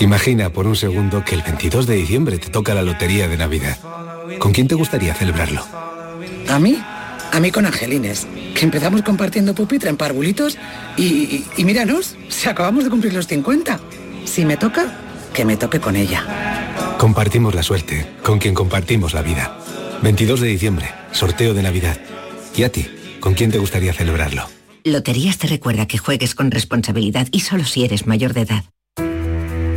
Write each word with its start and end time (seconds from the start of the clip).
Imagina 0.00 0.50
por 0.52 0.66
un 0.66 0.76
segundo 0.76 1.24
que 1.24 1.34
el 1.34 1.42
22 1.42 1.86
de 1.86 1.96
diciembre 1.96 2.38
te 2.38 2.48
toca 2.48 2.74
la 2.74 2.82
lotería 2.82 3.28
de 3.28 3.36
Navidad. 3.36 3.76
¿Con 4.38 4.52
quién 4.52 4.68
te 4.68 4.74
gustaría 4.74 5.14
celebrarlo? 5.14 5.64
¿A 6.48 6.58
mí? 6.58 6.78
A 7.32 7.38
mí 7.38 7.50
con 7.50 7.64
Angelines, 7.66 8.26
que 8.54 8.64
empezamos 8.64 9.02
compartiendo 9.02 9.54
pupitre 9.54 9.88
en 9.88 9.96
parvulitos 9.96 10.58
y, 10.96 11.04
y, 11.04 11.46
y 11.56 11.64
míranos, 11.64 12.16
si 12.28 12.48
acabamos 12.48 12.84
de 12.84 12.90
cumplir 12.90 13.12
los 13.14 13.26
50. 13.28 13.80
Si 14.24 14.44
me 14.44 14.56
toca, 14.56 14.92
que 15.32 15.44
me 15.44 15.56
toque 15.56 15.80
con 15.80 15.96
ella. 15.96 16.96
Compartimos 16.98 17.54
la 17.54 17.62
suerte, 17.62 18.06
con 18.22 18.38
quien 18.38 18.54
compartimos 18.54 19.14
la 19.14 19.22
vida. 19.22 19.56
22 20.02 20.40
de 20.40 20.48
diciembre, 20.48 20.90
sorteo 21.12 21.54
de 21.54 21.62
Navidad. 21.62 21.98
¿Y 22.56 22.64
a 22.64 22.72
ti? 22.72 22.86
¿Con 23.20 23.34
quién 23.34 23.50
te 23.50 23.58
gustaría 23.58 23.92
celebrarlo? 23.92 24.48
Loterías 24.84 25.38
te 25.38 25.46
recuerda 25.46 25.86
que 25.86 25.98
juegues 25.98 26.34
con 26.34 26.50
responsabilidad 26.50 27.28
y 27.32 27.40
solo 27.40 27.64
si 27.64 27.84
eres 27.84 28.06
mayor 28.06 28.32
de 28.32 28.42
edad. 28.42 28.64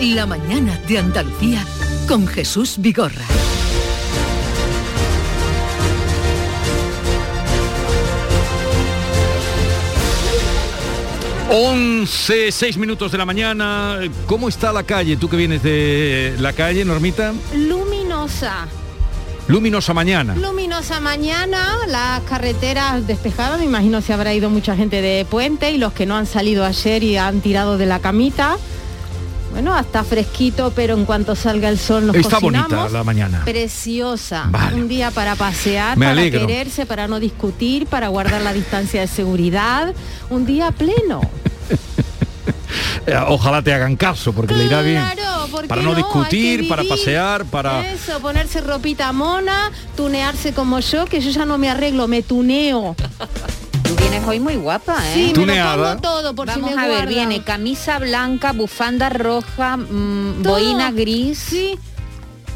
La 0.00 0.26
mañana 0.26 0.78
de 0.86 0.98
Andalucía 0.98 1.64
con 2.06 2.26
Jesús 2.26 2.74
Vigorra. 2.76 3.24
Once, 11.50 12.52
seis 12.52 12.76
minutos 12.76 13.10
de 13.10 13.16
la 13.16 13.24
mañana. 13.24 14.00
¿Cómo 14.26 14.50
está 14.50 14.70
la 14.70 14.82
calle? 14.82 15.16
Tú 15.16 15.30
que 15.30 15.36
vienes 15.38 15.62
de 15.62 16.34
la 16.40 16.52
calle, 16.52 16.84
Normita. 16.84 17.32
Luminosa. 17.54 18.68
Luminosa 19.48 19.94
mañana. 19.94 20.34
Luminosa 20.36 21.00
mañana, 21.00 21.74
las 21.88 22.20
carreteras 22.22 23.06
despejadas, 23.06 23.60
me 23.60 23.64
imagino 23.64 24.02
se 24.02 24.12
habrá 24.12 24.34
ido 24.34 24.50
mucha 24.50 24.76
gente 24.76 25.00
de 25.00 25.24
puente 25.24 25.70
y 25.70 25.78
los 25.78 25.94
que 25.94 26.04
no 26.04 26.16
han 26.16 26.26
salido 26.26 26.66
ayer 26.66 27.02
y 27.02 27.16
han 27.16 27.40
tirado 27.40 27.78
de 27.78 27.86
la 27.86 28.00
camita. 28.00 28.58
Bueno, 29.56 29.74
hasta 29.74 30.04
fresquito, 30.04 30.70
pero 30.76 30.92
en 30.92 31.06
cuanto 31.06 31.34
salga 31.34 31.70
el 31.70 31.78
sol 31.78 32.06
nos 32.08 32.14
Está 32.14 32.40
cocinamos. 32.40 32.68
bonita 32.70 32.88
la 32.90 33.02
mañana. 33.04 33.42
Preciosa. 33.42 34.48
Vale. 34.50 34.76
Un 34.76 34.86
día 34.86 35.10
para 35.10 35.34
pasear, 35.34 35.96
Me 35.96 36.04
para 36.04 36.12
alegro. 36.20 36.46
quererse, 36.46 36.84
para 36.84 37.08
no 37.08 37.18
discutir, 37.18 37.86
para 37.86 38.08
guardar 38.08 38.42
la 38.42 38.52
distancia 38.52 39.00
de 39.00 39.06
seguridad. 39.06 39.94
Un 40.28 40.44
día 40.44 40.72
pleno. 40.72 41.22
Eh, 43.06 43.16
Ojalá 43.28 43.62
te 43.62 43.72
hagan 43.72 43.94
caso, 43.96 44.32
porque 44.32 44.52
le 44.52 44.64
irá 44.64 44.82
bien. 44.82 45.00
Claro, 45.14 45.46
¿por 45.48 45.62
qué 45.62 45.68
Para 45.68 45.82
no 45.82 45.90
que 45.90 45.96
discutir, 45.98 46.68
para 46.68 46.82
pasear, 46.84 47.44
para... 47.44 47.88
Eso, 47.92 48.18
ponerse 48.20 48.60
ropita 48.60 49.12
mona, 49.12 49.70
tunearse 49.96 50.52
como 50.52 50.80
yo, 50.80 51.04
que 51.06 51.20
yo 51.20 51.30
ya 51.30 51.44
no 51.46 51.56
me 51.56 51.70
arreglo, 51.70 52.08
me 52.08 52.22
tuneo. 52.22 52.96
Tú 53.86 53.94
vienes 53.96 54.26
hoy 54.26 54.40
muy 54.40 54.56
guapa, 54.56 54.96
¿eh? 55.10 55.32
Sí, 55.34 55.40
me 55.40 55.58
lo 55.58 55.64
pongo 55.76 55.96
todo 55.98 56.34
por 56.34 56.50
si 56.50 56.60
Vamos 56.60 56.76
me 56.76 56.82
a 56.82 56.88
ver, 56.88 57.06
viene 57.06 57.42
camisa 57.42 57.98
blanca, 57.98 58.52
bufanda 58.52 59.08
roja, 59.08 59.76
mm, 59.76 60.42
Todo. 60.42 60.52
boina 60.54 60.90
gris. 60.90 61.38
Sí. 61.38 61.78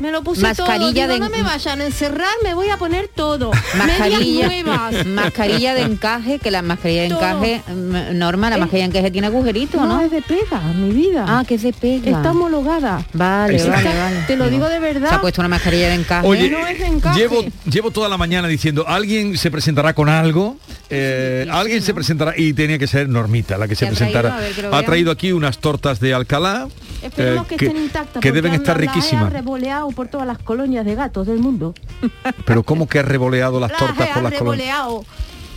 Me 0.00 0.10
lo 0.10 0.22
puse 0.22 0.40
Mascarilla 0.42 1.04
todo. 1.06 1.14
Digo, 1.14 1.14
de- 1.14 1.18
no 1.20 1.28
me 1.30 1.42
vayan 1.42 1.80
a 1.80 1.84
encerrar, 1.86 2.32
me 2.42 2.54
voy 2.54 2.68
a 2.70 2.76
poner 2.78 3.08
todo. 3.08 3.50
Mascarilla, 3.76 4.46
nuevas. 4.46 5.06
mascarilla 5.06 5.74
de 5.74 5.82
encaje, 5.82 6.38
que 6.38 6.50
la 6.50 6.62
mascarilla 6.62 7.02
de 7.02 7.08
Todo. 7.10 7.18
encaje, 7.20 7.62
mm, 7.68 8.18
Norma, 8.18 8.50
la 8.50 8.58
mascarilla 8.58 8.88
de 8.88 8.98
encaje 8.98 9.10
tiene 9.10 9.26
agujeritos, 9.26 9.80
¿no? 9.80 9.86
No, 9.86 10.00
es 10.00 10.10
de 10.10 10.22
pega, 10.22 10.60
mi 10.74 10.90
vida. 10.92 11.24
Ah, 11.28 11.44
que 11.46 11.54
es 11.56 11.62
de 11.62 11.72
pega. 11.72 12.10
Está 12.16 12.30
homologada. 12.30 13.04
Vale, 13.12 13.56
Está- 13.56 13.70
vale, 13.72 13.88
vale. 13.98 14.16
Te 14.26 14.36
lo 14.36 14.48
digo 14.48 14.68
de 14.68 14.78
verdad. 14.80 15.08
Se 15.10 15.14
ha 15.16 15.20
puesto 15.20 15.40
una 15.42 15.48
mascarilla 15.48 15.88
de 15.88 15.94
encaje. 15.96 16.26
Oye, 16.26 16.48
no 16.50 16.66
es 16.66 16.78
de 16.78 16.86
encaje. 16.86 17.18
llevo, 17.20 17.44
llevo 17.70 17.90
toda 17.90 18.08
la 18.08 18.16
mañana 18.16 18.48
diciendo, 18.48 18.84
alguien 18.88 19.36
se 19.36 19.50
presentará 19.50 19.92
con 19.94 20.08
algo, 20.08 20.56
eh, 20.88 21.46
alguien 21.50 21.82
se 21.82 21.92
presentará 21.94 22.32
y 22.36 22.52
tenía 22.54 22.78
que 22.78 22.86
ser 22.86 23.08
Normita 23.08 23.58
la 23.58 23.68
que 23.68 23.74
se 23.76 23.86
¿Qué 23.86 23.92
ha 23.92 23.94
traído? 23.94 24.20
presentara. 24.22 24.36
Ver, 24.40 24.70
que 24.70 24.76
ha 24.76 24.82
traído 24.84 25.10
aquí 25.12 25.32
unas 25.32 25.58
tortas 25.58 26.00
de 26.00 26.14
Alcalá 26.14 26.68
Esperemos 27.02 27.44
eh, 27.44 27.48
que, 27.48 27.56
que, 27.56 27.66
estén 27.66 27.82
intactas. 27.82 28.20
que 28.22 28.32
deben 28.32 28.52
estar 28.54 28.76
las- 28.76 28.86
las 28.86 28.94
he 28.94 28.98
riquísimas. 29.00 29.32
revoleado 29.32 29.88
por 29.90 30.08
todas 30.08 30.26
las 30.26 30.38
colonias 30.38 30.84
de 30.84 30.94
gatos 30.94 31.26
del 31.26 31.38
mundo. 31.38 31.74
Pero 32.44 32.62
¿cómo 32.62 32.88
que 32.88 32.98
ha 32.98 33.02
revoleado 33.02 33.58
las 33.60 33.72
tortas 33.72 33.98
las 33.98 34.08
por 34.10 34.22
las 34.22 34.34
colonias? 34.34 34.66
revoleado. 34.68 35.04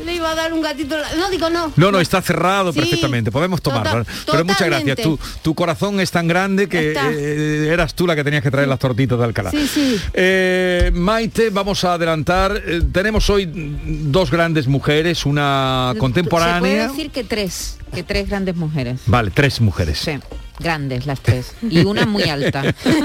Le 0.03 0.15
iba 0.15 0.31
a 0.31 0.35
dar 0.35 0.51
un 0.51 0.61
gatito. 0.63 0.95
No, 1.19 1.29
digo 1.29 1.51
no. 1.51 1.71
No, 1.75 1.91
no, 1.91 1.99
está 1.99 2.19
cerrado 2.19 2.73
Sí, 2.73 2.79
perfectamente, 2.79 3.31
podemos 3.31 3.61
tomarlo. 3.61 4.03
tota- 4.03 4.31
Pero 4.31 4.43
muchas 4.45 4.67
gracias. 4.67 4.97
Tu, 4.97 5.19
tu 5.43 5.53
corazón 5.53 5.99
es 5.99 6.09
tan 6.09 6.27
grande 6.27 6.67
que 6.67 6.93
eh, 6.97 7.67
eras 7.71 7.93
tú 7.93 8.07
la 8.07 8.15
que 8.15 8.23
tenías 8.23 8.41
que 8.41 8.49
traer 8.49 8.67
las 8.67 8.79
tortitas 8.79 9.19
de 9.19 9.23
Alcalá. 9.23 9.51
Sí, 9.51 9.67
sí. 9.67 10.01
Eh, 10.13 10.89
Maite, 10.95 11.51
vamos 11.51 11.83
a 11.83 11.93
adelantar. 11.93 12.59
Eh, 12.65 12.81
tenemos 12.91 13.29
hoy 13.29 13.47
dos 13.85 14.31
grandes 14.31 14.67
mujeres, 14.67 15.27
una 15.27 15.89
Se 15.93 15.99
puede 15.99 15.99
contemporánea. 15.99 16.87
decir 16.87 17.11
que 17.11 17.23
tres, 17.23 17.77
que 17.93 18.01
tres 18.01 18.27
grandes 18.27 18.55
mujeres. 18.55 18.99
Vale, 19.05 19.29
tres 19.29 19.61
mujeres. 19.61 19.99
Sí, 19.99 20.17
grandes 20.59 21.05
las 21.05 21.19
tres. 21.21 21.53
Y 21.69 21.79
una 21.79 22.05
muy 22.05 22.23
alta. 22.23 22.63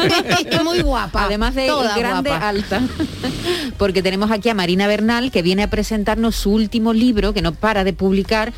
muy 0.65 0.83
guapa. 0.83 1.25
Además 1.25 1.55
de 1.55 1.67
grande, 1.97 2.31
guapa. 2.31 2.49
alta. 2.49 2.83
Porque 3.79 4.03
tenemos 4.03 4.31
aquí 4.31 4.49
a 4.49 4.55
Marina 4.55 4.87
Bernal, 4.87 5.31
que 5.31 5.43
viene 5.43 5.63
a 5.63 5.71
presentarnos 5.71 6.37
su 6.37 6.53
último 6.53 6.93
libro, 6.93 7.33
que 7.33 7.43
no 7.43 7.53
para 7.53 7.85
de 7.85 7.93
publicar, 7.93 8.53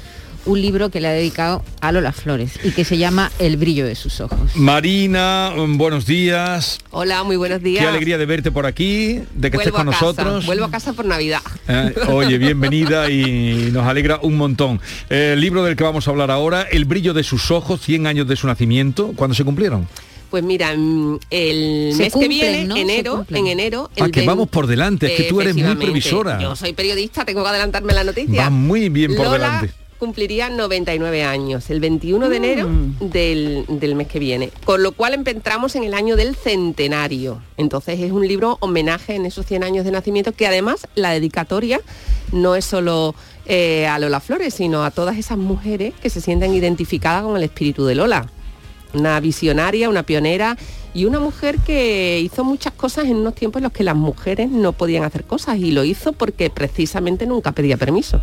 un 0.47 0.61
libro 0.61 0.91
que 0.91 1.01
le 1.01 1.09
ha 1.09 1.13
dedicado 1.13 1.63
a 1.81 1.93
Lola 1.93 2.13
Flores 2.13 2.59
y 2.65 2.71
que 2.71 2.85
se 2.85 2.97
llama 2.99 3.31
El 3.39 3.57
brillo 3.57 3.87
de 3.87 3.95
sus 3.95 4.21
ojos. 4.21 4.39
Marina, 4.55 5.53
mm, 5.57 5.77
buenos 5.77 6.07
días. 6.07 6.79
Hola, 6.91 7.23
muy 7.25 7.37
buenos 7.37 7.63
días. 7.63 7.83
Qué 7.83 7.89
alegría 7.89 8.17
de 8.19 8.27
verte 8.27 8.51
por 8.51 8.67
aquí, 8.67 9.21
de 9.35 9.51
que 9.51 9.57
estés 9.59 9.73
Vuelvo 9.73 9.77
con 9.77 9.89
a 9.89 9.93
casa, 9.93 10.05
nosotros. 10.05 10.47
Vuelvo 10.47 10.65
a 10.65 10.71
casa 10.71 10.93
por 10.93 11.05
Navidad. 11.05 11.43
Eh, 11.69 11.95
oye, 12.09 12.39
bienvenida 12.39 13.11
y 13.11 13.71
nos 13.73 13.87
alegra 13.87 14.19
un 14.23 14.37
montón. 14.37 14.81
El 15.09 15.41
libro 15.41 15.63
del 15.65 15.77
que 15.77 15.85
vamos 15.85 16.09
a 16.09 16.11
hablar 16.11 16.31
ahora, 16.31 16.63
El 16.63 16.85
brillo 16.85 17.13
de 17.15 17.23
sus 17.23 17.51
ojos, 17.51 17.81
100 17.83 18.07
años 18.07 18.27
de 18.27 18.37
su 18.37 18.47
nacimiento, 18.47 19.13
¿cuándo 19.17 19.35
se 19.35 19.45
cumplieron? 19.45 19.87
Pues 20.31 20.45
mira, 20.45 20.73
mm, 20.77 21.19
el 21.31 21.93
Se 21.97 22.05
mes 22.05 22.13
cumplen, 22.13 22.31
que 22.31 22.47
viene, 22.47 22.65
¿no? 22.65 22.77
Enero, 22.77 23.27
en 23.31 23.47
enero... 23.49 23.91
Ah, 23.99 24.05
el 24.05 24.13
que 24.13 24.21
vein- 24.21 24.27
vamos 24.29 24.49
por 24.49 24.69
delante, 24.69 25.07
es 25.07 25.13
que 25.15 25.23
tú 25.25 25.41
eres 25.41 25.57
muy 25.57 25.75
previsora. 25.75 26.41
Yo 26.41 26.55
soy 26.55 26.73
periodista, 26.73 27.25
tengo 27.25 27.43
que 27.43 27.49
adelantarme 27.49 27.93
la 27.93 28.05
noticia. 28.05 28.45
Va 28.45 28.51
muy 28.51 28.89
bien 28.91 29.17
por 29.17 29.27
Lola 29.27 29.39
delante. 29.39 29.80
Cumpliría 30.01 30.51
99 30.51 31.23
años, 31.23 31.71
el 31.71 31.79
21 31.79 32.29
de 32.29 32.37
enero 32.37 32.69
Mm. 32.69 32.95
del, 33.11 33.65
del 33.69 33.95
mes 33.95 34.09
que 34.09 34.19
viene. 34.19 34.51
Con 34.65 34.83
lo 34.83 34.91
cual 34.93 35.15
entramos 35.15 35.77
en 35.77 35.85
el 35.85 35.95
año 35.95 36.17
del 36.17 36.35
centenario. 36.35 37.41
Entonces 37.57 38.01
es 38.01 38.11
un 38.11 38.27
libro 38.27 38.57
homenaje 38.61 39.15
en 39.15 39.27
esos 39.27 39.47
100 39.47 39.63
años 39.63 39.85
de 39.85 39.93
nacimiento 39.93 40.33
que 40.33 40.47
además 40.49 40.89
la 40.97 41.11
dedicatoria 41.11 41.81
no 42.33 42.57
es 42.57 42.65
solo 42.65 43.15
eh, 43.47 43.87
a 43.87 43.99
Lola 43.99 44.21
Flores, 44.21 44.55
sino 44.55 44.83
a 44.85 44.91
todas 44.91 45.17
esas 45.19 45.39
mujeres 45.39 45.95
que 46.03 46.11
se 46.11 46.21
sienten 46.21 46.55
identificadas 46.55 47.23
con 47.23 47.37
el 47.37 47.43
espíritu 47.45 47.85
de 47.85 47.95
Lola. 47.95 48.27
Una 48.95 49.21
visionaria, 49.21 49.89
una 49.89 50.03
pionera 50.03 50.57
y 50.95 51.05
una 51.05 51.21
mujer 51.21 51.59
que 51.59 52.21
hizo 52.21 52.43
muchas 52.45 52.73
cosas 52.73 53.05
en 53.07 53.17
unos 53.17 53.35
tiempos 53.35 53.61
en 53.61 53.65
los 53.65 53.73
que 53.73 53.85
las 53.85 53.95
mujeres 53.97 54.51
no 54.51 54.73
podían 54.73 55.05
hacer 55.05 55.25
cosas 55.25 55.59
y 55.59 55.71
lo 55.71 55.85
hizo 55.85 56.13
porque 56.13 56.51
precisamente 56.51 57.27
nunca 57.27 57.53
pedía 57.53 57.77
permiso. 57.77 58.21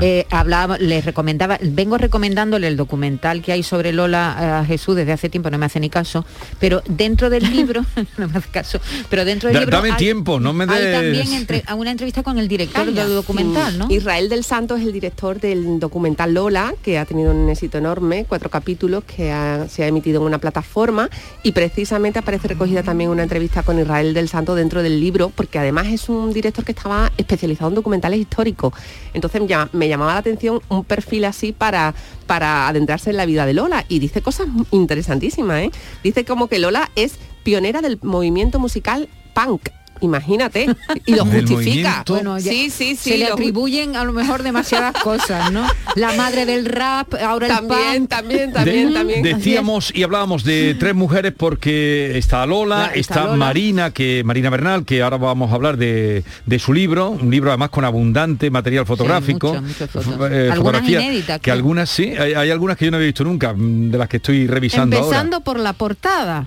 Eh, 0.00 0.26
hablaba, 0.30 0.78
les 0.78 1.04
recomendaba, 1.04 1.58
vengo 1.62 1.98
recomendándole 1.98 2.68
el 2.68 2.76
documental 2.76 3.42
que 3.42 3.52
hay 3.52 3.62
sobre 3.62 3.92
Lola 3.92 4.62
eh, 4.62 4.66
Jesús 4.66 4.94
desde 4.96 5.12
hace 5.12 5.28
tiempo, 5.28 5.50
no 5.50 5.58
me 5.58 5.66
hace 5.66 5.80
ni 5.80 5.90
caso, 5.90 6.24
pero 6.58 6.82
dentro 6.88 7.28
del 7.30 7.50
libro, 7.56 7.84
no 8.18 8.28
me 8.28 8.38
hace 8.38 8.48
caso, 8.50 8.78
pero 9.08 9.24
dentro 9.24 9.48
del 9.48 9.54
Da- 9.54 9.60
libro 9.60 9.76
dame 9.76 9.90
hay- 9.90 9.96
tiempo, 9.96 10.38
no 10.38 10.52
me 10.52 10.64
hay 10.64 10.82
des- 10.84 10.92
también 10.94 11.32
entre, 11.32 11.64
a 11.66 11.74
una 11.74 11.90
entrevista 11.90 12.22
con 12.22 12.38
el 12.38 12.46
director 12.48 12.86
del 12.92 13.08
documental, 13.14 13.78
¿no? 13.78 13.86
Israel 13.90 14.28
del 14.28 14.44
Santo 14.44 14.76
es 14.76 14.82
el 14.84 14.92
director 14.92 15.40
del 15.40 15.80
documental 15.80 16.34
Lola, 16.34 16.74
que 16.82 16.98
ha 16.98 17.04
tenido 17.04 17.32
un 17.32 17.48
éxito 17.50 17.78
enorme, 17.78 18.26
cuatro 18.28 18.48
capítulos 18.50 19.02
que 19.04 19.32
ha- 19.32 19.66
se 19.68 19.82
ha 19.82 19.88
emitido 19.88 20.20
en 20.20 20.26
una 20.26 20.38
plataforma 20.38 21.10
y 21.42 21.50
precisamente 21.52 21.79
aparece 22.18 22.48
recogida 22.48 22.82
también 22.82 23.10
una 23.10 23.22
entrevista 23.22 23.62
con 23.62 23.78
Israel 23.78 24.14
del 24.14 24.28
Santo 24.28 24.54
dentro 24.54 24.82
del 24.82 25.00
libro, 25.00 25.30
porque 25.30 25.58
además 25.58 25.86
es 25.86 26.08
un 26.08 26.32
director 26.32 26.64
que 26.64 26.72
estaba 26.72 27.10
especializado 27.16 27.70
en 27.70 27.74
documentales 27.74 28.20
históricos. 28.20 28.74
Entonces 29.14 29.42
ya 29.46 29.68
me 29.72 29.88
llamaba 29.88 30.14
la 30.14 30.20
atención 30.20 30.60
un 30.68 30.84
perfil 30.84 31.24
así 31.24 31.52
para, 31.52 31.94
para 32.26 32.68
adentrarse 32.68 33.10
en 33.10 33.16
la 33.16 33.26
vida 33.26 33.46
de 33.46 33.54
Lola 33.54 33.84
y 33.88 33.98
dice 33.98 34.22
cosas 34.22 34.48
interesantísimas. 34.70 35.62
¿eh? 35.62 35.70
Dice 36.02 36.24
como 36.24 36.48
que 36.48 36.58
Lola 36.58 36.90
es 36.96 37.14
pionera 37.42 37.80
del 37.80 37.98
movimiento 38.02 38.58
musical 38.58 39.08
punk. 39.34 39.70
Imagínate, 40.00 40.66
y 41.06 41.14
lo 41.14 41.24
justifica. 41.26 42.04
Bueno, 42.08 42.38
ya 42.38 42.50
sí, 42.50 42.70
sí, 42.70 42.96
sí. 42.96 43.10
se 43.10 43.18
le 43.18 43.26
atribuyen 43.26 43.96
a 43.96 44.04
lo 44.04 44.12
mejor 44.12 44.42
demasiadas 44.42 44.94
cosas, 45.02 45.52
¿no? 45.52 45.66
La 45.96 46.12
madre 46.14 46.46
del 46.46 46.64
rap, 46.66 47.14
ahora 47.14 47.46
el 47.46 47.52
También, 47.52 47.98
punk. 48.00 48.08
también, 48.10 48.46
De- 48.48 48.52
también, 48.54 48.94
también. 48.94 49.22
Decíamos 49.22 49.92
y 49.94 50.02
hablábamos 50.02 50.44
de 50.44 50.74
tres 50.74 50.94
mujeres 50.94 51.32
porque 51.36 52.16
está 52.16 52.46
Lola, 52.46 52.78
La- 52.78 52.86
está 52.86 52.98
está 53.00 53.24
Lola. 53.24 53.36
Marina, 53.36 53.90
que 53.90 54.22
Marina 54.24 54.50
Bernal, 54.50 54.84
que 54.84 55.02
ahora 55.02 55.16
vamos 55.18 55.50
a 55.52 55.54
hablar 55.54 55.76
de, 55.76 56.24
de 56.46 56.58
su 56.58 56.72
libro, 56.72 57.10
un 57.10 57.30
libro 57.30 57.50
además 57.50 57.70
con 57.70 57.84
abundante 57.84 58.50
material 58.50 58.86
fotográfico. 58.86 59.54
mucho, 59.60 60.26
eh, 60.30 60.48
Algunas 60.50 60.88
inéditas, 60.88 61.40
Que 61.40 61.50
algunas 61.50 61.90
sí, 61.90 62.04
hay, 62.18 62.34
hay 62.34 62.50
algunas 62.50 62.76
que 62.76 62.86
yo 62.86 62.90
no 62.90 62.96
había 62.96 63.06
visto 63.08 63.24
nunca, 63.24 63.52
mm, 63.52 63.90
de 63.90 63.98
las 63.98 64.08
que 64.08 64.16
estoy 64.18 64.46
revisando 64.46 64.96
Empezando 64.96 65.36
ahora. 65.36 65.44
por 65.44 65.58
la 65.58 65.72
portada. 65.72 66.46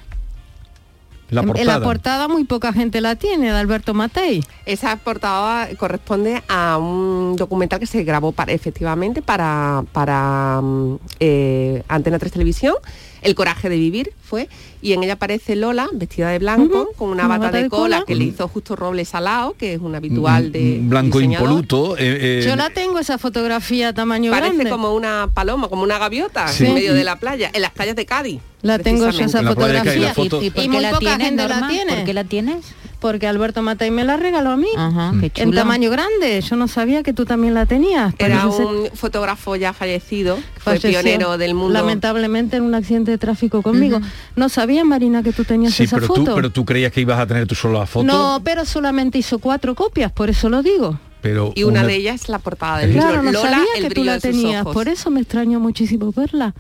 La 1.33 1.41
En- 1.41 1.47
portada. 1.47 1.73
En 1.73 1.79
la 1.79 1.85
portada 1.85 2.27
muy 2.27 2.43
poca 2.43 2.71
gente 2.73 3.01
la 3.01 3.15
tiene, 3.15 3.51
de 3.51 3.57
Alberto 3.57 3.93
Matei. 3.93 4.43
Esa 4.65 4.95
portada 4.97 5.67
corresponde 5.77 6.43
a 6.47 6.77
un 6.77 7.35
documental 7.35 7.79
que 7.79 7.85
se 7.87 8.03
grabó 8.03 8.31
para, 8.31 8.51
efectivamente 8.53 9.21
para, 9.21 9.83
para 9.91 10.59
mm, 10.61 10.95
eh, 11.19 11.83
Antena 11.87 12.19
3 12.19 12.31
Televisión. 12.31 12.75
El 13.23 13.35
coraje 13.35 13.69
de 13.69 13.77
vivir 13.77 14.11
fue, 14.23 14.49
y 14.81 14.93
en 14.93 15.03
ella 15.03 15.13
aparece 15.13 15.55
Lola 15.55 15.87
vestida 15.93 16.29
de 16.29 16.39
blanco, 16.39 16.89
con 16.97 17.09
una, 17.09 17.25
Una 17.25 17.27
bata, 17.37 17.45
bata 17.45 17.57
de, 17.57 17.63
de 17.63 17.69
cola, 17.69 17.81
cola. 17.97 18.05
que 18.05 18.15
le 18.15 18.25
hizo 18.25 18.47
justo 18.47 18.75
Robles 18.75 19.09
Salao, 19.09 19.53
que 19.53 19.73
es 19.73 19.79
un 19.81 19.95
habitual 19.95 20.51
de 20.51 20.79
Mm, 20.81 20.89
Blanco 20.89 21.19
diseñador. 21.19 21.47
impoluto. 21.49 21.97
eh, 21.97 22.39
eh, 22.41 22.43
Yo 22.45 22.55
la 22.55 22.69
tengo 22.69 22.99
esa 22.99 23.17
fotografía 23.17 23.93
tamaño 23.93 24.31
Parece 24.31 24.53
grande. 24.55 24.69
como 24.69 24.93
una 24.93 25.29
paloma, 25.33 25.67
como 25.69 25.83
una 25.83 25.97
gaviota 25.97 26.47
Sí. 26.47 26.65
en 26.65 26.73
medio 26.73 26.93
de 26.93 27.03
la 27.03 27.15
playa, 27.17 27.49
en 27.53 27.61
las 27.61 27.71
playas 27.71 27.95
de 27.95 28.05
Cádiz. 28.05 28.41
La 28.61 28.79
tengo 28.79 29.09
yo 29.09 29.25
esa 29.25 29.41
la 29.41 29.49
fotografía. 29.51 30.13
foto- 30.13 30.41
¿Y 30.41 30.49
por 30.49 30.63
Y 30.63 30.69
qué 30.69 30.79
la 30.81 30.89
poca 30.91 30.99
tienes, 30.99 31.27
gente 31.27 31.43
la 31.47 31.49
Norma? 31.55 31.69
tiene. 31.69 31.95
¿Por 31.95 32.05
qué 32.05 32.13
la 32.13 32.23
tienes? 32.23 32.65
Porque 33.03 33.27
Alberto 33.27 33.61
Matei 33.61 33.91
me 33.91 34.05
la 34.05 34.15
regaló 34.15 34.51
a 34.51 34.55
mí. 34.55 34.69
Ajá, 34.77 35.11
En 35.35 35.51
tamaño 35.51 35.89
grande. 35.89 36.39
Yo 36.39 36.55
no 36.55 36.69
sabía 36.69 37.03
que 37.03 37.11
tú 37.11 37.25
también 37.25 37.53
la 37.53 37.65
tenías. 37.65 38.13
Era 38.17 38.47
un 38.47 38.87
fotógrafo 38.93 39.57
ya 39.57 39.73
fallecido, 39.73 40.37
que 40.37 40.41
fue 40.61 40.79
falleció, 40.79 41.01
pionero 41.01 41.37
del 41.37 41.53
mundo. 41.53 41.73
Lamentablemente 41.73 42.55
en 42.55 42.63
un 42.63 42.73
accidente 42.75 43.11
de 43.11 43.17
tráfico 43.17 43.61
conmigo. 43.61 43.99
No 44.37 44.47
sabía, 44.47 44.85
Marina, 44.85 45.21
que 45.21 45.33
tú 45.33 45.43
tenías 45.43 45.73
Sí, 45.73 45.83
esa 45.83 45.97
pero 45.97 46.07
foto. 46.07 46.23
tú, 46.23 46.31
pero 46.35 46.49
tú 46.49 46.63
creías 46.63 46.93
que 46.93 47.01
ibas 47.01 47.19
a 47.19 47.27
tener 47.27 47.45
tú 47.45 47.55
solo 47.55 47.77
la 47.77 47.85
foto. 47.85 48.05
No, 48.05 48.39
pero 48.41 48.63
solamente 48.63 49.17
hizo 49.17 49.37
cuatro 49.39 49.75
copias, 49.75 50.09
por 50.09 50.29
eso 50.29 50.47
lo 50.47 50.63
digo. 50.63 50.97
pero 51.21 51.51
Y 51.55 51.63
una, 51.63 51.83
de 51.85 51.95
ellas 51.95 52.21
es 52.21 52.29
la 52.29 52.39
portada 52.39 52.77
del 52.77 52.93
Claro, 52.93 53.21
libro. 53.21 53.23
no 53.23 53.31
Lola, 53.33 53.49
sabía 53.49 53.89
que 53.89 53.93
tú 53.93 54.03
la 54.05 54.19
tenías, 54.21 54.63
por 54.63 54.87
eso 54.87 55.11
me 55.11 55.19
extrañó 55.19 55.59
muchísimo 55.59 56.13
verla. 56.13 56.53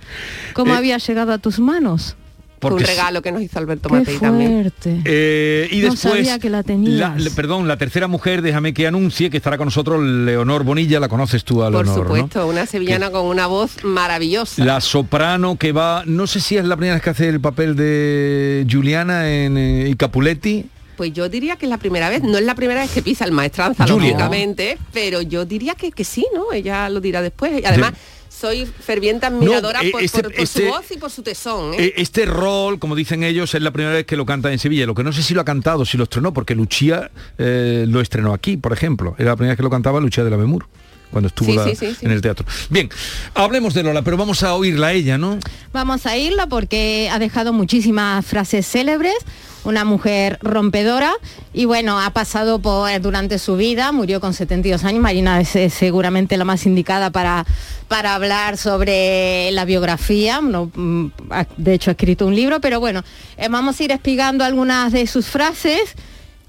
¿Cómo 0.53 0.73
Eh, 0.73 0.77
había 0.77 0.97
llegado 0.97 1.31
a 1.31 1.37
tus 1.37 1.59
manos? 1.59 2.17
Un 2.63 2.69
porque 2.71 2.85
si- 2.85 2.91
regalo 2.91 3.21
que 3.21 3.31
nos 3.31 3.41
hizo 3.41 3.59
Alberto 3.59 3.89
Qué 3.89 3.95
Matei 3.95 4.17
también. 4.17 4.51
fuerte. 4.61 5.01
Eh, 5.05 5.67
y 5.71 5.77
No 5.81 5.91
después, 5.91 5.99
sabía 6.13 6.39
que 6.39 6.49
la 6.49 6.63
tenías. 6.63 7.21
le- 7.21 7.31
perdón, 7.31 7.67
la 7.67 7.77
tercera 7.77 8.07
mujer, 8.07 8.41
déjame 8.41 8.73
que 8.73 8.87
anuncie 8.87 9.29
que 9.29 9.37
estará 9.37 9.57
con 9.57 9.65
nosotros 9.67 10.01
Leonor 10.03 10.63
Bonilla, 10.63 10.99
la 10.99 11.07
conoces 11.09 11.43
tú 11.43 11.63
a 11.63 11.71
Por 11.71 11.85
Leonor, 11.85 12.07
¿no? 12.07 12.15
supuesto, 12.15 12.47
una 12.47 12.65
sevillana 12.65 13.11
con 13.11 13.25
una 13.25 13.47
voz 13.47 13.83
maravillosa. 13.83 14.63
La 14.63 14.81
soprano 14.81 15.57
que 15.57 15.71
va, 15.71 16.03
no 16.05 16.27
sé 16.27 16.39
si 16.39 16.57
es 16.57 16.65
la 16.65 16.75
primera 16.75 16.95
vez 16.95 17.03
que 17.03 17.09
hace 17.09 17.29
el 17.29 17.39
papel 17.41 17.75
de 17.75 18.65
Juliana 18.69 19.29
en 19.31 19.57
eh, 19.57 19.89
y 19.89 19.95
Capuletti. 19.95 20.65
Pues 20.97 21.11
yo 21.11 21.27
diría 21.27 21.55
que 21.55 21.65
es 21.65 21.69
la 21.71 21.77
primera 21.79 22.07
vez, 22.09 22.21
no 22.21 22.37
es 22.37 22.43
la 22.45 22.53
primera 22.53 22.81
vez 22.81 22.91
que 22.91 23.01
pisa 23.01 23.25
el 23.25 23.31
maestranza, 23.31 23.85
Julia. 23.87 24.09
lógicamente, 24.11 24.77
pero 24.93 25.21
yo 25.23 25.43
diría 25.43 25.73
que, 25.73 25.91
que 25.91 26.03
sí, 26.03 26.25
¿no? 26.35 26.53
Ella 26.53 26.87
lo 26.89 27.01
dirá 27.01 27.21
después. 27.23 27.51
Y 27.61 27.65
además, 27.65 27.93
soy 28.43 28.65
ferviente 28.65 29.25
admiradora 29.25 29.81
eh, 29.81 29.89
por, 29.91 30.03
este- 30.03 30.21
por- 30.23 30.33
por 30.33 30.41
este- 30.43 30.65
su 30.65 30.67
voz 30.73 30.91
y 30.91 30.97
por 30.97 31.09
su 31.09 31.23
tesón. 31.23 31.73
¿eh? 31.75 31.77
Eh, 31.85 31.93
Este 31.95 32.25
rol, 32.25 32.77
como 32.77 32.93
dicen 32.93 33.23
ellos, 33.23 33.55
es 33.55 33.61
la 33.61 33.71
primera 33.71 33.93
vez 33.95 34.05
que 34.05 34.17
lo 34.17 34.25
canta 34.25 34.51
en 34.51 34.59
Sevilla. 34.59 34.85
Lo 34.85 34.93
que 34.95 35.03
no 35.05 35.13
sé 35.13 35.23
si 35.23 35.33
lo 35.33 35.39
ha 35.39 35.45
cantado, 35.45 35.85
si 35.85 35.97
lo 35.97 36.03
estrenó, 36.03 36.33
porque 36.33 36.53
Lucía 36.53 37.09
eh, 37.37 37.85
lo 37.87 38.01
estrenó 38.01 38.33
aquí, 38.33 38.57
por 38.57 38.73
ejemplo. 38.73 39.15
Era 39.17 39.29
la 39.31 39.35
primera 39.37 39.51
vez 39.53 39.57
que 39.57 39.63
lo 39.63 39.69
cantaba 39.69 40.01
Lucía 40.01 40.25
de 40.25 40.29
la 40.29 40.35
Memur, 40.35 40.67
cuando 41.09 41.29
estuvo 41.29 41.51
Sí, 41.51 41.55
la- 41.55 41.63
sí, 41.63 41.75
sí, 41.77 41.95
sí. 41.97 42.05
en 42.05 42.11
el 42.11 42.19
teatro. 42.19 42.45
Bien, 42.69 42.89
hablemos 43.33 43.73
de 43.73 43.83
Lola, 43.83 44.01
pero 44.01 44.17
vamos 44.17 44.43
a 44.43 44.53
oírla 44.55 44.87
a 44.87 44.91
ella, 44.93 45.17
¿no? 45.17 45.39
Vamos 45.71 46.05
a 46.05 46.17
irla 46.17 46.47
porque 46.47 47.09
ha 47.13 47.19
dejado 47.19 47.53
muchísimas 47.53 48.25
frases 48.25 48.67
célebres, 48.67 49.15
una 49.63 49.85
mujer 49.85 50.37
rompedora 50.41 51.13
y 51.53 51.65
bueno, 51.65 51.99
ha 51.99 52.09
pasado 52.11 52.59
por 52.59 52.99
durante 53.01 53.39
su 53.39 53.55
vida, 53.55 53.91
murió 53.91 54.19
con 54.19 54.33
72 54.33 54.83
años, 54.83 55.01
Marina 55.01 55.39
es 55.39 55.55
eh, 55.55 55.69
seguramente 55.69 56.35
la 56.37 56.45
más 56.45 56.65
indicada 56.65 57.09
para, 57.11 57.45
para 57.87 58.15
hablar 58.15 58.57
sobre 58.57 59.51
la 59.51 59.65
biografía, 59.65 60.41
mm, 60.41 61.11
de 61.57 61.73
hecho 61.73 61.91
ha 61.91 61.93
escrito 61.93 62.25
un 62.27 62.35
libro, 62.35 62.59
pero 62.61 62.79
bueno, 62.79 63.03
eh, 63.37 63.47
vamos 63.49 63.79
a 63.79 63.83
ir 63.83 63.91
explicando 63.91 64.43
algunas 64.43 64.91
de 64.91 65.07
sus 65.07 65.27
frases 65.27 65.95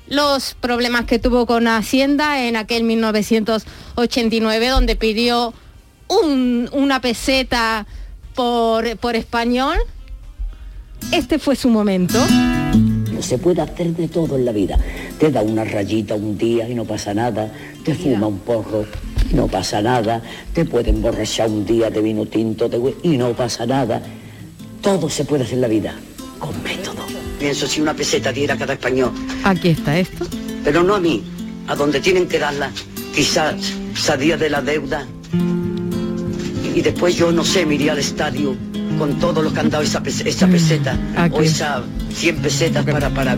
los 0.07 0.55
problemas 0.61 1.07
que 1.07 1.19
tuvo 1.19 1.47
con 1.47 1.67
Hacienda 1.67 2.43
en 2.47 2.57
aquel 2.57 2.83
1989 2.85 4.69
donde 4.69 4.97
pidió 4.97 5.55
un- 6.09 6.69
una 6.73 7.01
peseta 7.01 7.87
por, 8.35 8.99
por 8.99 9.17
español. 9.17 9.79
Este 11.11 11.39
fue 11.39 11.57
su 11.57 11.71
momento. 11.71 12.19
Se 13.21 13.39
puede 13.39 13.63
hacer 13.63 13.89
de 13.97 14.09
todo 14.09 14.37
en 14.37 14.45
la 14.45 14.53
vida. 14.53 14.79
Te 15.19 15.31
da 15.31 15.43
una 15.43 15.65
rayita 15.65 16.15
un 16.15 16.37
día 16.37 16.69
y 16.69 16.75
no 16.75 16.85
pasa 16.85 17.15
nada. 17.15 17.51
Te 17.85 17.95
fuma 17.95 18.27
un 18.27 18.39
porro 18.39 18.85
y 19.31 19.35
no 19.35 19.47
pasa 19.47 19.81
nada. 19.81 20.21
Te 20.53 20.65
puede 20.65 20.91
emborrachar 20.91 21.49
un 21.49 21.65
día 21.65 21.91
de 21.91 22.01
vino 22.03 22.27
tinto 22.27 22.69
de 22.69 22.79
hue- 22.79 22.95
y 23.03 23.17
no 23.17 23.33
pasa 23.33 23.65
nada. 23.67 24.03
Todo 24.83 25.09
se 25.09 25.25
puede 25.25 25.45
hacer 25.45 25.55
en 25.55 25.61
la 25.63 25.69
vida 25.69 25.95
con 26.39 26.51
método. 26.63 27.03
Pienso 27.39 27.67
si 27.67 27.81
una 27.81 27.95
peseta 27.95 28.33
diera 28.33 28.55
a 28.55 28.59
cada 28.59 28.75
español, 28.75 29.13
Aquí 29.45 29.69
está 29.71 29.99
esto. 29.99 30.27
pero 30.63 30.83
no 30.83 30.95
a 30.95 31.01
mí, 31.01 31.23
a 31.67 31.75
donde 31.75 32.01
tienen 32.01 32.27
que 32.29 32.39
darla. 32.39 32.71
Quizás 33.15 33.55
salía 33.95 34.37
de 34.37 34.51
la 34.51 34.61
deuda 34.61 35.07
y 36.75 36.81
después 36.81 37.17
yo 37.17 37.31
no 37.33 37.45
sé, 37.45 37.65
me 37.67 37.75
iría 37.77 37.93
al 37.93 37.99
estadio 37.99 38.55
con 38.99 39.19
todos 39.19 39.43
los 39.45 39.53
que 39.53 39.61
han 39.61 39.71
dado 39.71 39.83
esa, 39.83 40.03
pes- 40.03 40.21
esa 40.27 40.47
peseta 40.47 40.99
o 41.31 41.41
esas 41.43 41.83
100 42.13 42.37
pesetas 42.37 42.85
para, 42.85 43.11
para, 43.11 43.37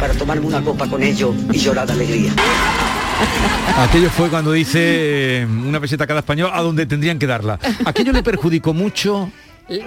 para 0.00 0.14
tomarme 0.14 0.46
una 0.46 0.62
copa 0.62 0.86
con 0.88 1.02
ellos 1.02 1.34
y 1.52 1.58
llorar 1.58 1.86
de 1.86 1.92
alegría. 1.94 2.32
Aquello 3.78 4.10
fue 4.10 4.28
cuando 4.28 4.52
dice 4.52 4.78
eh, 5.42 5.46
una 5.46 5.80
peseta 5.80 6.04
a 6.04 6.06
cada 6.06 6.20
español 6.20 6.50
a 6.52 6.60
donde 6.62 6.86
tendrían 6.86 7.18
que 7.18 7.26
darla. 7.26 7.58
Aquello 7.84 8.12
le 8.12 8.22
perjudicó 8.22 8.72
mucho. 8.74 9.30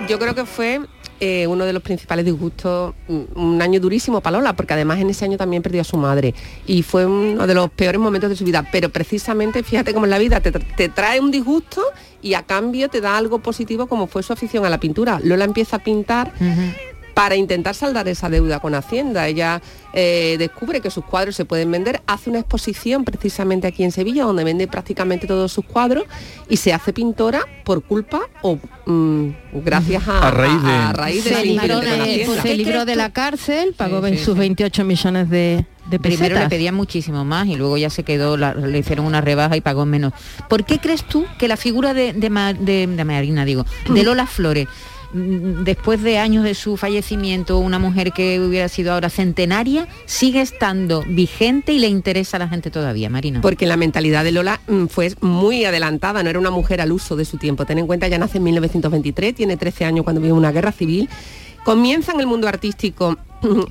Yo 0.08 0.20
creo 0.20 0.36
que 0.36 0.46
fue 0.46 0.82
eh, 1.20 1.48
uno 1.48 1.66
de 1.66 1.74
los 1.74 1.84
principales 1.84 2.26
disgustos, 2.26 2.94
un 3.08 3.28
un 3.60 3.62
año 3.62 3.80
durísimo 3.80 4.22
para 4.22 4.38
Lola, 4.38 4.56
porque 4.56 4.74
además 4.74 5.00
en 5.00 5.10
ese 5.10 5.26
año 5.26 5.38
también 5.38 5.62
perdió 5.62 5.82
a 5.82 5.84
su 5.84 5.98
madre 5.98 6.34
y 6.66 6.84
fue 6.84 7.06
uno 7.06 7.46
de 7.46 7.54
los 7.54 7.70
peores 7.70 8.00
momentos 8.00 8.30
de 8.30 8.36
su 8.36 8.46
vida. 8.46 8.66
Pero 8.72 8.90
precisamente, 8.90 9.64
fíjate 9.64 9.94
cómo 9.94 10.06
en 10.06 10.12
la 10.12 10.18
vida 10.18 10.40
te, 10.40 10.52
te 10.52 10.90
trae 10.90 11.20
un 11.20 11.32
disgusto 11.32 11.84
y 12.22 12.34
a 12.34 12.44
cambio 12.44 12.90
te 12.90 13.02
da 13.02 13.18
algo 13.18 13.40
positivo 13.40 13.88
como 13.88 14.08
fue 14.08 14.24
su 14.24 14.34
afición 14.34 14.66
a 14.66 14.70
la 14.70 14.80
pintura. 14.80 15.20
Lola 15.24 15.46
empieza 15.46 15.78
a 15.78 15.80
pintar 15.80 16.34
para 17.20 17.36
intentar 17.36 17.76
saldar 17.76 18.08
esa 18.08 18.30
deuda 18.30 18.62
con 18.62 18.74
Hacienda. 18.76 19.28
Ella 19.28 19.62
eh, 19.92 20.38
descubre 20.40 20.80
que 20.80 20.90
sus 20.90 21.04
cuadros 21.04 21.36
se 21.36 21.44
pueden 21.44 21.70
vender, 21.70 22.02
hace 22.08 22.30
una 22.30 22.40
exposición 22.40 23.04
precisamente 23.04 23.68
aquí 23.68 23.84
en 23.84 23.92
Sevilla, 23.92 24.24
donde 24.24 24.46
vende 24.46 24.68
prácticamente 24.70 25.28
todos 25.28 25.52
sus 25.52 25.66
cuadros 25.66 26.06
y 26.48 26.56
se 26.56 26.72
hace 26.72 26.94
pintora 26.94 27.42
por 27.66 27.84
culpa 27.84 28.22
o 28.42 28.58
mm, 28.86 29.32
gracias 29.66 30.08
a, 30.08 30.30
A 30.30 30.32
raíz 30.32 30.64
de- 30.64 30.72
a 30.72 30.94
raíz 30.94 31.24
de 31.26 31.30
Se 31.30 31.40
su 31.42 31.46
libró 31.46 31.74
con 31.76 31.84
de, 31.84 31.90
Hacienda. 31.92 32.42
se 32.42 32.56
libró 32.56 32.86
de 32.86 32.96
la 32.96 33.10
cárcel, 33.12 33.74
pagó 33.76 34.02
Sí, 34.08 34.18
sí, 34.18 34.24
sus 34.24 34.36
sí. 34.36 34.40
28 34.40 34.86
millones 34.86 35.30
de, 35.30 35.66
de. 35.90 36.00
Primero 36.00 36.40
le 36.40 36.48
pedían 36.48 36.76
muchísimo 36.76 37.26
más 37.26 37.48
y 37.48 37.58
luego 37.58 37.76
ya 37.78 37.90
se 37.90 38.04
quedó, 38.04 38.38
la- 38.38 38.54
le 38.54 38.78
hicieron 38.78 39.06
una 39.06 39.20
rebaja 39.20 39.58
y 39.58 39.62
pagó 39.62 39.86
menos. 39.86 40.14
¿Por 40.48 40.64
qué 40.64 40.80
crees 40.80 41.04
tú 41.04 41.26
que 41.38 41.50
la 41.50 41.58
figura 41.58 41.94
de, 41.94 42.14
de, 42.14 42.30
de- 42.62 42.88
de 42.88 43.04
Marina, 43.04 43.44
digo, 43.44 43.66
de 43.90 44.04
Lola 44.04 44.26
Flores, 44.26 44.68
mm, 44.68 44.99
después 45.12 46.02
de 46.04 46.18
años 46.18 46.44
de 46.44 46.54
su 46.54 46.78
fallecimiento, 46.78 47.58
una 47.58 47.80
mujer 47.80 48.12
que 48.12 48.40
hubiera 48.40 48.68
sido 48.68 48.94
ahora 48.94 49.10
centenaria, 49.10 49.88
sigue 50.06 50.42
estando 50.42 51.04
vigente 51.08 51.74
y 51.74 51.80
le 51.80 51.88
interesa 51.88 52.38
a 52.38 52.40
la 52.40 52.48
gente 52.48 52.72
todavía, 52.72 53.10
Marina? 53.10 53.42
Porque 53.42 53.66
la 53.66 53.78
mentalidad 53.78 54.24
de 54.24 54.32
Lola 54.32 54.60
mm, 54.68 54.86
fue 54.86 55.14
muy 55.22 55.66
adelantada, 55.66 56.24
no 56.24 56.30
era 56.30 56.40
una 56.40 56.52
mujer 56.52 56.82
al 56.82 56.92
uso 56.92 57.16
de 57.16 57.26
su 57.26 57.38
tiempo. 57.38 57.66
Ten 57.66 57.80
en 57.80 57.88
cuenta, 57.88 58.08
ya 58.08 58.18
nace 58.18 58.38
en 58.38 58.44
1923, 58.44 59.36
tiene 59.36 59.58
13 59.58 59.86
años 59.86 60.04
cuando 60.04 60.22
vive 60.22 60.34
una 60.34 60.52
guerra 60.52 60.72
civil. 60.72 61.10
Comienza 61.64 62.14
en 62.14 62.20
el 62.20 62.28
mundo 62.28 62.48
artístico 62.48 63.18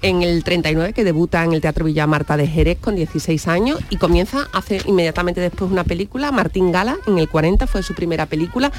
en 0.02 0.22
el 0.22 0.44
39, 0.44 0.92
que 0.92 1.04
debuta 1.04 1.44
en 1.44 1.52
el 1.52 1.60
Teatro 1.60 1.84
Villa 1.84 2.06
Marta 2.06 2.36
de 2.36 2.46
Jerez 2.46 2.78
con 2.80 2.96
16 2.96 3.48
años 3.48 3.78
y 3.90 3.96
comienza, 3.96 4.48
hace 4.52 4.80
inmediatamente 4.86 5.40
después 5.40 5.70
una 5.70 5.84
película, 5.84 6.32
Martín 6.32 6.72
Gala, 6.72 6.96
en 7.06 7.18
el 7.18 7.28
40 7.28 7.66
fue 7.66 7.82
su 7.82 7.94
primera 7.94 8.26
película 8.26 8.72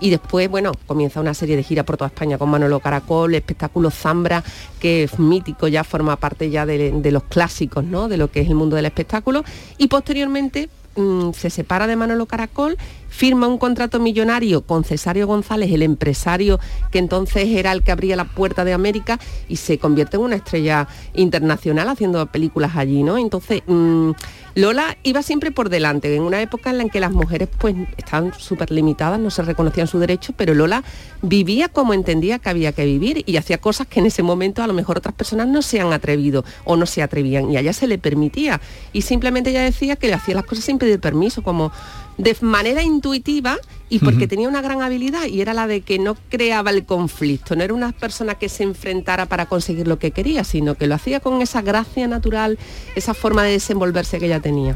y 0.00 0.10
después, 0.10 0.48
bueno, 0.48 0.72
comienza 0.86 1.20
una 1.20 1.34
serie 1.34 1.56
de 1.56 1.62
giras 1.62 1.84
por 1.84 1.96
toda 1.96 2.08
España 2.08 2.38
con 2.38 2.50
Manolo 2.50 2.80
Caracol, 2.80 3.34
espectáculo 3.34 3.90
Zambra, 3.90 4.44
que 4.80 5.04
es 5.04 5.18
mítico, 5.18 5.68
ya 5.68 5.84
forma 5.84 6.16
parte 6.16 6.50
ya 6.50 6.66
de, 6.66 7.10
los 7.10 7.24
clásicos, 7.24 7.84
¿no? 7.84 8.08
De 8.08 8.16
lo 8.16 8.30
que 8.30 8.40
es 8.40 8.48
el 8.48 8.54
mundo 8.54 8.76
del 8.76 8.86
espectáculo. 8.86 9.44
Y 9.78 9.88
posteriormente 9.88 10.68
mm, 10.96 11.30
se 11.32 11.48
separa 11.48 11.86
de 11.86 11.96
Manolo 11.96 12.26
Caracol, 12.26 12.76
firma 13.08 13.46
un 13.46 13.56
contrato 13.56 13.98
millonario 13.98 14.62
con 14.62 14.84
Cesario 14.84 15.26
González, 15.26 15.72
el 15.72 15.82
empresario 15.82 16.60
que 16.90 16.98
entonces 16.98 17.48
era 17.48 17.72
el 17.72 17.82
que 17.82 17.92
abría 17.92 18.16
la 18.16 18.24
puerta 18.24 18.64
de 18.64 18.74
América 18.74 19.18
y 19.48 19.56
se 19.56 19.78
convierte 19.78 20.18
en 20.18 20.24
una 20.24 20.36
estrella 20.36 20.88
internacional 21.14 21.88
haciendo 21.88 22.26
películas 22.26 22.76
allí, 22.76 23.02
¿no? 23.02 23.16
Entonces, 23.16 23.62
mm, 23.66 24.10
Lola 24.56 24.96
iba 25.02 25.22
siempre 25.22 25.50
por 25.50 25.68
delante, 25.68 26.16
en 26.16 26.22
una 26.22 26.40
época 26.40 26.70
en 26.70 26.78
la 26.78 26.88
que 26.88 26.98
las 26.98 27.12
mujeres 27.12 27.46
pues 27.58 27.76
estaban 27.98 28.32
súper 28.38 28.70
limitadas, 28.70 29.20
no 29.20 29.30
se 29.30 29.42
reconocían 29.42 29.86
su 29.86 29.98
derecho, 29.98 30.32
pero 30.34 30.54
Lola 30.54 30.82
vivía 31.20 31.68
como 31.68 31.92
entendía 31.92 32.38
que 32.38 32.48
había 32.48 32.72
que 32.72 32.86
vivir 32.86 33.22
y 33.26 33.36
hacía 33.36 33.58
cosas 33.58 33.86
que 33.86 34.00
en 34.00 34.06
ese 34.06 34.22
momento 34.22 34.62
a 34.62 34.66
lo 34.66 34.72
mejor 34.72 34.96
otras 34.96 35.14
personas 35.14 35.46
no 35.46 35.60
se 35.60 35.82
han 35.82 35.92
atrevido 35.92 36.42
o 36.64 36.74
no 36.76 36.86
se 36.86 37.02
atrevían 37.02 37.50
y 37.50 37.58
a 37.58 37.60
ella 37.60 37.74
se 37.74 37.86
le 37.86 37.98
permitía. 37.98 38.62
Y 38.94 39.02
simplemente 39.02 39.50
ella 39.50 39.62
decía 39.62 39.96
que 39.96 40.06
le 40.06 40.14
hacía 40.14 40.34
las 40.34 40.46
cosas 40.46 40.64
sin 40.64 40.78
pedir 40.78 41.00
permiso, 41.00 41.42
como 41.42 41.70
de 42.16 42.34
manera 42.40 42.82
intuitiva 42.82 43.58
y 43.88 44.00
porque 44.00 44.26
tenía 44.26 44.48
una 44.48 44.62
gran 44.62 44.82
habilidad 44.82 45.26
y 45.26 45.40
era 45.40 45.54
la 45.54 45.66
de 45.66 45.80
que 45.80 45.98
no 45.98 46.16
creaba 46.28 46.70
el 46.70 46.84
conflicto, 46.84 47.54
no 47.54 47.62
era 47.62 47.72
una 47.72 47.92
persona 47.92 48.34
que 48.34 48.48
se 48.48 48.64
enfrentara 48.64 49.26
para 49.26 49.46
conseguir 49.46 49.86
lo 49.86 49.98
que 49.98 50.10
quería, 50.10 50.42
sino 50.44 50.74
que 50.74 50.86
lo 50.86 50.94
hacía 50.96 51.20
con 51.20 51.40
esa 51.40 51.62
gracia 51.62 52.08
natural, 52.08 52.58
esa 52.96 53.14
forma 53.14 53.44
de 53.44 53.52
desenvolverse 53.52 54.18
que 54.18 54.26
ella 54.26 54.40
tenía. 54.40 54.74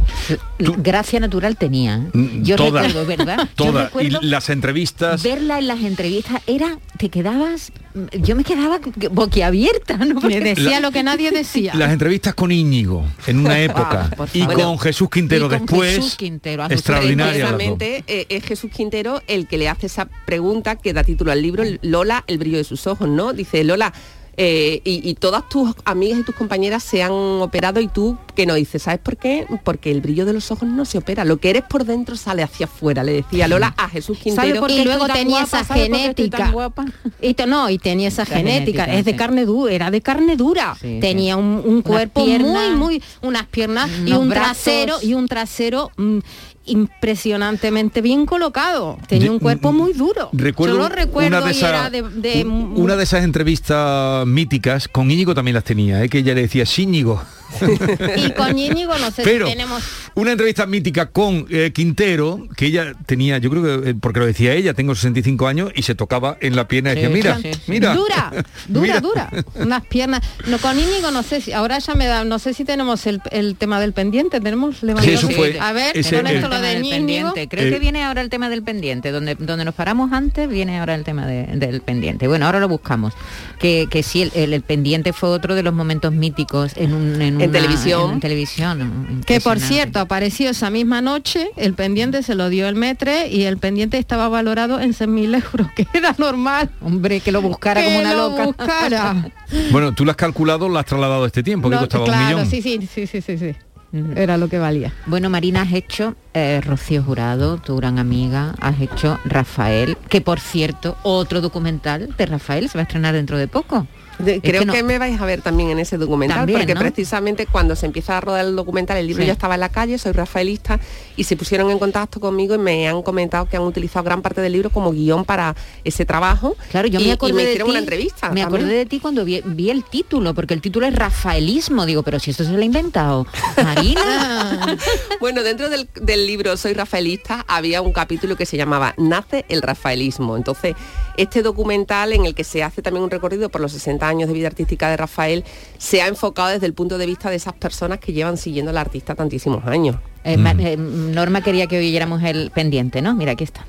Gracia 0.58 1.18
natural 1.18 1.56
tenía. 1.56 1.96
¿eh? 1.96 2.16
Mm, 2.16 2.42
Yo 2.42 2.56
toda, 2.56 2.82
recuerdo, 2.82 3.06
¿verdad? 3.06 3.48
Yo 3.56 3.64
Toda. 3.64 3.90
Y 4.00 4.10
las 4.10 4.48
entrevistas... 4.48 5.22
verla 5.22 5.58
en 5.58 5.66
las 5.66 5.80
entrevistas 5.80 6.42
era, 6.46 6.78
te 6.98 7.08
quedabas, 7.08 7.72
yo 8.20 8.36
me 8.36 8.44
quedaba 8.44 8.80
boquiabierta, 9.10 9.96
¿no? 9.96 10.20
Me 10.20 10.40
decía 10.40 10.78
lo 10.80 10.92
que 10.92 11.02
nadie 11.02 11.30
decía. 11.30 11.74
Las 11.80 11.92
entrevistas 11.92 12.34
con 12.34 12.52
Íñigo 12.52 13.04
en 13.26 13.40
una 13.40 13.58
época 13.62 14.10
por 14.16 14.28
y 14.32 14.46
con 14.46 14.78
Jesús 14.78 15.08
Quintero 15.10 15.46
Y 15.46 15.48
con 15.48 15.58
después. 15.58 15.96
Jesús 15.96 16.16
Quintero. 16.16 16.68
Precisamente 16.68 18.04
eh, 18.06 18.26
es 18.28 18.44
Jesús 18.44 18.70
Quintero 18.70 18.99
el 19.26 19.46
que 19.46 19.58
le 19.58 19.68
hace 19.68 19.86
esa 19.86 20.08
pregunta 20.26 20.76
que 20.76 20.92
da 20.92 21.02
título 21.04 21.32
al 21.32 21.42
libro, 21.42 21.64
Lola, 21.82 22.24
el 22.26 22.38
brillo 22.38 22.58
de 22.58 22.64
sus 22.64 22.86
ojos, 22.86 23.08
¿no? 23.08 23.32
Dice, 23.32 23.64
Lola, 23.64 23.92
eh, 24.36 24.80
y, 24.84 25.06
y 25.06 25.14
todas 25.16 25.46
tus 25.50 25.74
amigas 25.84 26.20
y 26.20 26.22
tus 26.22 26.34
compañeras 26.34 26.82
se 26.82 27.02
han 27.02 27.10
operado 27.12 27.78
y 27.80 27.88
tú 27.88 28.16
que 28.34 28.46
no 28.46 28.54
dices, 28.54 28.84
¿sabes 28.84 29.00
por 29.00 29.18
qué? 29.18 29.44
Porque 29.64 29.90
el 29.90 30.00
brillo 30.00 30.24
de 30.24 30.32
los 30.32 30.50
ojos 30.50 30.66
no 30.66 30.86
se 30.86 30.96
opera, 30.96 31.26
lo 31.26 31.36
que 31.38 31.50
eres 31.50 31.62
por 31.68 31.84
dentro 31.84 32.16
sale 32.16 32.42
hacia 32.42 32.64
afuera, 32.64 33.04
le 33.04 33.12
decía 33.12 33.48
Lola 33.48 33.74
a 33.76 33.88
Jesús 33.90 34.16
Quintero. 34.18 34.66
y 34.68 34.84
luego 34.84 35.08
tenía 35.08 35.42
esa 35.42 35.62
genética 35.64 36.54
y 37.20 37.34
to- 37.34 37.46
no 37.46 37.68
y 37.68 37.78
tenía 37.78 38.08
esa 38.08 38.24
genética, 38.24 38.84
genética, 38.84 38.98
es 38.98 39.04
de 39.04 39.10
sí. 39.10 39.16
carne 39.18 39.44
dura 39.44 39.72
era 39.74 39.90
de 39.90 40.00
carne 40.00 40.36
dura 40.36 40.74
Sí, 40.80 40.98
tenía 41.02 41.36
un, 41.36 41.60
un 41.62 41.82
cuerpo 41.82 42.24
piernas, 42.24 42.70
muy 42.70 42.76
muy 42.76 43.02
unas 43.20 43.46
piernas 43.46 43.90
y 44.06 44.12
unos 44.12 44.20
un 44.20 44.28
brazos. 44.30 44.62
trasero 44.62 44.96
y 45.02 45.12
un 45.14 45.28
trasero 45.28 45.90
mm, 45.98 46.18
impresionantemente 46.66 48.00
bien 48.02 48.26
colocado 48.26 48.98
tenía 49.08 49.30
un 49.30 49.38
cuerpo 49.38 49.72
muy 49.72 49.92
duro 49.92 50.28
Recuerdo 50.32 50.76
yo 50.76 50.82
lo 50.82 50.88
recuerdo 50.88 51.38
una 51.38 51.46
de, 51.46 51.54
y 51.54 51.58
era 51.64 51.90
de, 51.90 52.02
de- 52.02 52.44
un- 52.44 52.74
una 52.76 52.96
de 52.96 53.02
esas 53.04 53.24
entrevistas 53.24 54.26
míticas, 54.26 54.88
con 54.88 55.10
Íñigo 55.10 55.34
también 55.34 55.54
las 55.54 55.64
tenía, 55.64 56.02
¿eh? 56.02 56.08
que 56.08 56.18
ella 56.18 56.34
le 56.34 56.42
decía, 56.42 56.66
sí, 56.66 56.82
Íñigo. 56.82 57.22
y 58.16 58.30
con 58.32 58.56
Íñigo 58.56 58.96
no 58.98 59.10
sé 59.10 59.22
Pero 59.24 59.46
si 59.46 59.52
tenemos 59.54 59.82
una 60.14 60.30
entrevista 60.32 60.66
mítica 60.66 61.06
con 61.06 61.46
eh, 61.50 61.72
Quintero, 61.74 62.46
que 62.56 62.66
ella 62.66 62.92
tenía, 63.06 63.38
yo 63.38 63.50
creo 63.50 63.62
que, 63.82 63.90
eh, 63.90 63.94
porque 64.00 64.20
lo 64.20 64.26
decía 64.26 64.52
ella, 64.54 64.72
tengo 64.72 64.94
65 64.94 65.48
años 65.48 65.72
y 65.74 65.82
se 65.82 65.96
tocaba 65.96 66.36
en 66.40 66.54
la 66.54 66.68
pierna 66.68 66.92
y 66.92 66.94
decía, 66.96 67.08
mira, 67.10 67.38
sí, 67.38 67.52
sí. 67.52 67.60
mira. 67.66 67.94
dura 67.94 68.30
dura 68.68 68.82
Mira. 68.86 69.00
dura 69.00 69.30
unas 69.56 69.84
piernas 69.86 70.20
no 70.46 70.58
con 70.58 70.78
Íñigo 70.78 71.10
no 71.10 71.22
sé 71.24 71.40
si 71.40 71.52
ahora 71.52 71.78
ya 71.80 71.94
me 71.96 72.06
da 72.06 72.22
no 72.24 72.38
sé 72.38 72.54
si 72.54 72.64
tenemos 72.64 73.06
el, 73.06 73.20
el 73.32 73.56
tema 73.56 73.80
del 73.80 73.92
pendiente 73.94 74.40
tenemos 74.40 74.82
levantado 74.84 75.12
eso 75.16 75.28
fue- 75.30 75.58
a 75.58 75.72
ver 75.72 75.96
ese- 75.98 76.16
con 76.18 76.26
esto 76.28 76.48
lo 76.56 76.60
de 76.62 76.74
del 76.74 76.88
pendiente. 76.88 77.48
Creo 77.48 77.66
Eh, 77.66 77.70
que 77.70 77.78
viene 77.78 78.04
ahora 78.04 78.20
el 78.20 78.28
tema 78.30 78.48
del 78.48 78.62
pendiente, 78.62 79.10
donde, 79.10 79.34
donde 79.34 79.64
nos 79.64 79.74
paramos 79.74 80.12
antes, 80.12 80.48
viene 80.48 80.78
ahora 80.78 80.94
el 80.94 81.04
tema 81.04 81.26
de- 81.26 81.46
del 81.46 81.80
pendiente. 81.80 82.28
Bueno, 82.28 82.46
ahora 82.46 82.60
lo 82.60 82.68
buscamos. 82.68 83.12
Que, 83.58 83.86
que 83.90 84.02
sí, 84.02 84.22
el, 84.22 84.32
el- 84.34 84.52
el 84.54 84.62
pendiente 84.62 85.12
fue 85.12 85.28
otro 85.30 85.54
de 85.54 85.62
los 85.62 85.74
momentos 85.74 86.12
míticos 86.12 86.72
en, 86.76 86.92
un, 86.94 87.20
en, 87.22 87.36
una- 87.36 87.50
televisión. 87.50 88.12
en 88.14 88.20
televisión. 88.20 89.22
Que 89.26 89.40
por 89.40 89.58
cierto, 89.60 90.00
apareció 90.00 90.50
esa 90.50 90.70
misma 90.70 91.00
noche, 91.00 91.50
el 91.56 91.74
pendiente 91.74 92.22
se 92.22 92.34
lo 92.34 92.48
dio 92.48 92.68
el 92.68 92.74
metre 92.74 93.28
y 93.28 93.42
el 93.44 93.58
pendiente 93.58 93.98
estaba 93.98 94.28
valorado 94.28 94.80
en 94.80 94.92
6.000 94.92 95.42
euros, 95.44 95.68
que 95.76 95.86
era 95.92 96.14
normal. 96.18 96.70
Hombre, 96.80 97.20
que 97.20 97.32
lo 97.32 97.42
buscara 97.42 97.82
como 97.84 97.98
una 98.00 98.12
lo 98.14 98.28
loca. 98.30 98.44
buscara. 98.44 99.30
Bueno, 99.72 99.92
tú 99.92 100.04
lo 100.04 100.10
has 100.12 100.16
calculado, 100.16 100.68
lo 100.68 100.78
has 100.78 100.86
trasladado 100.86 101.24
a 101.24 101.26
este 101.26 101.42
tiempo, 101.42 101.68
que 101.68 101.74
No, 101.76 101.80
costaba 101.80 102.04
un 102.04 102.10
claro, 102.10 102.36
millón. 102.38 102.50
sí, 102.50 102.62
sí, 102.62 102.78
sí, 102.92 103.06
sí, 103.06 103.20
sí, 103.20 103.38
sí. 103.38 103.54
Era 103.92 104.36
lo 104.36 104.48
que 104.48 104.58
valía. 104.58 104.92
Bueno, 105.06 105.30
Marina, 105.30 105.62
has 105.62 105.72
hecho 105.72 106.14
eh, 106.32 106.60
Rocío 106.64 107.02
Jurado, 107.02 107.58
tu 107.58 107.76
gran 107.76 107.98
amiga, 107.98 108.54
has 108.60 108.80
hecho 108.80 109.18
Rafael, 109.24 109.96
que 110.08 110.20
por 110.20 110.38
cierto, 110.38 110.96
otro 111.02 111.40
documental 111.40 112.14
de 112.16 112.26
Rafael 112.26 112.68
se 112.68 112.78
va 112.78 112.82
a 112.82 112.84
estrenar 112.84 113.14
dentro 113.14 113.36
de 113.36 113.48
poco. 113.48 113.86
De- 114.20 114.40
creo 114.40 114.64
que 114.66 114.82
me 114.82 114.98
vais 114.98 115.20
a 115.20 115.24
ver 115.26 115.42
también 115.42 115.70
en 115.70 115.78
ese 115.78 115.98
documental, 115.98 116.38
También, 116.38 116.60
porque 116.60 116.74
¿no? 116.74 116.80
precisamente 116.80 117.46
cuando 117.46 117.76
se 117.76 117.86
empieza 117.86 118.16
a 118.16 118.20
rodar 118.20 118.44
el 118.44 118.56
documental, 118.56 118.96
el 118.98 119.06
libro 119.06 119.22
Sí. 119.22 119.26
ya 119.26 119.32
estaba 119.32 119.54
en 119.54 119.60
la 119.60 119.68
calle, 119.68 119.98
soy 119.98 120.12
rafaelista, 120.12 120.78
y 121.16 121.24
se 121.24 121.36
pusieron 121.36 121.70
en 121.70 121.78
contacto 121.78 122.20
conmigo 122.20 122.54
y 122.54 122.58
me 122.58 122.88
han 122.88 123.02
comentado 123.02 123.48
que 123.48 123.56
han 123.56 123.62
utilizado 123.62 124.04
gran 124.04 124.22
parte 124.22 124.40
del 124.40 124.52
libro 124.52 124.70
como 124.70 124.92
guion 124.92 125.24
para 125.24 125.54
ese 125.84 126.04
trabajo. 126.04 126.56
Claro, 126.70 126.88
yo 126.88 127.00
y, 127.00 127.02
me 127.04 127.08
y 127.08 127.12
acordé 127.12 127.32
me 127.34 127.44
de 127.44 127.56
ti. 127.56 127.62
una 127.62 127.78
entrevista. 127.78 128.30
Me 128.30 128.40
también. 128.42 128.46
acordé 128.48 128.74
de 128.76 128.86
ti 128.86 129.00
cuando 129.00 129.24
vi, 129.24 129.42
vi 129.44 129.70
el 129.70 129.84
título, 129.84 130.34
porque 130.34 130.54
el 130.54 130.60
título 130.60 130.86
es 130.86 130.94
Rafaelismo. 130.94 131.86
Digo, 131.86 132.02
pero 132.02 132.18
si 132.18 132.30
esto 132.30 132.44
se 132.44 132.50
lo 132.52 132.58
ha 132.58 132.64
inventado 132.64 133.26
Marina. 133.62 134.76
Bueno, 135.20 135.42
dentro 135.42 135.68
del, 135.68 135.88
del 136.00 136.26
libro 136.26 136.56
Soy 136.56 136.72
Rafaelista 136.72 137.44
había 137.46 137.82
un 137.82 137.92
capítulo 137.92 138.36
que 138.36 138.46
se 138.46 138.56
llamaba 138.56 138.94
Nace 138.96 139.44
el 139.48 139.60
Rafaelismo. 139.62 140.36
Entonces, 140.36 140.74
este 141.16 141.42
documental 141.42 142.12
en 142.12 142.24
el 142.24 142.34
que 142.34 142.44
se 142.44 142.62
hace 142.62 142.80
también 142.82 143.04
un 143.04 143.10
recorrido 143.10 143.48
por 143.50 143.60
los 143.60 143.72
60 143.72 144.06
años 144.08 144.09
de 144.18 144.32
vida 144.32 144.46
artística 144.48 144.88
de 144.90 144.96
Rafael, 144.96 145.44
se 145.78 146.02
ha 146.02 146.08
enfocado 146.08 146.48
desde 146.50 146.66
el 146.66 146.74
punto 146.74 146.98
de 146.98 147.06
vista 147.06 147.30
de 147.30 147.36
esas 147.36 147.52
personas 147.54 147.98
que 147.98 148.12
llevan 148.12 148.36
siguiendo 148.36 148.70
al 148.70 148.78
artista 148.78 149.14
tantísimos 149.14 149.64
años. 149.66 149.96
Eh, 150.24 150.36
Ma- 150.36 150.54
eh, 150.58 150.76
Norma 150.76 151.40
quería 151.42 151.66
que 151.66 151.78
oyéramos 151.78 152.22
el 152.22 152.50
pendiente, 152.50 153.00
¿no? 153.02 153.14
Mira, 153.14 153.32
aquí 153.32 153.44
está. 153.44 153.64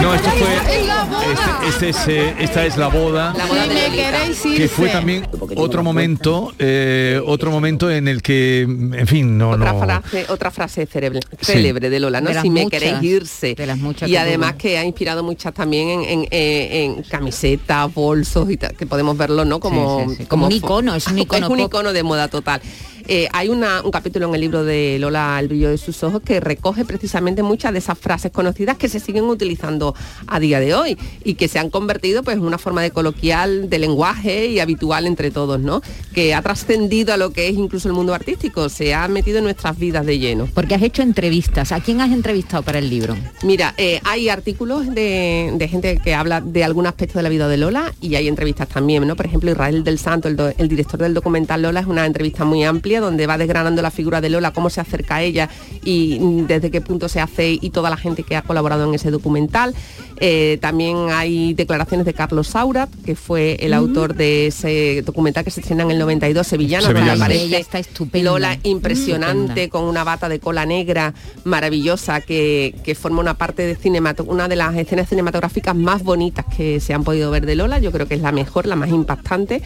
No, 0.00 0.14
esto 0.14 0.30
fue. 0.30 0.54
Este, 0.56 1.68
este 1.68 1.88
es, 1.88 2.08
eh, 2.08 2.34
esta 2.38 2.64
es 2.66 2.76
la 2.76 2.86
boda. 2.88 3.34
La 3.36 3.46
boda 3.46 3.62
Si 3.64 3.68
de 3.68 3.74
me 3.74 3.82
Lolita. 3.88 4.10
queréis 4.10 4.40
que 4.42 4.68
fue 4.68 4.88
también 4.90 5.26
otro 5.56 5.82
momento, 5.82 6.52
eh, 6.58 7.20
otro 7.26 7.50
momento 7.50 7.90
en 7.90 8.06
el 8.08 8.22
que, 8.22 8.60
en 8.62 9.06
fin, 9.06 9.36
no, 9.38 9.50
otra 9.50 9.72
no. 9.72 9.80
frase, 9.80 10.26
otra 10.28 10.50
frase 10.50 10.86
célebre, 10.86 11.20
célebre 11.40 11.90
de 11.90 11.98
Lola, 12.00 12.20
¿no? 12.20 12.30
De 12.30 12.40
Si 12.40 12.50
me 12.50 12.62
muchas, 12.64 12.80
queréis 12.80 13.02
irse. 13.02 13.54
de 13.56 13.66
las 13.66 13.78
muchas 13.78 14.08
y 14.08 14.16
además 14.16 14.54
que 14.54 14.78
ha 14.78 14.84
inspirado 14.84 15.22
muchas 15.24 15.52
también 15.52 15.88
en, 15.88 16.02
en- 16.04 16.28
en- 16.30 16.72
en 16.96 17.02
camisetas, 17.02 17.92
bolsos 17.92 18.50
y 18.50 18.56
tal, 18.56 18.74
que 18.76 18.86
podemos 18.86 19.16
verlo, 19.16 19.44
¿no? 19.44 19.58
Como, 19.60 20.04
Sí, 20.04 20.10
sí, 20.10 20.16
sí. 20.18 20.26
Como 20.26 20.46
un 20.46 20.52
icono, 20.52 20.94
es 20.94 21.06
un 21.08 21.18
icono 21.18 21.46
Es 21.46 21.52
un 21.52 21.60
icono 21.60 21.92
de 21.92 22.02
moda 22.02 22.28
total. 22.28 22.60
Eh, 23.08 23.28
hay 23.32 23.48
una- 23.48 23.82
un 23.82 23.90
capítulo 23.90 24.28
en 24.28 24.34
el 24.34 24.40
libro 24.40 24.64
de 24.64 24.98
Lola, 24.98 25.38
El 25.40 25.48
brillo 25.48 25.70
de 25.70 25.78
sus 25.78 26.02
ojos, 26.02 26.22
que 26.24 26.40
recoge 26.40 26.84
precisamente 26.84 27.42
muchas 27.42 27.72
de 27.72 27.78
esas 27.78 27.98
frases 27.98 28.30
conocidas 28.32 28.76
que 28.76 28.88
se 28.88 29.00
siguen 29.00 29.24
utilizando 29.24 29.94
a 30.26 30.38
día 30.40 30.60
de 30.60 30.74
hoy 30.74 30.96
y 31.24 31.34
que 31.34 31.48
se 31.48 31.58
han 31.58 31.70
convertido 31.70 32.22
pues, 32.22 32.36
en 32.36 32.44
una 32.44 32.58
forma 32.58 32.82
de 32.82 32.90
coloquial, 32.90 33.68
de 33.70 33.78
lenguaje 33.78 34.46
y 34.46 34.60
habitual 34.60 35.06
entre 35.06 35.30
todos, 35.30 35.60
¿no? 35.60 35.82
Que 36.14 36.34
ha 36.34 36.42
trascendido 36.42 37.12
a 37.14 37.16
lo 37.16 37.30
que 37.32 37.48
es 37.48 37.54
incluso 37.56 37.88
el 37.88 37.94
mundo 37.94 38.14
artístico, 38.14 38.68
se 38.68 38.94
ha 38.94 39.08
metido 39.08 39.38
en 39.38 39.44
nuestras 39.44 39.78
vidas 39.78 40.06
de 40.06 40.18
lleno. 40.18 40.48
Porque 40.54 40.74
has 40.74 40.82
hecho 40.82 41.02
entrevistas. 41.02 41.72
¿A 41.72 41.80
quién 41.80 42.00
has 42.00 42.12
entrevistado 42.12 42.62
para 42.62 42.78
el 42.78 42.88
libro? 42.90 43.16
Mira, 43.42 43.74
eh, 43.76 44.00
hay 44.04 44.28
artículos 44.28 44.94
de, 44.94 45.52
de 45.54 45.68
gente 45.68 45.98
que 46.02 46.14
habla 46.14 46.40
de 46.40 46.64
algún 46.64 46.86
aspecto 46.86 47.18
de 47.18 47.22
la 47.22 47.28
vida 47.28 47.48
de 47.48 47.56
Lola 47.56 47.92
y 48.00 48.14
hay 48.16 48.28
entrevistas 48.28 48.68
también, 48.68 49.06
¿no? 49.06 49.16
Por 49.16 49.26
ejemplo, 49.26 49.50
Israel 49.50 49.84
del 49.84 49.98
Santo, 49.98 50.28
el, 50.28 50.36
do- 50.36 50.52
el 50.56 50.68
director 50.68 51.00
del 51.00 51.14
documental 51.14 51.62
Lola, 51.62 51.80
es 51.80 51.86
una 51.86 52.04
entrevista 52.06 52.44
muy 52.44 52.64
amplia 52.64 52.91
donde 53.00 53.26
va 53.26 53.38
desgranando 53.38 53.82
la 53.82 53.90
figura 53.90 54.20
de 54.20 54.30
Lola, 54.30 54.52
cómo 54.52 54.70
se 54.70 54.80
acerca 54.80 55.16
a 55.16 55.22
ella 55.22 55.48
y 55.84 56.18
mm, 56.20 56.46
desde 56.46 56.70
qué 56.70 56.80
punto 56.80 57.08
se 57.08 57.20
hace 57.20 57.58
y 57.60 57.70
toda 57.70 57.90
la 57.90 57.96
gente 57.96 58.22
que 58.22 58.36
ha 58.36 58.42
colaborado 58.42 58.88
en 58.88 58.94
ese 58.94 59.10
documental. 59.10 59.74
Eh, 60.20 60.58
también 60.60 61.10
hay 61.10 61.54
declaraciones 61.54 62.06
de 62.06 62.14
Carlos 62.14 62.48
Saurat, 62.48 62.88
que 63.04 63.16
fue 63.16 63.56
el 63.60 63.74
autor 63.74 64.14
de 64.14 64.46
ese 64.46 65.02
documental 65.02 65.44
que 65.44 65.50
se 65.50 65.60
estrena 65.60 65.82
en 65.82 65.90
el 65.90 65.98
92, 65.98 66.46
Sevillano, 66.46 66.86
donde 66.86 67.00
Sevillano. 67.00 67.24
aparece 67.24 67.58
está 67.58 67.78
estupenda. 67.78 68.30
Lola 68.30 68.58
impresionante 68.62 69.64
Estupenda. 69.64 69.70
con 69.70 69.84
una 69.84 70.04
bata 70.04 70.28
de 70.28 70.38
cola 70.38 70.64
negra 70.66 71.14
maravillosa 71.44 72.20
que, 72.20 72.74
que 72.84 72.94
forma 72.94 73.20
una 73.20 73.34
parte 73.34 73.66
de 73.66 73.74
cinemato 73.74 74.24
una 74.24 74.48
de 74.48 74.56
las 74.56 74.76
escenas 74.76 75.08
cinematográficas 75.08 75.74
más 75.74 76.02
bonitas 76.02 76.44
que 76.56 76.80
se 76.80 76.94
han 76.94 77.04
podido 77.04 77.30
ver 77.30 77.46
de 77.46 77.56
Lola 77.56 77.78
yo 77.78 77.90
creo 77.90 78.06
que 78.06 78.14
es 78.14 78.22
la 78.22 78.32
mejor 78.32 78.66
la 78.66 78.76
más 78.76 78.90
impactante 78.90 79.62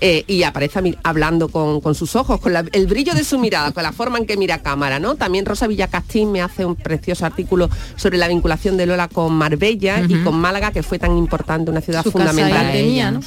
eh, 0.00 0.24
y 0.26 0.42
aparece 0.42 0.96
hablando 1.02 1.48
con, 1.48 1.80
con 1.80 1.94
sus 1.94 2.16
ojos, 2.16 2.40
con 2.40 2.52
la- 2.52 2.64
el 2.72 2.86
brillo 2.86 3.14
de 3.14 3.24
su 3.24 3.38
mirada, 3.38 3.72
con 3.72 3.82
la 3.82 3.92
forma 3.92 4.18
en 4.18 4.26
que 4.26 4.36
mira 4.36 4.56
a 4.56 4.62
cámara, 4.62 4.98
¿no? 4.98 5.14
También 5.14 5.46
Rosa 5.46 5.66
Villacastín 5.66 6.32
me 6.32 6.42
hace 6.42 6.64
un 6.64 6.76
precioso 6.76 7.24
artículo 7.26 7.70
sobre 7.96 8.18
la 8.18 8.28
vinculación 8.28 8.76
de 8.76 8.86
Lola 8.86 9.08
con 9.08 9.32
Marbella 9.34 10.00
y 10.08 10.14
con 10.22 10.36
Málaga, 10.38 10.70
que 10.70 10.82
fue 10.82 10.98
tan 10.98 11.16
importante, 11.16 11.70
una 11.70 11.80
ciudad 11.80 12.02
Su 12.02 12.10
fundamental 12.12 12.66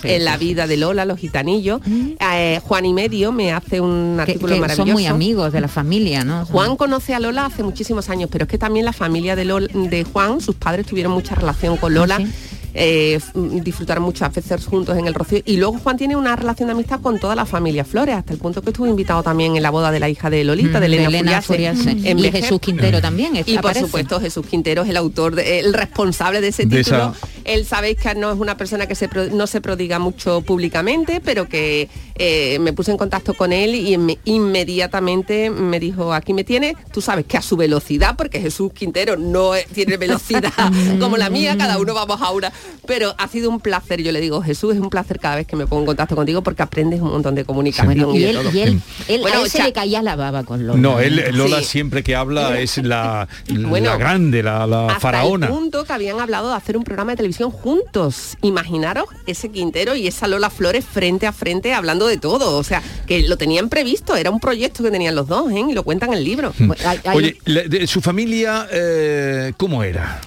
en 0.03 0.25
la 0.25 0.37
vida 0.37 0.67
de 0.67 0.77
Lola, 0.77 1.05
los 1.05 1.17
gitanillos. 1.19 1.81
Eh, 2.19 2.59
Juan 2.63 2.85
y 2.85 2.93
Medio 2.93 3.31
me 3.31 3.51
hace 3.51 3.81
un 3.81 4.17
artículo 4.19 4.53
que 4.55 4.61
maravilloso. 4.61 4.85
son 4.87 4.93
muy 4.93 5.05
amigos 5.05 5.51
de 5.53 5.61
la 5.61 5.67
familia, 5.67 6.23
¿no? 6.23 6.45
Juan 6.45 6.75
conoce 6.75 7.13
a 7.13 7.19
Lola 7.19 7.45
hace 7.45 7.63
muchísimos 7.63 8.09
años, 8.09 8.29
pero 8.31 8.43
es 8.45 8.49
que 8.49 8.57
también 8.57 8.85
la 8.85 8.93
familia 8.93 9.35
de, 9.35 9.45
de 9.45 10.03
Juan, 10.03 10.39
sus 10.41 10.55
padres 10.55 10.85
tuvieron 10.85 11.11
mucha 11.13 11.35
relación 11.35 11.77
con 11.77 11.93
Lola. 11.93 12.17
Ah, 12.21 12.25
sí. 12.25 12.48
Eh, 12.73 13.15
f- 13.15 13.31
disfrutaron 13.61 14.03
muchas 14.03 14.33
veces 14.33 14.65
juntos 14.65 14.97
en 14.97 15.07
el 15.07 15.13
Rocío 15.13 15.39
y 15.45 15.57
luego 15.57 15.77
Juan 15.79 15.97
tiene 15.97 16.15
una 16.15 16.35
relación 16.35 16.67
de 16.67 16.73
amistad 16.73 16.99
con 17.01 17.19
toda 17.19 17.35
la 17.35 17.45
familia 17.45 17.83
Flores 17.85 18.15
hasta 18.15 18.33
el 18.33 18.39
punto 18.39 18.61
que 18.61 18.69
estuvo 18.69 18.87
invitado 18.87 19.23
también 19.23 19.55
en 19.55 19.63
la 19.63 19.69
boda 19.71 19.91
de 19.91 19.99
la 19.99 20.09
hija 20.09 20.29
de 20.29 20.43
Lolita 20.43 20.77
Mm, 20.77 20.81
de 20.81 20.85
Elena, 20.85 21.09
de 21.09 21.19
Elena 21.19 21.41
Furiase, 21.41 21.81
Furiase. 21.83 22.09
en 22.11 22.19
Y. 22.19 22.31
Jesús 22.31 22.59
Quintero 22.59 23.01
también 23.01 23.35
y 23.35 23.43
por 23.43 23.57
aparece. 23.59 23.85
supuesto 23.85 24.19
Jesús 24.19 24.45
Quintero 24.45 24.83
es 24.83 24.89
el 24.89 24.97
autor 24.97 25.35
de- 25.35 25.59
el 25.59 25.73
responsable 25.73 26.41
de 26.41 26.49
ese 26.49 26.65
De 26.65 26.77
título 26.77 26.97
esa- 27.15 27.27
él 27.53 27.65
sabéis 27.65 27.97
que 27.97 28.13
no 28.15 28.31
es 28.31 28.39
una 28.39 28.55
persona 28.57 28.85
que 28.87 28.95
se 28.95 29.07
pro- 29.09 29.25
no 29.29 29.47
se 29.47 29.59
prodiga 29.61 29.99
mucho 29.99 30.41
públicamente, 30.41 31.21
pero 31.23 31.47
que 31.49 31.89
eh, 32.15 32.57
me 32.59 32.73
puse 32.73 32.91
en 32.91 32.97
contacto 32.97 33.33
con 33.33 33.51
él 33.53 33.73
y 33.75 33.97
me- 33.97 34.17
inmediatamente 34.25 35.49
me 35.49 35.79
dijo, 35.79 36.13
aquí 36.13 36.33
me 36.33 36.43
tiene, 36.43 36.75
tú 36.93 37.01
sabes 37.01 37.25
que 37.25 37.37
a 37.37 37.41
su 37.41 37.57
velocidad, 37.57 38.15
porque 38.17 38.39
Jesús 38.39 38.71
Quintero 38.73 39.17
no 39.17 39.55
es- 39.55 39.65
tiene 39.67 39.97
velocidad 39.97 40.51
como 40.99 41.17
la 41.17 41.29
mía, 41.29 41.57
cada 41.57 41.77
uno 41.79 41.93
vamos 41.93 42.21
a 42.21 42.31
una, 42.31 42.51
pero 42.85 43.15
ha 43.17 43.27
sido 43.27 43.49
un 43.49 43.59
placer, 43.59 44.01
yo 44.03 44.11
le 44.11 44.19
digo, 44.21 44.41
Jesús, 44.41 44.75
es 44.75 44.79
un 44.81 44.89
placer 44.89 45.19
cada 45.19 45.37
vez 45.37 45.47
que 45.47 45.55
me 45.55 45.65
pongo 45.65 45.81
en 45.83 45.85
contacto 45.87 46.15
contigo 46.15 46.43
porque 46.43 46.61
aprendes 46.61 47.01
un 47.01 47.09
montón 47.11 47.35
de 47.35 47.45
comunicación 47.45 47.87
Bueno, 47.87 48.13
y 48.13 48.17
y 48.17 48.21
de 48.21 48.29
él, 48.29 48.35
todo. 48.37 48.51
y 48.51 48.59
él, 48.61 48.81
él- 49.07 49.21
Bueno, 49.21 49.39
a 49.39 49.43
él 49.43 49.49
se 49.49 49.63
le 49.63 49.73
caía 49.73 50.01
la 50.01 50.15
baba 50.15 50.43
con 50.43 50.67
Lola. 50.67 50.79
No, 50.79 50.99
él, 50.99 51.23
Lola 51.33 51.59
Sí. 51.59 51.65
siempre 51.65 52.03
que 52.03 52.15
habla 52.15 52.59
es 52.59 52.77
la, 52.77 53.27
grande, 53.97 54.43
la, 54.43 54.67
la 54.67 54.87
hasta 54.87 54.99
faraona. 54.99 55.47
el 55.47 55.51
punto 55.53 55.83
que 55.85 55.93
habían 55.93 56.19
hablado 56.19 56.49
de 56.49 56.55
hacer 56.55 56.77
un 56.77 56.83
programa 56.83 57.11
de 57.13 57.17
televisión 57.17 57.38
juntos. 57.45 58.37
Imaginaros 58.41 59.05
ese 59.27 59.49
Quintero 59.49 59.95
y 59.95 60.07
esa 60.07 60.27
Lola 60.27 60.49
Flores 60.49 60.83
frente 60.85 61.27
a 61.27 61.31
frente 61.31 61.73
hablando 61.73 62.07
de 62.07 62.17
todo. 62.17 62.57
O 62.57 62.63
sea, 62.63 62.81
que 63.07 63.21
lo 63.23 63.37
tenían 63.37 63.69
previsto, 63.69 64.15
era 64.15 64.29
un 64.31 64.39
proyecto 64.39 64.83
que 64.83 64.91
tenían 64.91 65.15
los 65.15 65.27
dos, 65.27 65.51
¿eh? 65.51 65.63
Y 65.69 65.73
lo 65.73 65.83
cuentan 65.83 66.09
en 66.09 66.17
el 66.19 66.23
libro. 66.25 66.53
Hay- 66.85 66.99
hay- 67.05 67.17
Oye, 67.17 67.37
la- 67.45 67.63
de 67.63 67.87
su 67.87 68.01
familia, 68.01 68.67
eh, 68.71 69.53
¿cómo 69.57 69.83
era? 69.83 70.19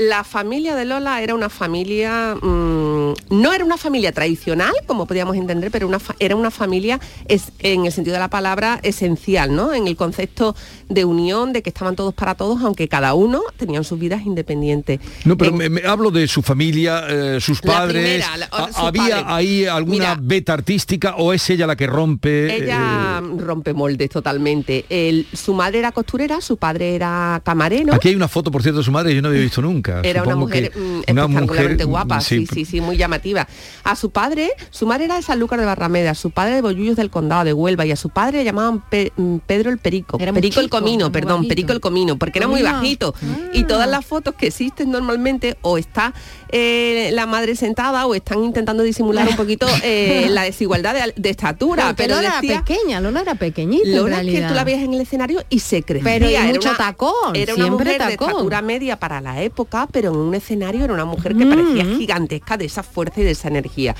La 0.00 0.24
familia 0.24 0.74
de 0.76 0.86
Lola 0.86 1.20
era 1.20 1.34
una 1.34 1.50
familia, 1.50 2.34
mm, 2.34 3.12
no 3.32 3.52
era 3.52 3.62
una 3.66 3.76
familia 3.76 4.12
tradicional, 4.12 4.72
como 4.86 5.04
podíamos 5.06 5.36
entender, 5.36 5.70
pero 5.70 5.86
una 5.86 5.98
era 6.18 6.36
una 6.36 6.50
familia 6.50 6.98
es, 7.28 7.52
en 7.58 7.84
el 7.84 7.92
sentido 7.92 8.14
de 8.14 8.20
la 8.20 8.30
palabra 8.30 8.80
esencial, 8.82 9.54
¿no? 9.54 9.74
En 9.74 9.86
el 9.86 9.96
concepto 9.96 10.56
de 10.88 11.04
unión, 11.04 11.52
de 11.52 11.60
que 11.62 11.68
estaban 11.68 11.96
todos 11.96 12.14
para 12.14 12.34
todos, 12.34 12.62
aunque 12.62 12.88
cada 12.88 13.12
uno 13.12 13.42
tenían 13.58 13.84
sus 13.84 13.98
vidas 13.98 14.22
independientes. 14.24 15.00
No, 15.26 15.36
pero 15.36 15.50
En- 15.50 15.58
me, 15.58 15.68
me 15.68 15.82
hablo 15.86 16.10
de 16.10 16.26
su 16.28 16.40
familia, 16.40 17.04
eh, 17.06 17.38
sus 17.38 17.62
La 17.62 17.72
padres. 17.74 18.02
primera, 18.02 18.36
la- 18.38 18.48
¿Ha- 18.52 18.66
sus 18.68 18.76
¿Había 18.78 19.02
padres. 19.02 19.24
ahí 19.26 19.66
alguna 19.66 20.14
Mira. 20.14 20.18
beta 20.18 20.54
artística 20.54 21.16
o 21.16 21.34
es 21.34 21.50
ella 21.50 21.66
la 21.66 21.76
que 21.76 21.86
rompe? 21.86 22.56
Ella 22.56 23.20
eh, 23.22 23.36
rompe 23.38 23.74
moldes 23.74 24.08
totalmente. 24.08 24.86
El- 24.88 25.26
su 25.34 25.52
madre 25.52 25.80
era 25.80 25.92
costurera, 25.92 26.40
su 26.40 26.56
padre 26.56 26.94
era 26.94 27.42
camarero. 27.44 27.92
Aquí 27.92 28.08
hay 28.08 28.14
una 28.14 28.28
foto, 28.28 28.50
por 28.50 28.62
cierto, 28.62 28.78
de 28.78 28.84
su 28.84 28.92
madre 28.92 29.14
yo 29.14 29.20
no 29.20 29.28
había 29.28 29.42
visto 29.42 29.60
nunca. 29.60 29.89
Era 30.02 30.22
una 30.22 30.36
mujer 30.36 30.70
que 30.70 30.78
mm, 30.78 30.82
una 31.10 31.22
espectacularmente 31.22 31.84
mujer, 31.84 31.86
guapa, 31.86 32.20
sí, 32.20 32.46
sí, 32.52 32.64
sí, 32.64 32.80
muy 32.80 32.96
llamativa. 32.96 33.46
A 33.84 33.96
su 33.96 34.10
padre, 34.10 34.50
su 34.70 34.86
madre 34.86 35.04
era 35.06 35.16
de 35.16 35.22
Sanlúcar 35.22 35.58
de 35.60 35.66
Barrameda, 35.66 36.14
su 36.14 36.30
padre 36.30 36.54
de 36.54 36.62
Bollullos 36.62 36.96
del 36.96 37.10
Condado 37.10 37.44
de 37.44 37.52
Huelva 37.52 37.84
y 37.86 37.92
a 37.92 37.96
su 37.96 38.08
padre 38.10 38.38
le 38.38 38.44
llamaban 38.44 38.80
Pe- 38.88 39.12
mm, 39.16 39.36
Pedro 39.46 39.70
el 39.70 39.78
Perico. 39.78 40.18
Era 40.20 40.32
Perico 40.32 40.60
el 40.60 40.68
Comino, 40.70 41.10
perdón, 41.12 41.38
bajito. 41.38 41.48
Perico 41.48 41.72
el 41.72 41.80
Comino, 41.80 42.16
porque 42.18 42.38
era 42.38 42.48
muy 42.48 42.62
bajito. 42.62 43.14
Y 43.52 43.64
todas 43.64 43.88
las 43.88 44.04
fotos 44.06 44.34
que 44.34 44.46
existen 44.48 44.90
normalmente 44.90 45.56
o 45.62 45.78
está 45.78 46.12
eh, 46.52 47.10
la 47.12 47.26
madre 47.26 47.54
sentada 47.56 48.06
o 48.06 48.14
están 48.14 48.42
intentando 48.44 48.82
disimular 48.82 49.28
un 49.28 49.36
poquito 49.36 49.66
eh, 49.82 50.26
la 50.30 50.42
desigualdad 50.42 50.94
de, 50.94 51.12
de 51.16 51.30
estatura. 51.30 51.86
Porque 51.88 52.02
pero 52.04 52.16
Lola 52.16 52.34
decía, 52.40 52.54
era 52.54 52.64
pequeña, 52.64 53.00
Lola 53.00 53.20
era 53.20 53.34
pequeñita 53.34 53.88
en 53.88 53.96
Lola 53.96 54.20
es 54.22 54.26
que 54.26 54.42
tú 54.42 54.54
la 54.54 54.64
veías 54.64 54.82
en 54.82 54.94
el 54.94 55.00
escenario 55.00 55.42
y 55.48 55.60
se 55.60 55.82
crecía. 55.82 56.04
Pero 56.04 56.28
y 56.28 56.34
Era 56.34 56.44
mucho 56.46 56.68
una- 56.70 56.78
tacón, 56.78 57.34
Era 57.36 57.54
una 57.54 57.64
siempre 57.64 57.84
mujer 57.92 58.02
de 58.06 58.12
tacón. 58.16 58.28
estatura 58.30 58.62
media 58.62 58.98
para 58.98 59.20
la 59.20 59.42
época, 59.42 59.69
pero 59.92 60.10
en 60.10 60.16
un 60.16 60.34
escenario 60.34 60.84
era 60.84 60.92
una 60.94 61.04
mujer 61.04 61.36
que 61.36 61.46
parecía 61.46 61.84
Mm. 61.84 61.98
gigantesca 61.98 62.56
de 62.56 62.64
esa 62.64 62.82
fuerza 62.82 63.20
y 63.20 63.24
de 63.24 63.30
esa 63.30 63.48
energía. 63.48 63.94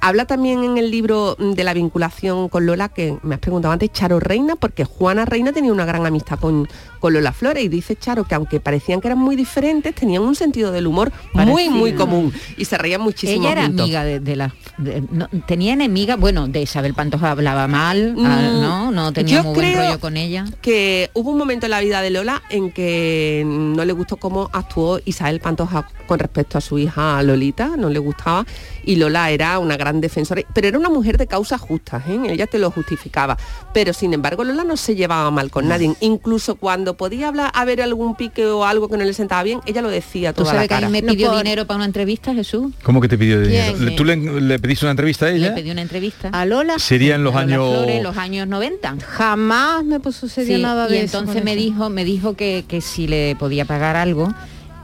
Habla 0.00 0.26
también 0.26 0.62
en 0.64 0.76
el 0.76 0.90
libro 0.90 1.34
de 1.38 1.64
la 1.64 1.72
vinculación 1.72 2.48
con 2.48 2.66
Lola, 2.66 2.90
que 2.90 3.16
me 3.22 3.36
has 3.36 3.40
preguntado 3.40 3.72
antes, 3.72 3.90
Charo 3.92 4.20
Reina, 4.20 4.54
porque 4.56 4.84
Juana 4.84 5.24
Reina 5.24 5.52
tenía 5.52 5.72
una 5.72 5.86
gran 5.86 6.04
amistad 6.04 6.38
con, 6.38 6.68
con 7.04 7.12
Lola 7.12 7.34
Flores 7.34 7.62
y 7.62 7.68
dice 7.68 7.96
Charo 7.96 8.24
que 8.24 8.34
aunque 8.34 8.60
parecían 8.60 9.02
que 9.02 9.08
eran 9.08 9.18
muy 9.18 9.36
diferentes, 9.36 9.94
tenían 9.94 10.22
un 10.22 10.34
sentido 10.34 10.72
del 10.72 10.86
humor 10.86 11.12
muy, 11.34 11.44
Parecido. 11.44 11.70
muy 11.72 11.92
común 11.92 12.32
y 12.56 12.64
se 12.64 12.78
reían 12.78 13.02
muchísimo 13.02 13.42
Ella 13.42 13.52
era 13.52 13.66
juntos. 13.66 13.82
amiga 13.84 14.04
de, 14.04 14.20
de 14.20 14.36
la... 14.36 14.54
de- 14.78 15.04
no, 15.10 15.28
tenía 15.46 15.74
enemiga, 15.74 16.16
bueno, 16.16 16.48
de 16.48 16.62
Isabel 16.62 16.94
Pantoja 16.94 17.30
hablaba 17.32 17.68
mal, 17.68 18.14
ah, 18.24 18.40
Mm, 18.54 18.60
¿no? 18.62 18.90
No 18.90 19.12
tenía 19.12 19.36
yo 19.36 19.42
muy 19.44 19.54
buen 19.54 19.72
creo 19.72 19.82
rollo 19.84 20.00
con 20.00 20.16
ella. 20.16 20.46
que 20.62 21.10
hubo 21.12 21.30
un 21.30 21.36
momento 21.36 21.66
en 21.66 21.70
la 21.72 21.80
vida 21.80 22.00
de 22.00 22.08
Lola 22.08 22.40
en 22.48 22.70
que 22.72 23.42
no 23.46 23.84
le 23.84 23.92
gustó 23.92 24.16
cómo 24.16 24.48
actuó 24.54 24.98
Isabel 25.04 25.40
Pantoja 25.40 25.86
con 26.06 26.18
respecto 26.18 26.56
a 26.56 26.62
su 26.62 26.78
hija 26.78 27.22
Lolita, 27.22 27.72
no 27.76 27.90
le 27.90 27.98
gustaba 27.98 28.46
y 28.86 28.96
Lola 28.96 29.30
era 29.30 29.58
una 29.58 29.76
gran 29.76 30.00
defensora, 30.00 30.42
pero 30.52 30.68
era 30.68 30.78
una 30.78 30.88
mujer 30.90 31.18
de 31.18 31.26
causas 31.26 31.60
justas, 31.60 32.02
¿eh? 32.08 32.18
ella 32.28 32.46
te 32.46 32.58
lo 32.58 32.70
justificaba, 32.70 33.36
pero 33.72 33.92
sin 33.92 34.12
embargo 34.14 34.44
Lola 34.44 34.64
no 34.64 34.76
se 34.76 34.94
llevaba 34.94 35.30
mal 35.30 35.50
con 35.50 35.68
nadie, 35.68 35.94
incluso 36.00 36.56
cuando 36.56 36.96
podía 36.96 37.28
hablar, 37.28 37.50
haber 37.54 37.82
algún 37.82 38.14
pique 38.16 38.46
o 38.46 38.64
algo 38.64 38.88
que 38.88 38.96
no 38.96 39.04
le 39.04 39.12
sentaba 39.14 39.42
bien, 39.42 39.60
ella 39.66 39.82
lo 39.82 39.88
decía 39.90 40.32
¿Tú 40.32 40.42
toda 40.42 40.54
sabes 40.54 40.68
que 40.68 40.74
la 40.74 40.78
a 40.78 40.80
cara. 40.80 40.88
mí 40.88 40.92
me 41.00 41.02
No 41.06 41.12
pidió 41.12 41.28
por- 41.28 41.38
dinero 41.38 41.66
para 41.66 41.76
una 41.76 41.86
entrevista, 41.86 42.34
Jesús? 42.34 42.72
¿Cómo 42.82 43.00
que 43.00 43.08
te 43.08 43.18
pidió 43.18 43.40
dinero? 43.40 43.76
¿Quién? 43.78 43.96
¿Tú 43.96 44.04
le, 44.04 44.16
le 44.16 44.58
pediste 44.58 44.84
una 44.84 44.90
entrevista 44.92 45.26
a 45.26 45.30
Le 45.30 45.36
ella? 45.36 45.54
pedí 45.54 45.70
una 45.70 45.82
entrevista. 45.82 46.28
A 46.32 46.44
Lola 46.44 46.78
Sería 46.78 47.14
en 47.14 47.24
los 47.24 47.34
A 47.34 47.42
Lola 47.42 47.54
años... 47.54 47.70
Flores, 47.78 48.02
los 48.02 48.16
años 48.16 48.48
90. 48.48 48.96
jamás 49.06 49.84
me 49.84 49.98
sucedió 50.12 50.56
Sí, 50.56 50.62
nada 50.62 50.86
de 50.88 50.96
y 50.96 50.98
eso 51.00 51.18
entonces 51.18 51.44
me 51.44 51.56
dijo, 51.56 51.90
me 51.90 52.04
dijo 52.04 52.34
que, 52.34 52.64
que 52.68 52.80
si 52.80 53.06
le 53.06 53.36
podía 53.36 53.64
pagar 53.64 53.96
algo, 53.96 54.32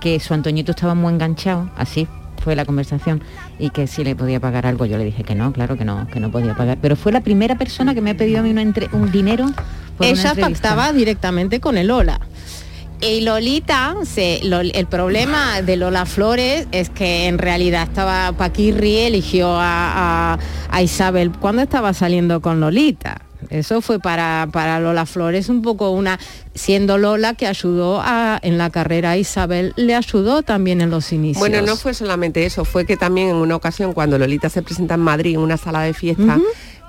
que 0.01 0.19
su 0.21 0.33
Antoñito 0.35 0.71
estaba 0.73 0.95
muy 0.95 1.13
enganchado, 1.13 1.71
así 1.77 2.07
fue 2.43 2.57
la 2.57 2.65
conversación, 2.65 3.23
y 3.61 3.70
que 3.70 3.87
si 3.87 4.03
le 4.05 4.16
podía 4.16 4.40
pagar 4.40 4.66
algo. 4.66 4.87
Yo 4.87 4.96
le 4.99 5.05
dije 5.05 5.23
que 5.25 5.35
no, 5.35 5.53
claro 5.53 5.77
que 5.77 5.85
no, 5.85 6.07
que 6.12 6.18
no 6.20 6.31
podía 6.31 6.55
pagar. 6.55 6.79
Pero 6.81 6.96
fue 6.96 7.12
la 7.12 7.20
primera 7.20 7.57
persona 7.57 7.94
que 7.94 8.01
me 8.01 8.11
ha 8.11 8.16
pedido 8.16 8.40
a 8.40 8.42
mí 8.42 8.51
una 8.51 8.62
entre- 8.62 8.88
un 8.92 9.11
dinero. 9.12 9.46
por 9.96 10.07
ella 10.07 10.35
pactaba 10.40 10.92
directamente 10.92 11.61
con 11.61 11.77
el 11.79 11.88
Lola. 11.88 12.20
Y 13.03 13.23
Lolita, 13.23 13.94
se, 14.05 14.40
lo- 14.44 14.61
el 14.61 14.87
problema 14.87 15.62
de 15.62 15.77
Lola 15.77 16.05
Flores 16.05 16.66
es 16.73 16.90
que 16.90 17.29
en 17.29 17.38
realidad 17.38 17.85
estaba 17.85 18.33
Paquirri 18.33 18.99
eligió 18.99 19.49
a, 19.59 20.35
a- 20.35 20.38
a 20.70 20.83
Isabel 20.83 21.31
cuando 21.33 21.62
estaba 21.62 21.94
saliendo 21.94 22.40
con 22.42 22.61
Lolita. 22.61 23.23
Eso 23.48 23.81
fue 23.81 23.98
para, 23.98 24.48
para 24.53 24.81
Lola 24.81 25.07
Flores 25.07 25.48
un 25.48 25.62
poco 25.62 25.90
una, 25.90 26.18
siendo 26.55 26.98
Lola 26.98 27.35
que 27.35 27.46
ayudó 27.46 28.00
a, 28.03 28.38
en 28.42 28.59
la 28.59 28.70
carrera 28.70 29.12
a 29.12 29.16
Isabel, 29.16 29.72
le 29.76 29.94
ayudó 29.94 30.42
también 30.42 30.81
en 30.81 30.90
los 30.90 31.12
inicios. 31.12 31.40
Bueno, 31.40 31.62
no 31.62 31.76
fue 31.76 31.94
solamente 31.94 32.44
eso, 32.44 32.64
fue 32.64 32.85
que 32.85 32.96
también 32.96 33.29
en 33.29 33.37
una 33.37 33.57
ocasión 33.57 33.92
cuando 33.92 34.18
Lolita 34.18 34.48
se 34.48 34.62
presenta 34.62 34.94
en 34.94 35.00
Madrid 35.00 35.35
en 35.35 35.40
una 35.40 35.57
sala 35.57 35.83
de 35.83 35.94
fiesta, 35.94 36.38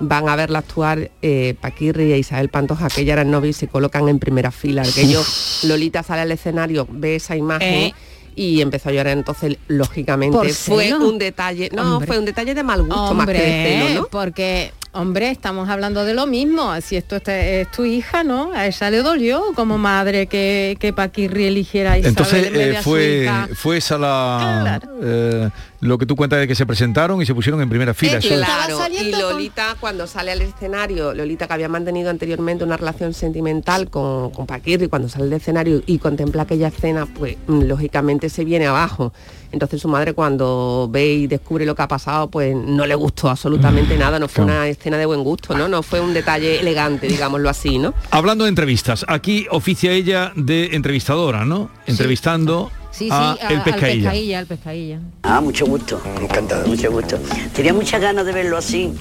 van 0.00 0.28
a 0.28 0.36
verla 0.36 0.58
actuar 0.58 1.10
eh, 1.22 1.54
Paquirri 1.60 2.12
e 2.12 2.18
Isabel 2.18 2.48
Pantoja, 2.48 2.88
que 2.88 3.02
ella 3.02 3.14
eran 3.14 3.30
novios 3.30 3.56
y 3.56 3.60
se 3.60 3.68
colocan 3.68 4.08
en 4.08 4.18
primera 4.18 4.50
fila. 4.50 4.82
Aquello, 4.82 5.22
Lolita 5.64 6.02
sale 6.02 6.22
al 6.22 6.32
escenario, 6.32 6.86
ve 6.90 7.16
esa 7.16 7.36
imagen. 7.36 7.74
Eh. 7.74 7.94
Y 8.34 8.62
empezó 8.62 8.88
a 8.88 8.92
llorar 8.92 9.18
entonces, 9.18 9.58
lógicamente. 9.68 10.38
¿Por 10.38 10.48
Fue 10.48 10.94
un 10.94 11.18
detalle, 11.18 11.68
no, 11.74 11.96
Hombre. 11.96 12.06
fue 12.06 12.18
un 12.18 12.24
detalle 12.24 12.54
de 12.54 12.62
mal 12.62 12.82
gusto 12.82 13.12
más 13.12 13.26
que 13.26 13.32
de 13.34 13.38
Hombre, 13.38 13.88
celo, 13.88 14.00
¿no? 14.00 14.08
porque, 14.08 14.72
hombre, 14.92 15.30
estamos 15.30 15.68
hablando 15.68 16.04
de 16.04 16.14
lo 16.14 16.26
mismo. 16.26 16.72
Si 16.80 16.96
esto 16.96 17.16
es 17.26 17.70
tu 17.70 17.84
hija, 17.84 18.24
¿no? 18.24 18.52
A 18.54 18.66
ella 18.66 18.90
le 18.90 18.98
dolió 18.98 19.42
como 19.54 19.78
madre 19.78 20.26
que, 20.26 20.76
que 20.78 20.92
Paquirri 20.92 21.44
eligiera 21.44 21.92
a 21.92 21.98
Isabel 21.98 22.10
Entonces 22.10 22.46
en 22.46 22.60
eh, 22.60 22.76
a 22.76 22.82
su 22.82 22.90
fue, 22.90 23.22
hija. 23.22 23.48
fue 23.54 23.76
esa 23.78 23.98
la 23.98 24.80
eh, 25.02 25.50
lo 25.82 25.98
que 25.98 26.06
tú 26.06 26.14
cuentas 26.14 26.38
de 26.38 26.46
que 26.46 26.54
se 26.54 26.64
presentaron 26.64 27.20
y 27.20 27.26
se 27.26 27.34
pusieron 27.34 27.60
en 27.60 27.68
primera 27.68 27.92
fila. 27.92 28.18
Es- 28.18 28.26
Claro, 28.26 28.78
y 29.00 29.10
Lolita 29.10 29.76
cuando 29.80 30.06
sale 30.06 30.30
al 30.30 30.40
escenario, 30.40 31.12
Lolita 31.12 31.48
que 31.48 31.54
había 31.54 31.68
mantenido 31.68 32.08
anteriormente 32.08 32.62
una 32.62 32.76
relación 32.76 33.12
sentimental 33.14 33.90
con, 33.90 34.30
con 34.30 34.46
Paquirri, 34.46 34.86
cuando 34.86 35.08
sale 35.08 35.24
al 35.24 35.32
escenario 35.32 35.82
y 35.84 35.98
contempla 35.98 36.42
aquella 36.42 36.68
escena, 36.68 37.06
pues 37.06 37.36
mm, 37.48 37.62
lógicamente 37.62 38.28
se 38.28 38.44
viene 38.44 38.66
abajo. 38.68 39.12
Entonces 39.50 39.82
su 39.82 39.88
madre 39.88 40.14
cuando 40.14 40.88
ve 40.90 41.14
y 41.14 41.26
descubre 41.26 41.66
lo 41.66 41.74
que 41.74 41.82
ha 41.82 41.88
pasado, 41.88 42.30
pues 42.30 42.54
no 42.56 42.86
le 42.86 42.94
gustó 42.94 43.28
absolutamente 43.28 43.98
nada, 43.98 44.20
no 44.20 44.28
fue 44.28 44.44
una 44.44 44.68
escena 44.68 44.96
de 44.98 45.04
buen 45.06 45.24
gusto, 45.24 45.54
¿no? 45.58 45.66
No 45.66 45.82
fue 45.82 46.00
un 46.00 46.14
detalle 46.14 46.60
elegante, 46.60 47.08
digámoslo 47.08 47.48
así, 47.50 47.78
¿no? 47.78 47.92
Hablando 48.12 48.44
de 48.44 48.50
entrevistas, 48.50 49.04
aquí 49.08 49.46
oficia 49.50 49.90
ella 49.90 50.32
de 50.36 50.76
entrevistadora, 50.76 51.44
¿no? 51.44 51.70
Entrevistando 51.86 52.70
Sí, 52.70 52.81
sí, 52.92 53.08
a 53.10 53.32
a- 53.32 53.34
el 53.48 53.56
al 53.58 53.64
pescadilla, 53.64 54.38
al 54.38 54.46
pescadilla. 54.46 54.98
Ah, 55.22 55.40
mucho 55.40 55.66
gusto. 55.66 56.00
Encantado. 56.20 56.66
Mucho 56.68 56.90
gusto. 56.92 57.18
Tenía 57.54 57.72
muchas 57.74 58.00
ganas 58.00 58.24
de 58.26 58.32
verlo 58.32 58.56
así, 58.56 58.92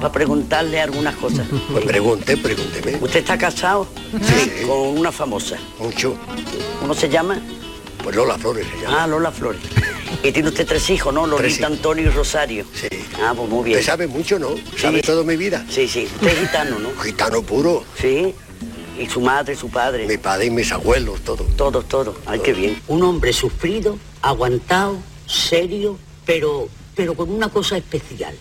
para 0.00 0.12
preguntarle 0.12 0.80
algunas 0.80 1.16
cosas. 1.16 1.46
Pues 1.72 1.84
pregunte, 1.84 2.36
pregúnteme. 2.36 2.96
¿Usted 3.00 3.20
está 3.20 3.36
casado? 3.36 3.86
Sí. 4.22 4.66
Con 4.66 4.98
una 4.98 5.10
famosa. 5.12 5.56
Mucho. 5.80 6.16
¿Cómo 6.80 6.94
se 6.94 7.08
llama? 7.08 7.40
Pues 8.02 8.14
Lola 8.14 8.38
Flores 8.38 8.66
se 8.74 8.82
llama. 8.84 9.02
Ah, 9.02 9.06
Lola 9.06 9.32
Flores. 9.32 9.60
Y 10.22 10.32
tiene 10.32 10.48
usted 10.48 10.66
tres 10.66 10.88
hijos, 10.90 11.12
¿no? 11.12 11.26
Lolita, 11.26 11.66
Antonio 11.66 12.04
y 12.06 12.08
Rosario. 12.10 12.64
Sí. 12.74 12.88
Ah, 13.22 13.32
pues 13.36 13.48
muy 13.48 13.64
bien. 13.64 13.78
Usted 13.78 13.90
sabe 13.92 14.06
mucho, 14.06 14.38
¿no? 14.38 14.50
Sabe 14.76 15.02
toda 15.02 15.22
mi 15.24 15.36
vida. 15.36 15.64
Sí, 15.68 15.86
sí. 15.88 16.08
Usted 16.14 16.28
es 16.28 16.38
gitano, 16.40 16.78
¿no? 16.78 16.88
Gitano 17.02 17.42
puro. 17.42 17.84
Sí. 18.00 18.34
Y 18.98 19.06
su 19.06 19.20
madre, 19.20 19.54
su 19.54 19.70
padre. 19.70 20.06
Mi 20.06 20.18
padre 20.18 20.46
y 20.46 20.50
mis 20.50 20.72
abuelos, 20.72 21.20
todo. 21.20 21.44
Todos, 21.56 21.86
todos. 21.88 22.16
Ay, 22.26 22.40
qué 22.40 22.52
bien. 22.52 22.82
Un 22.88 23.02
hombre 23.02 23.32
sufrido, 23.32 23.96
aguantado, 24.22 24.98
serio, 25.26 25.96
pero, 26.26 26.68
pero 26.96 27.14
con 27.14 27.30
una 27.30 27.48
cosa 27.48 27.76
especial. 27.76 28.34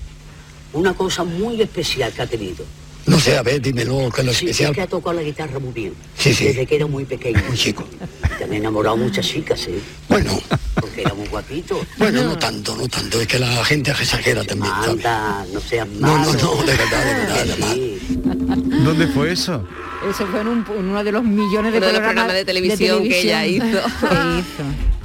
Una 0.74 0.94
cosa 0.94 1.24
muy 1.24 1.62
especial 1.62 2.12
que 2.12 2.22
ha 2.24 2.28
tenido. 2.28 2.66
No 3.08 3.20
sé, 3.20 3.38
a 3.38 3.42
ver, 3.44 3.62
dímelo, 3.62 4.10
que 4.12 4.22
es 4.22 4.28
lo 4.28 4.34
Sí, 4.34 4.46
especial. 4.46 4.72
es 4.72 4.76
que 4.76 4.82
ha 4.82 4.88
tocado 4.88 5.14
la 5.14 5.22
guitarra 5.24 5.60
muy 5.60 5.72
bien. 5.72 5.94
Sí, 6.18 6.34
sí. 6.34 6.46
Desde 6.46 6.66
que 6.66 6.76
era 6.76 6.88
muy 6.88 7.06
pequeño. 7.06 7.42
Muy 7.48 7.58
chico. 7.58 7.86
Han 8.44 8.54
enamorado 8.54 8.98
muchas 8.98 9.26
chicas, 9.26 9.66
¿eh? 9.68 9.80
Bueno. 10.10 10.40
Porque 10.76 11.02
era 11.02 11.14
muy 11.14 11.28
guapito. 11.28 11.80
Bueno, 11.98 12.24
no 12.24 12.38
tanto, 12.38 12.76
no 12.76 12.88
tanto. 12.88 13.20
Es 13.22 13.28
que 13.28 13.40
la 13.40 13.64
gente 13.66 13.92
exagera 13.92 14.44
también, 14.44 14.72
no 15.54 15.60
seas 15.62 15.88
No, 15.88 16.08
malo. 16.18 16.34
no, 16.34 16.56
no, 16.56 16.64
de 16.64 16.74
verdad, 16.76 17.06
de 17.06 17.14
verdad, 17.14 17.46
de 17.46 17.46
verdad. 17.56 18.84
¿Dónde 18.84 19.08
fue 19.08 19.32
eso? 19.32 19.66
Ese 20.10 20.26
fue 20.28 20.42
en, 20.42 20.48
un- 20.48 20.66
en 20.78 20.86
uno 20.90 21.04
de 21.04 21.12
los 21.12 21.24
millones 21.24 21.72
de, 21.72 21.78
Uno 21.80 21.88
de 21.88 21.94
los 21.94 22.02
programas 22.02 22.34
de 22.34 22.46
televisión 22.46 23.04
que 23.04 23.22
ella 23.22 23.46
hizo. 23.48 23.64
que 23.66 23.76
hizo. 24.40 24.64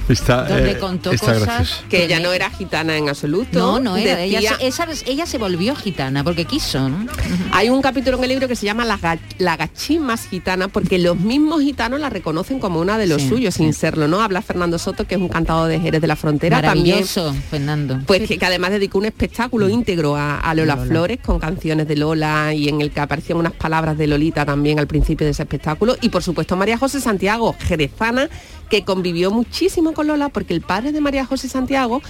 Está, 0.09 0.43
Donde 0.43 0.71
eh, 0.71 0.77
contó 0.79 1.11
está 1.11 1.27
cosas 1.33 1.43
gracioso. 1.43 1.83
Que 1.89 2.03
ella 2.05 2.19
no 2.19 2.33
era 2.33 2.49
gitana 2.49 2.97
en 2.97 3.07
absoluto. 3.09 3.57
No, 3.57 3.79
no 3.79 3.95
era. 3.97 4.21
Ella, 4.21 4.57
se, 4.57 4.67
esa- 4.67 4.87
ella 5.05 5.25
se 5.25 5.37
volvió 5.37 5.75
gitana 5.75 6.23
porque 6.23 6.45
quiso, 6.45 6.89
¿no? 6.89 7.05
Hay 7.51 7.69
un 7.69 7.81
capítulo 7.81 8.17
en 8.17 8.23
el 8.23 8.29
libro 8.31 8.47
que 8.47 8.55
se 8.55 8.65
llama 8.65 8.83
La, 8.85 8.97
ga- 8.99 9.19
la 9.37 9.55
gachín 9.57 10.01
más 10.01 10.27
gitana, 10.27 10.67
porque 10.67 10.99
los 10.99 11.17
mismos 11.17 11.61
gitanos 11.61 11.99
la 11.99 12.09
reconocen 12.09 12.59
como 12.59 12.79
una 12.81 12.97
de 12.97 13.07
los 13.07 13.21
Sí, 13.21 13.29
suyos, 13.29 13.53
sin 13.55 13.73
serlo, 13.73 14.07
¿no? 14.07 14.21
Habla 14.21 14.41
Fernando 14.41 14.77
Soto, 14.77 15.05
que 15.07 15.15
es 15.15 15.21
un 15.21 15.29
cantado 15.29 15.67
de 15.67 15.79
Jerez 15.79 16.01
de 16.01 16.07
la 16.07 16.15
Frontera 16.15 16.61
también. 16.61 16.97
Maravilloso, 16.97 17.33
Fernando. 17.49 17.99
Pues 18.05 18.27
que, 18.27 18.37
que 18.37 18.45
además 18.45 18.71
dedicó 18.71 18.97
un 18.97 19.05
espectáculo 19.05 19.69
íntegro 19.69 20.15
a, 20.15 20.39
a 20.39 20.53
Lola, 20.53 20.75
Lola. 20.75 20.87
Flores 20.87 21.19
con 21.23 21.39
canciones 21.39 21.87
de 21.87 21.95
Lola 21.95 22.53
y 22.53 22.67
en 22.69 22.81
el 22.81 22.91
que 22.91 22.99
aparecían 22.99 23.37
unas 23.37 23.53
palabras 23.53 23.97
de 23.97 24.07
Lolita 24.07 24.45
también 24.45 24.79
al 24.79 24.87
principio 24.87 25.25
de 25.25 25.31
ese 25.31 25.43
espectáculo. 25.43 25.95
Y 26.01 26.09
por 26.09 26.23
supuesto 26.23 26.55
María 26.57 26.77
José 26.77 26.99
Santiago, 26.99 27.55
jerezana, 27.59 28.29
que 28.69 28.83
convivió 28.83 29.31
muchísimo 29.31 29.93
con 29.93 30.07
Lola 30.07 30.29
porque 30.29 30.53
el 30.53 30.61
padre 30.61 30.91
de 30.91 31.01
María 31.01 31.25
José 31.25 31.49
Santiago 31.49 32.01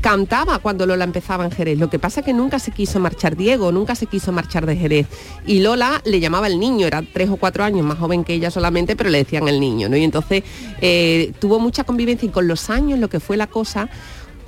cantaba 0.00 0.58
cuando 0.60 0.86
Lola 0.86 1.04
empezaba 1.04 1.44
en 1.44 1.50
Jerez. 1.50 1.78
Lo 1.78 1.90
que 1.90 1.98
pasa 1.98 2.22
que 2.22 2.32
nunca 2.32 2.58
se 2.58 2.70
quiso 2.70 3.00
marchar 3.00 3.36
Diego, 3.36 3.72
nunca 3.72 3.94
se 3.94 4.06
quiso 4.06 4.32
marchar 4.32 4.66
de 4.66 4.76
Jerez. 4.76 5.06
Y 5.46 5.60
Lola 5.60 6.00
le 6.04 6.20
llamaba 6.20 6.46
el 6.46 6.60
niño, 6.60 6.86
era 6.86 7.02
tres 7.02 7.30
o 7.30 7.36
cuatro 7.36 7.64
años 7.64 7.84
más 7.84 7.98
joven 7.98 8.24
que 8.24 8.34
ella 8.34 8.50
solamente, 8.50 8.96
pero 8.96 9.10
le 9.10 9.18
decían 9.18 9.48
el 9.48 9.60
niño, 9.60 9.88
¿no? 9.88 9.96
Y 9.96 10.04
entonces 10.04 10.44
eh, 10.80 11.32
tuvo 11.40 11.58
mucha 11.58 11.84
convivencia 11.84 12.26
y 12.28 12.30
con 12.30 12.46
los 12.46 12.70
años 12.70 12.98
lo 12.98 13.08
que 13.08 13.20
fue 13.20 13.36
la 13.36 13.46
cosa 13.46 13.88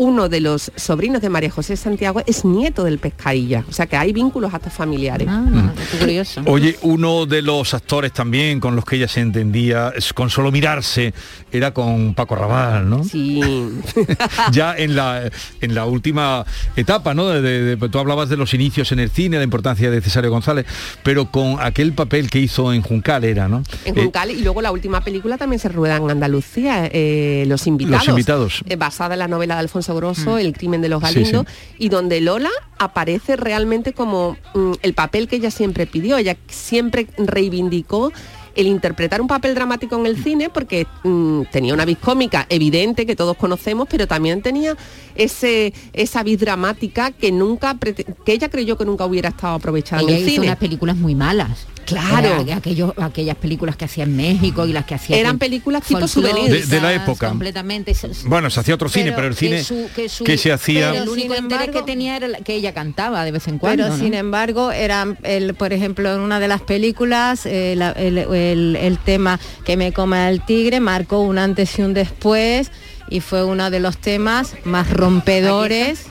uno 0.01 0.31
de 0.31 0.41
los 0.41 0.73
sobrinos 0.77 1.21
de 1.21 1.29
María 1.29 1.51
José 1.51 1.77
Santiago 1.77 2.23
es 2.27 2.47
nieto 2.47 2.85
del 2.85 2.99
pescadilla, 2.99 3.65
o 3.69 3.73
sea 3.73 3.85
que 3.87 3.99
hay 3.99 4.15
vínculos 4.15 4.55
hasta 4.55 4.71
familiares. 4.71 5.29
Ah, 5.31 5.73
qué 5.93 5.99
curioso. 5.99 6.41
Oye, 6.47 6.79
uno 6.81 7.27
de 7.27 7.43
los 7.43 7.75
actores 7.75 8.11
también 8.11 8.61
con 8.61 8.75
los 8.77 8.87
que 8.87 8.97
ella 8.97 9.09
se 9.09 9.21
entendía, 9.21 9.93
es- 9.95 10.15
con 10.15 10.31
solo 10.31 10.51
mirarse, 10.51 11.13
era 11.53 11.75
con 11.75 12.15
Paco 12.15 12.35
Rabanne, 12.35 12.87
¿no? 12.89 13.05
Sí. 13.05 13.43
ya 14.53 14.75
en 14.75 14.97
la, 14.97 15.31
en 15.61 15.75
la 15.75 15.85
última 15.85 16.47
etapa, 16.77 17.13
¿no? 17.13 17.29
De- 17.29 17.43
de- 17.43 17.77
de- 17.77 17.89
tú 17.91 17.99
hablabas 17.99 18.31
de 18.31 18.39
los 18.39 18.55
inicios 18.55 18.93
en 18.93 19.01
el 19.01 19.11
cine, 19.11 19.37
la 19.37 19.45
importancia 19.45 19.91
de 19.91 20.01
Cesario 20.01 20.31
González, 20.31 20.65
pero 21.03 21.31
con 21.31 21.57
aquel 21.61 21.93
papel 21.93 22.31
que 22.31 22.39
hizo 22.41 22.73
en 22.73 22.81
Juncal 22.81 23.25
era, 23.25 23.49
¿no? 23.49 23.63
En 23.85 23.99
Eh, 23.99 24.03
Juncal 24.03 24.31
y 24.31 24.41
luego 24.43 24.63
la 24.63 24.73
última 24.73 25.03
película 25.03 25.37
también 25.37 25.61
se 25.61 25.69
rueda 25.69 25.97
en 25.97 26.11
Andalucía, 26.11 26.89
eh, 26.91 27.45
Los 27.47 27.67
Invitados. 27.67 28.07
Los 28.07 28.09
Invitados. 28.09 28.63
eh, 28.67 28.77
basada 28.77 29.15
en 29.15 29.19
la 29.19 29.29
novela 29.29 29.57
de 29.57 29.61
Alfonso 29.61 29.90
Grosso, 29.95 30.39
El 30.39 30.53
crimen 30.53 30.81
de 30.81 30.89
los 30.89 31.01
Galindo, 31.03 31.45
sí. 31.47 31.75
y 31.79 31.89
donde 31.89 32.21
Lola 32.21 32.51
aparece 32.79 33.37
realmente 33.37 33.93
como 33.93 34.37
mm, 34.55 34.73
el 34.83 34.95
papel 34.95 35.29
que 35.29 35.37
ella 35.37 35.51
siempre 35.51 35.87
pidió. 35.87 36.17
Ella 36.17 36.37
siempre 36.49 37.07
reivindicó 37.19 38.13
el 38.57 38.67
interpretar 38.67 39.21
un 39.21 39.29
papel 39.29 39.55
dramático 39.55 39.97
en 39.97 40.07
el 40.07 40.23
cine 40.23 40.51
porque 40.51 40.87
mm, 41.05 41.43
tenía 41.53 41.73
una 41.73 41.85
vis 41.85 41.99
cómica 41.99 42.47
evidente 42.49 43.07
que 43.07 43.15
todos 43.15 43.37
conocemos, 43.37 43.87
pero 43.91 44.07
también 44.09 44.43
tenía 44.43 44.77
ese, 45.15 45.73
esa 45.93 46.23
vis 46.23 46.41
dramática 46.41 47.13
que 47.13 47.31
nunca 47.33 47.77
que 47.79 48.33
ella 48.33 48.49
creyó 48.49 48.77
que 48.77 48.85
nunca 48.85 49.07
hubiera 49.07 49.29
estado 49.29 49.55
aprovechada 49.55 50.03
Ella 50.03 50.11
en 50.11 50.17
el 50.17 50.23
hizo 50.23 50.31
cine. 50.35 50.47
unas 50.49 50.59
películas 50.59 50.97
muy 50.97 51.15
malas. 51.15 51.67
Claro. 51.91 52.41
Era 52.41 52.57
aquellos- 52.57 52.93
aquellas 52.99 53.37
películas 53.37 53.77
que 53.77 53.85
hacía 53.85 54.05
en 54.05 54.17
México 54.17 54.67
y 54.67 54.73
las 54.73 54.85
que 54.85 54.95
hacía 54.95 55.17
Eran 55.19 55.39
películas 55.39 55.83
tipo 55.85 56.01
folclóricas, 56.01 56.51
De- 56.51 56.67
de 56.77 56.81
la 56.81 56.95
época. 56.95 57.29
Completamente. 57.29 57.95
Bueno, 58.25 58.51
se 58.51 58.61
hacía 58.61 58.75
otro 58.75 58.89
cine, 58.89 59.13
pero 59.13 59.27
el 59.29 59.35
que 59.35 59.39
cine 59.39 59.65
su- 59.65 59.89
que 59.95 60.09
su- 60.09 60.25
que 60.25 60.39
se 60.39 60.53
hacía... 60.53 60.91
pero 60.93 61.03
el 61.05 61.09
único 61.09 61.35
Sin 61.35 61.45
interés 61.45 61.69
embargo- 61.69 61.87
que 61.87 61.93
tenía 61.93 62.17
era 62.17 62.29
que 62.45 62.55
ella 62.55 62.73
cantaba 62.75 63.25
de 63.25 63.33
vez 63.33 63.47
en 63.49 63.59
cuando. 63.59 63.85
Pero 63.85 63.97
¿no? 63.97 64.03
sin 64.03 64.15
embargo, 64.15 64.73
eran, 64.73 65.19
el, 65.23 65.55
por 65.55 65.73
ejemplo, 65.73 66.13
en 66.15 66.21
una 66.21 66.41
de 66.41 66.49
las 66.49 66.63
películas, 66.63 67.47
eh, 67.47 67.75
la- 67.77 67.93
el, 67.93 68.19
el- 68.19 68.77
el 68.77 68.99
tema 68.99 69.39
que 69.65 69.77
me 69.77 69.93
coma 69.93 70.29
el 70.31 70.45
tigre 70.45 70.81
marcó 70.81 71.21
un 71.21 71.39
antes 71.39 71.79
y 71.79 71.83
un 71.83 71.95
después 71.95 72.71
y 73.09 73.21
fue 73.21 73.45
uno 73.45 73.71
de 73.71 73.81
los 73.81 73.99
temas 73.99 74.55
más 74.65 74.91
rompedores. 74.91 76.05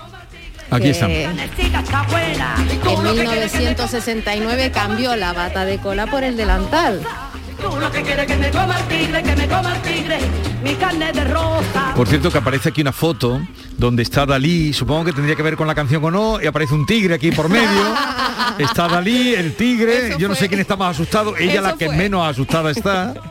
Aquí 0.71 0.83
que 0.83 0.89
estamos. 0.91 1.17
En 1.17 1.35
1969 3.03 4.71
cambió 4.71 5.15
la 5.15 5.33
bata 5.33 5.65
de 5.65 5.77
cola 5.79 6.07
por 6.07 6.23
el 6.23 6.37
delantal. 6.37 7.01
Por 11.95 12.07
cierto, 12.07 12.31
que 12.31 12.37
aparece 12.37 12.69
aquí 12.69 12.81
una 12.81 12.93
foto 12.93 13.41
donde 13.79 14.03
está 14.03 14.25
Dalí, 14.25 14.73
supongo 14.73 15.05
que 15.05 15.13
tendría 15.13 15.35
que 15.35 15.41
ver 15.43 15.55
con 15.55 15.65
la 15.67 15.73
canción 15.73 16.03
o 16.03 16.11
no, 16.11 16.41
y 16.41 16.45
aparece 16.45 16.73
un 16.73 16.85
tigre 16.85 17.15
aquí 17.15 17.31
por 17.31 17.49
medio. 17.49 17.67
Está 18.59 18.89
Dalí, 18.89 19.33
el 19.35 19.53
tigre, 19.55 20.15
yo 20.19 20.27
no 20.27 20.35
sé 20.35 20.49
quién 20.49 20.59
está 20.59 20.75
más 20.75 20.91
asustado, 20.95 21.37
ella 21.37 21.53
Eso 21.53 21.61
la 21.61 21.73
que 21.77 21.85
fue. 21.85 21.95
menos 21.95 22.27
asustada 22.27 22.71
está. 22.71 23.13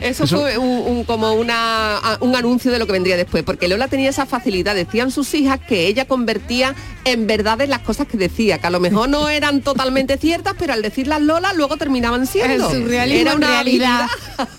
Eso, 0.00 0.24
Eso- 0.24 0.40
fue 0.40 0.58
un, 0.58 0.68
un- 0.98 1.04
como 1.04 1.32
una, 1.34 1.98
un 2.20 2.34
anuncio 2.36 2.70
de 2.70 2.78
lo 2.78 2.86
que 2.86 2.92
vendría 2.92 3.16
después, 3.16 3.44
porque 3.44 3.66
Lola 3.68 3.88
tenía 3.88 4.10
esa 4.10 4.26
facilidad, 4.26 4.74
decían 4.74 5.10
sus 5.10 5.32
hijas 5.34 5.60
que 5.66 5.86
ella 5.86 6.04
convertía 6.04 6.74
en 7.04 7.26
verdades 7.26 7.68
las 7.68 7.78
cosas 7.78 8.06
que 8.08 8.16
decía, 8.18 8.58
que 8.58 8.66
a 8.66 8.70
lo 8.70 8.80
mejor 8.80 9.08
no 9.08 9.28
eran 9.28 9.62
totalmente 9.62 10.18
ciertas, 10.18 10.54
pero 10.58 10.72
al 10.74 10.82
decirlas 10.82 11.22
Lola 11.22 11.52
luego 11.54 11.76
terminaban 11.76 12.26
siendo. 12.26 12.70
El 12.70 12.76
surrealismo 12.82 13.20
Era 13.22 13.34
una 13.36 13.46
realidad. 13.46 14.06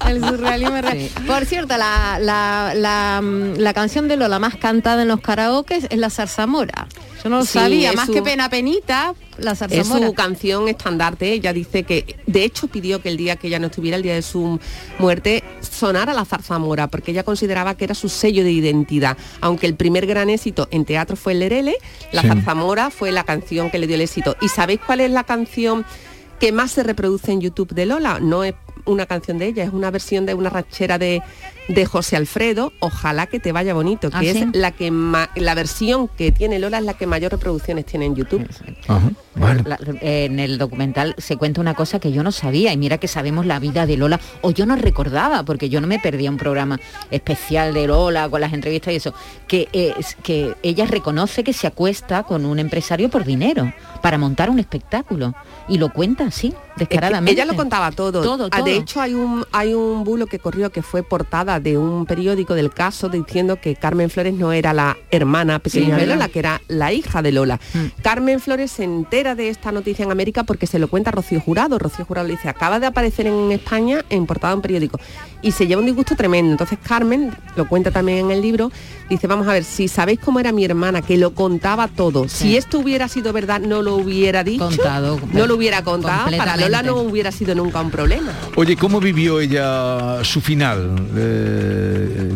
El 0.08 0.22
surrealismo 0.22 0.76
Por 1.28 1.46
cierto, 1.46 1.78
la, 1.78 2.18
la- 2.20 2.74
la, 2.74 3.22
mm, 3.22 3.58
la 3.60 3.74
canción 3.74 4.08
de 4.08 4.18
Lola 4.18 4.40
más 4.40 4.56
cantada 4.56 5.02
en 5.04 5.10
los 5.10 5.20
karaokes 5.36 5.88
es 5.90 5.98
la 5.98 6.10
zarzamora. 6.10 6.88
Yo 7.24 7.30
no 7.30 7.40
lo 7.40 7.46
Sí, 7.46 7.54
sabía, 7.60 7.90
es 7.90 7.96
más 7.96 8.06
su- 8.06 8.14
que 8.14 8.22
pena 8.22 8.50
penita, 8.50 9.14
la 9.38 9.52
Es 9.52 9.60
zarzamora. 9.60 10.08
su 10.08 10.14
canción 10.14 10.68
estandarte. 10.70 11.32
Ella 11.34 11.52
dice 11.54 11.84
que, 11.84 12.16
de 12.26 12.44
hecho, 12.44 12.68
pidió 12.68 13.02
que 13.02 13.10
el 13.10 13.18
día 13.18 13.36
que 13.36 13.48
ella 13.48 13.60
no 13.60 13.68
estuviera, 13.68 13.98
el 13.98 14.04
día 14.04 14.14
de 14.14 14.22
su 14.22 14.60
muerte, 15.00 15.44
sonara 15.62 16.14
la 16.14 16.24
zarzamora, 16.26 16.88
porque 16.88 17.12
ella 17.12 17.24
consideraba 17.24 17.76
que 17.76 17.84
era 17.86 17.96
su 17.96 18.08
sello 18.10 18.44
de 18.44 18.52
identidad. 18.52 19.18
Aunque 19.42 19.66
el 19.68 19.76
primer 19.76 20.06
gran 20.06 20.30
éxito 20.30 20.68
en 20.72 20.86
teatro 20.86 21.16
fue 21.16 21.34
el 21.34 21.40
Lerele, 21.40 21.76
la 22.12 22.22
Sí. 22.22 22.28
zarzamora 22.30 22.90
fue 22.90 23.12
la 23.12 23.24
canción 23.24 23.70
que 23.72 23.80
le 23.80 23.88
dio 23.88 23.96
el 23.96 24.02
éxito. 24.02 24.38
¿Y 24.42 24.48
sabéis 24.48 24.80
cuál 24.86 25.02
es 25.02 25.12
la 25.12 25.24
canción 25.24 25.86
que 26.40 26.52
más 26.52 26.72
se 26.72 26.84
reproduce 26.84 27.32
en 27.32 27.42
YouTube 27.42 27.74
de 27.74 27.86
Lola? 27.86 28.20
No 28.22 28.44
es 28.44 28.54
una 28.86 29.06
canción 29.08 29.38
de 29.40 29.48
ella, 29.48 29.64
es 29.64 29.74
una 29.74 29.90
versión 29.90 30.26
de 30.26 30.34
una 30.36 30.50
rachera 30.50 30.98
de, 31.00 31.22
de 31.68 31.86
José 31.86 32.16
Alfredo, 32.16 32.72
Ojalá 32.80 33.26
que 33.28 33.40
te 33.40 33.52
vaya 33.52 33.74
bonito, 33.74 34.10
que 34.12 34.18
¿Ah, 34.18 34.24
es 34.24 34.38
sí? 34.38 34.46
la 34.54 34.72
que 34.72 34.92
ma- 34.92 35.30
la 35.36 35.56
versión 35.56 36.08
que 36.08 36.32
tiene 36.32 36.60
Lola 36.60 36.78
es 36.78 36.84
la 36.86 36.94
que 36.94 37.08
mayor 37.08 37.32
reproducciones 37.32 37.86
tiene 37.86 38.06
en 38.06 38.16
YouTube. 38.16 38.48
La- 39.36 39.78
eh, 40.02 40.26
en 40.26 40.40
el 40.40 40.58
documental 40.58 41.14
se 41.18 41.36
cuenta 41.38 41.60
una 41.60 41.74
cosa 41.74 42.00
que 42.00 42.12
yo 42.12 42.24
no 42.24 42.32
sabía 42.32 42.72
y 42.72 42.78
mira 42.78 42.98
que 43.00 43.08
sabemos 43.08 43.46
la 43.46 43.60
vida 43.60 43.86
de 43.86 43.98
Lola 43.98 44.20
o 44.42 44.52
yo 44.52 44.66
no 44.66 44.76
recordaba 44.76 45.44
porque 45.44 45.68
yo 45.70 45.82
no 45.82 45.88
me 45.88 46.00
perdía 46.00 46.30
un 46.30 46.38
programa 46.38 46.80
especial 47.12 47.74
de 47.74 47.88
Lola 47.88 48.30
con 48.30 48.40
las 48.42 48.54
entrevistas 48.54 48.94
y 48.94 48.98
eso 48.98 49.14
que 49.48 49.68
es 49.74 50.16
que 50.24 50.56
ella 50.64 50.86
reconoce 50.86 51.44
que 51.44 51.52
se 51.54 51.68
acuesta 51.68 52.24
con 52.24 52.46
un 52.46 52.60
empresario 52.60 53.10
por 53.10 53.26
dinero 53.26 53.74
para 54.02 54.18
montar 54.18 54.50
un 54.50 54.60
espectáculo 54.60 55.34
y 55.68 55.80
lo 55.80 55.92
cuenta 55.92 56.26
así 56.28 56.54
descaradamente 56.78 57.32
ella 57.42 57.46
lo 57.46 57.56
contaba 57.56 57.92
todo. 57.92 58.22
todo, 58.22 58.50
Ah, 58.52 58.62
De 58.62 58.76
hecho, 58.78 59.02
hay 59.02 59.14
un, 59.14 59.46
hay 59.52 59.74
un 59.74 60.04
bulo 60.04 60.28
que 60.28 60.40
corrió 60.40 60.70
que 60.72 60.82
fue 60.82 61.04
portada 61.04 61.55
de 61.60 61.78
un 61.78 62.06
periódico 62.06 62.54
del 62.54 62.72
caso 62.72 63.10
diciendo 63.10 63.60
que 63.60 63.76
Carmen 63.76 64.10
Flores 64.10 64.34
no 64.34 64.52
era 64.54 64.74
la 64.74 64.98
hermana 65.12 65.60
pequeña 65.60 65.96
Sí, 65.96 66.02
de. 66.02 66.08
Lola, 66.08 66.28
que 66.30 66.40
era 66.40 66.62
la 66.68 66.94
hija 66.94 67.22
de 67.22 67.32
Lola. 67.32 67.60
Carmen 68.02 68.40
Flores 68.40 68.72
se 68.72 68.84
entera 68.84 69.36
de 69.36 69.50
esta 69.50 69.72
noticia 69.72 70.04
en 70.04 70.12
América 70.12 70.44
porque 70.44 70.68
se 70.68 70.80
lo 70.80 70.88
cuenta 70.88 71.12
Rocío 71.12 71.40
Jurado. 71.40 71.80
Rocío 71.80 72.06
Jurado 72.06 72.28
le 72.28 72.34
dice, 72.36 72.50
acaba 72.50 72.80
de 72.80 72.88
aparecer 72.88 73.28
en 73.28 73.52
España 73.52 74.04
en 74.10 74.26
portada 74.26 74.52
de 74.54 74.56
un 74.58 74.62
periódico. 74.62 75.00
Y 75.42 75.52
se 75.52 75.68
lleva 75.68 75.80
un 75.82 75.86
disgusto 75.86 76.16
tremendo. 76.16 76.52
Entonces 76.52 76.80
Carmen, 76.82 77.32
lo 77.56 77.68
cuenta 77.68 77.92
también 77.92 78.20
en 78.26 78.32
el 78.32 78.42
libro, 78.42 78.72
dice, 79.10 79.28
vamos 79.28 79.48
a 79.48 79.54
ver, 79.54 79.64
si 79.64 79.88
sabéis 79.88 80.20
cómo 80.20 80.40
era 80.40 80.52
mi 80.52 80.66
hermana, 80.66 81.02
que 81.02 81.18
lo 81.18 81.34
contaba 81.34 81.88
todo, 81.88 82.28
si 82.28 82.58
esto 82.58 82.80
hubiera 82.80 83.08
sido 83.08 83.32
verdad, 83.34 83.60
no 83.60 83.82
lo 83.82 83.96
hubiera 83.96 84.44
dicho, 84.44 84.66
Contado, 84.66 85.20
no 85.34 85.46
lo 85.48 85.56
hubiera 85.56 85.84
contado, 85.84 86.36
para 86.38 86.58
Lola 86.58 86.82
no 86.82 86.96
hubiera 87.02 87.32
sido 87.32 87.54
nunca 87.54 87.82
un 87.82 87.92
problema. 87.92 88.32
Oye, 88.56 88.76
¿cómo 88.76 89.00
vivió 89.00 89.40
ella 89.40 90.24
su 90.24 90.42
final? 90.42 90.96
Eh, 91.16 91.45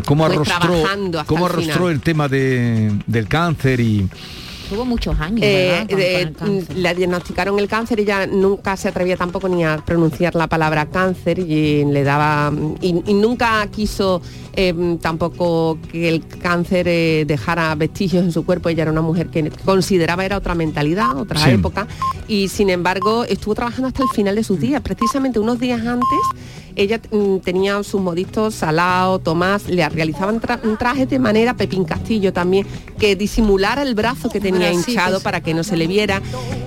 ¿Cómo 0.06 0.26
Pues 0.28 0.36
arrostró, 0.50 1.24
cómo 1.26 1.46
el 1.48 1.52
arrostró 1.52 1.90
el 1.90 2.02
tema 2.02 2.28
de- 2.28 2.92
del 3.08 3.28
cáncer 3.28 3.80
y 3.80 4.08
tuvo 4.70 4.86
muchos 4.86 5.20
años 5.20 5.40
Eh, 5.42 6.32
cáncer. 6.38 6.76
le 6.78 6.94
diagnosticaron 6.94 7.58
el 7.58 7.68
cáncer, 7.68 8.00
ella 8.02 8.28
nunca 8.28 8.78
se 8.78 8.88
atrevía 8.90 9.18
tampoco 9.18 9.50
ni 9.50 9.64
a 9.64 9.78
pronunciar 9.84 10.36
la 10.36 10.46
palabra 10.48 10.86
cáncer 10.88 11.40
y 11.40 11.86
le 11.86 12.04
daba 12.04 12.52
y, 12.80 13.02
y 13.08 13.14
nunca 13.16 13.66
quiso 13.68 14.22
eh, 14.54 14.98
tampoco 15.02 15.80
que 15.92 16.08
el 16.10 16.24
cáncer 16.28 16.88
eh, 16.88 17.24
dejara 17.26 17.74
vestigios 17.76 18.24
en 18.24 18.32
su 18.32 18.46
cuerpo. 18.46 18.70
Ella 18.70 18.84
era 18.84 18.92
una 18.92 19.02
mujer 19.02 19.28
que 19.30 19.50
consideraba 19.66 20.24
era 20.26 20.38
otra 20.38 20.54
mentalidad, 20.54 21.18
otra 21.18 21.40
Sí. 21.40 21.52
época 21.52 21.88
y 22.28 22.48
sin 22.50 22.70
embargo 22.70 23.24
estuvo 23.24 23.56
trabajando 23.56 23.88
hasta 23.88 24.04
el 24.04 24.10
final 24.10 24.36
de 24.36 24.44
sus 24.44 24.60
días. 24.60 24.82
Precisamente 24.82 25.40
unos 25.40 25.60
días 25.60 25.80
antes 25.86 26.20
ella 26.82 27.00
mm, 27.12 27.38
tenía 27.40 27.82
sus 27.84 28.02
modistos 28.02 28.56
Salao, 28.56 29.20
Tomás, 29.20 29.68
le 29.68 29.88
realizaban 29.90 30.40
tra- 30.42 30.60
un 30.64 30.78
traje 30.78 31.06
de 31.06 31.20
manera 31.20 31.56
Pepín 31.56 31.84
Castillo 31.86 32.34
también, 32.34 32.66
que 32.98 33.16
disimulara 33.16 33.82
el 33.84 33.96
brazo 33.96 34.30
que 34.30 34.40
tenía 34.40 34.70
Bracitos. 34.70 34.88
hinchado 34.90 35.20
para 35.22 35.42
que 35.42 35.54
no 35.54 35.64
se 35.64 35.78
le 35.78 35.88
viera. 35.88 36.22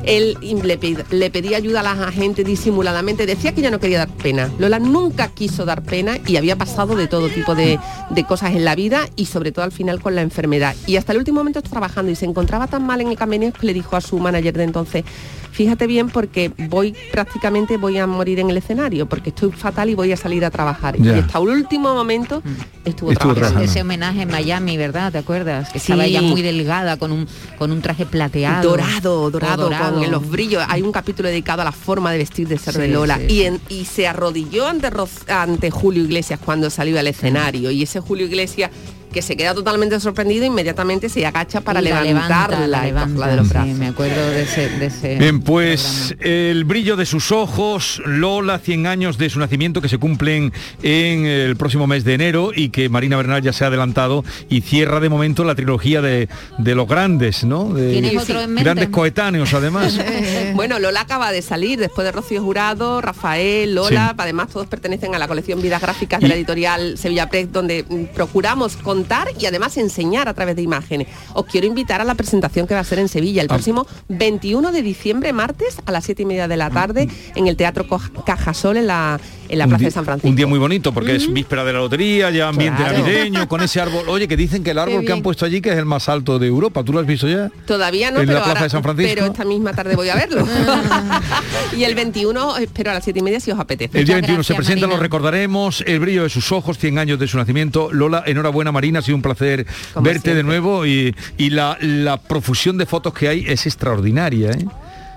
Él 0.05 0.37
le, 0.43 0.79
ped- 0.79 1.05
le 1.11 1.31
pedía 1.31 1.57
ayuda 1.57 1.81
a 1.81 1.83
las 1.83 1.99
agentes 1.99 2.45
disimuladamente, 2.45 3.25
decía 3.27 3.53
que 3.53 3.61
ella 3.61 3.71
no 3.71 3.81
quería 3.81 3.99
dar 3.99 4.09
pena. 4.09 4.51
Lola 4.59 4.79
nunca 4.79 5.29
quiso 5.29 5.65
dar 5.65 5.83
pena 5.83 6.19
y 6.27 6.37
había 6.37 6.57
pasado 6.57 6.95
de 6.97 7.07
todo 7.07 7.29
tipo 7.29 7.55
de, 7.55 7.79
de 8.11 8.25
cosas 8.25 8.53
en 8.55 8.65
la 8.65 8.75
vida 8.75 9.09
y 9.17 9.27
sobre 9.27 9.53
todo 9.53 9.65
al 9.65 9.73
final 9.73 10.01
con 10.03 10.15
la 10.15 10.23
enfermedad. 10.23 10.75
Y 10.87 10.97
hasta 10.97 11.13
el 11.13 11.19
último 11.19 11.39
momento 11.41 11.61
está 11.61 11.71
trabajando 11.71 12.11
y 12.13 12.17
se 12.17 12.25
encontraba 12.27 12.67
tan 12.67 12.85
mal 12.87 13.01
en 13.01 13.09
el 13.09 13.17
camerino 13.17 13.53
que 13.53 13.67
le 13.67 13.75
dijo 13.75 13.97
a 13.97 14.01
su 14.01 14.19
manager 14.19 14.55
de 14.59 14.65
entonces, 14.65 15.05
fíjate 15.53 15.87
bien 15.87 16.09
porque 16.09 16.51
voy 16.69 16.95
prácticamente 17.13 17.77
voy 17.77 17.99
a 17.99 18.07
morir 18.07 18.41
en 18.41 18.51
el 18.51 18.57
escenario 18.57 19.07
porque 19.07 19.31
estoy 19.31 19.53
fatal 19.53 19.89
y 19.91 19.95
voy 19.95 20.11
a 20.13 20.17
salir 20.17 20.45
a 20.45 20.51
trabajar. 20.51 20.97
Ya. 20.99 21.17
Y 21.17 21.21
hasta 21.21 21.39
el 21.39 21.49
último 21.49 21.95
momento 21.95 22.43
estuvo, 22.85 23.13
trabajando. 23.13 23.61
ese 23.61 23.83
homenaje 23.83 24.23
en 24.23 24.31
Miami, 24.31 24.77
¿verdad? 24.77 25.13
¿Te 25.13 25.19
acuerdas? 25.19 25.71
Que 25.71 25.79
estaba 25.79 26.05
ella 26.07 26.23
muy 26.23 26.43
delgada 26.43 26.97
con 26.97 27.13
un 27.13 27.29
con 27.59 27.71
un 27.71 27.81
traje 27.83 28.07
plateado. 28.07 28.71
Dorado, 28.71 29.31
dorado, 29.31 29.71
con 29.71 30.11
los 30.11 30.29
brillos. 30.29 30.63
Hay 30.69 30.83
un 30.83 30.91
capítulo 30.91 31.29
dedicado 31.29 31.63
a 31.63 31.65
la 31.67 31.73
forma 31.73 32.11
de 32.11 32.19
vestir 32.19 32.49
de 32.49 32.59
ser 32.59 32.75
de 32.75 32.89
Lola. 32.89 33.19
sí, 33.19 33.27
y, 33.29 33.43
en- 33.43 33.61
y 33.69 33.85
se 33.85 34.07
arrodilló 34.09 34.67
ante, 34.67 34.89
ante 35.29 35.71
Julio 35.71 36.03
Iglesias 36.05 36.41
cuando 36.45 36.71
salió 36.71 36.99
al 36.99 37.07
escenario. 37.07 37.71
Y 37.71 37.83
ese 37.83 38.01
Julio 38.01 38.27
Iglesias 38.27 38.71
que 39.13 39.23
se 39.23 39.37
queda 39.37 39.55
totalmente 39.55 39.99
sorprendido, 40.01 40.45
inmediatamente 40.47 41.09
se 41.09 41.25
agacha 41.27 41.61
para 41.61 41.81
Y 41.81 41.85
la 41.85 42.03
levantarla 42.03 42.83
levanta, 42.85 43.19
la 43.21 43.27
de 43.31 43.37
los 43.37 43.47
sí, 43.49 43.53
brazos. 43.53 43.75
me 43.79 43.87
acuerdo 43.89 44.31
de 44.31 44.43
ese, 44.43 44.69
de 44.71 44.87
ese 44.87 45.19
Bien, 45.19 45.41
pues 45.41 46.15
el 46.21 46.65
brillo 46.65 46.97
de 46.97 47.07
sus 47.07 47.31
ojos, 47.33 48.03
Lola, 48.07 48.59
100 48.59 48.87
años 48.87 49.19
de 49.19 49.31
su 49.31 49.39
nacimiento 49.39 49.81
que 49.81 49.89
se 49.89 49.99
cumplen 49.99 50.53
en 50.83 51.27
el 51.27 51.57
próximo 51.57 51.87
mes 51.87 52.05
de 52.05 52.15
enero 52.15 52.51
y 52.55 52.71
que 52.71 52.89
Marina 52.89 53.17
Bernal 53.17 53.43
ya 53.43 53.53
se 53.53 53.65
ha 53.65 53.69
adelantado 53.69 54.25
y 54.49 54.63
cierra 54.63 55.01
de 55.01 55.09
momento 55.09 55.45
la 55.45 55.55
trilogía 55.55 56.01
de, 56.03 56.29
de 56.59 56.75
los 56.75 56.89
grandes, 56.89 57.45
¿no? 57.45 57.73
De 57.75 57.93
¿Tienes 57.93 58.17
otro 58.23 58.41
en 58.41 58.51
mente? 58.55 58.65
grandes 58.65 58.89
coetáneos 58.89 59.53
además. 59.55 59.99
bueno, 60.55 60.79
Lola 60.79 61.03
acaba 61.03 61.33
de 61.33 61.43
salir 61.43 61.79
después 61.79 62.05
de 62.05 62.13
Rocío 62.13 62.43
Jurado, 62.43 63.01
Rafael, 63.01 63.75
Lola, 63.75 64.09
Sí. 64.11 64.15
además 64.19 64.49
todos 64.49 64.67
pertenecen 64.67 65.15
a 65.15 65.19
la 65.19 65.29
colección 65.29 65.61
Vidas 65.61 65.83
Gráficas 65.83 66.21
de 66.21 66.29
la 66.29 66.35
editorial 66.35 66.97
Sevilla 66.97 67.29
Press, 67.29 67.53
donde 67.53 67.85
mm, 67.89 68.15
procuramos 68.15 68.77
contar 69.03 69.29
y 69.39 69.47
además 69.47 69.77
enseñar 69.79 70.29
a 70.29 70.35
través 70.35 70.55
de 70.55 70.63
imágenes. 70.63 71.09
Os 71.35 71.45
quiero 71.47 71.67
invitar 71.67 72.01
a 72.01 72.05
la 72.05 72.15
presentación 72.15 72.67
que 72.69 72.75
va 72.75 72.81
a 72.81 72.85
ser 72.85 72.99
en 73.01 73.09
Sevilla 73.09 73.43
el 73.43 73.49
Ah. 73.51 73.55
próximo 73.55 73.87
21 74.09 74.71
de 74.71 74.83
diciembre, 74.83 75.33
martes, 75.33 75.77
a 75.85 75.91
las 75.93 76.05
7 76.05 76.23
y 76.23 76.27
media 76.27 76.47
de 76.47 76.57
la 76.57 76.71
tarde, 76.71 77.09
en 77.35 77.47
el 77.49 77.57
Teatro 77.57 77.87
Cajasol, 78.25 78.77
en 78.77 78.87
la, 78.87 79.19
en 79.49 79.59
la 79.59 79.67
Plaza 79.67 79.85
de 79.85 79.91
San 79.91 80.05
Francisco. 80.05 80.29
Un 80.29 80.37
día 80.37 80.47
muy 80.47 80.59
bonito 80.61 80.93
porque 80.93 81.17
es 81.17 81.33
víspera 81.33 81.65
de 81.65 81.73
la 81.73 81.81
lotería, 81.81 82.31
ya 82.31 82.49
ambiente 82.49 82.83
Claro. 82.83 82.99
navideño, 83.01 83.49
con 83.49 83.61
ese 83.63 83.81
árbol. 83.81 84.05
Oye, 84.09 84.29
que 84.29 84.37
dicen 84.37 84.63
que 84.63 84.71
el 84.71 84.79
árbol 84.79 85.05
que 85.05 85.13
han 85.13 85.23
puesto 85.23 85.45
allí 85.45 85.61
que 85.61 85.71
es 85.71 85.77
el 85.77 85.85
más 85.85 86.09
alto 86.09 86.39
de 86.39 86.47
Europa. 86.47 86.85
¿Tú 86.85 86.93
lo 86.93 87.01
has 87.01 87.07
visto 87.07 87.27
ya? 87.29 87.51
Todavía 87.67 88.11
no, 88.11 88.21
en 88.21 88.27
pero, 88.27 88.39
la 88.39 88.45
Plaza 88.45 88.51
ahora- 88.59 88.63
de 88.65 88.71
San 88.71 88.83
Francisco. 88.83 89.13
pero 89.15 89.27
esta 89.27 89.45
misma 89.45 89.73
tarde 89.73 89.97
voy 89.97 90.09
a 90.11 90.15
verlo. 90.15 90.47
y 91.77 91.85
el 91.85 91.95
21 91.95 92.57
espero 92.59 92.91
a 92.91 92.95
las 92.95 93.05
7 93.05 93.19
y 93.19 93.23
media 93.23 93.41
si 93.41 93.51
os 93.51 93.59
apetece. 93.59 93.99
El 93.99 94.05
día 94.07 94.17
21 94.17 94.43
se 94.43 94.55
presenta, 94.55 94.87
lo 94.87 94.97
recordaremos, 94.97 95.83
el 95.87 95.99
brillo 96.01 96.23
de 96.25 96.29
sus 96.31 96.53
ojos, 96.53 96.79
100 96.79 96.99
años 96.99 97.19
de 97.19 97.27
su 97.27 97.37
nacimiento. 97.39 97.91
Lola, 97.93 98.23
enhorabuena 98.27 98.73
Marina, 98.73 98.92
ha 98.97 99.03
sido 99.03 99.17
un 99.17 99.23
placer 99.23 99.67
Como 99.95 100.05
verte 100.05 100.35
de 100.35 100.43
nuevo 100.43 100.87
y, 100.87 101.15
y 101.37 101.51
la, 101.51 101.77
la 101.81 102.17
profusión 102.17 102.79
de 102.79 102.87
fotos 102.87 103.15
que 103.15 103.29
hay 103.29 103.45
es 103.47 103.67
extraordinaria 103.67 104.51
¿eh? 104.51 104.67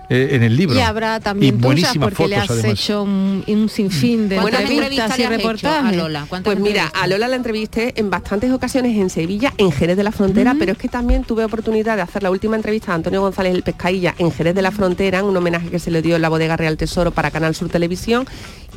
Eh, 0.10 0.30
en 0.34 0.44
el 0.44 0.56
libro. 0.56 0.76
Y 0.78 0.82
habrá 0.82 1.20
también 1.20 1.56
Y 1.56 1.58
buenísimas 1.58 2.10
porque 2.10 2.28
le 2.28 2.36
has 2.36 2.48
fotos, 2.48 2.60
además. 2.64 2.80
hecho 2.80 3.04
un, 3.04 3.44
un 3.48 3.70
sinfín 3.70 4.30
de 4.30 4.36
¿Cuántas 4.38 4.62
entrevistas 4.62 4.90
y 4.90 4.94
entrevistas 4.94 5.20
hecho 5.20 5.30
reportajes. 5.30 5.94
a 5.94 5.96
Lola? 5.96 6.28
Pues 6.44 6.60
mira, 6.60 6.92
a 6.94 7.08
Lola 7.08 7.28
la 7.28 7.36
entrevisté 7.36 7.94
en 7.96 8.10
bastantes 8.10 8.52
ocasiones 8.52 8.96
en 8.98 9.10
Sevilla, 9.10 9.54
en 9.58 9.72
Jerez 9.72 9.98
de 9.98 10.04
la 10.04 10.12
Frontera, 10.12 10.56
pero 10.60 10.74
es 10.74 10.78
que 10.78 10.90
también 10.90 11.24
tuve 11.24 11.44
oportunidad 11.44 11.96
de 11.96 12.04
hacer 12.04 12.22
la 12.24 12.30
última 12.32 12.56
entrevista 12.56 12.92
a 12.92 12.96
Antonio 12.96 13.22
González 13.22 13.54
el 13.56 13.64
Pescailla 13.64 14.14
en 14.20 14.32
Jerez 14.32 14.54
de 14.54 14.62
la 14.62 14.72
Frontera, 14.72 15.24
un 15.24 15.36
homenaje 15.36 15.70
que 15.70 15.80
se 15.80 15.90
le 15.92 16.02
dio 16.02 16.16
en 16.16 16.22
la 16.22 16.30
bodega 16.30 16.56
Real 16.56 16.78
Tesoro 16.78 17.12
para 17.12 17.32
Canal 17.32 17.56
Sur 17.56 17.70
Televisión. 17.70 18.26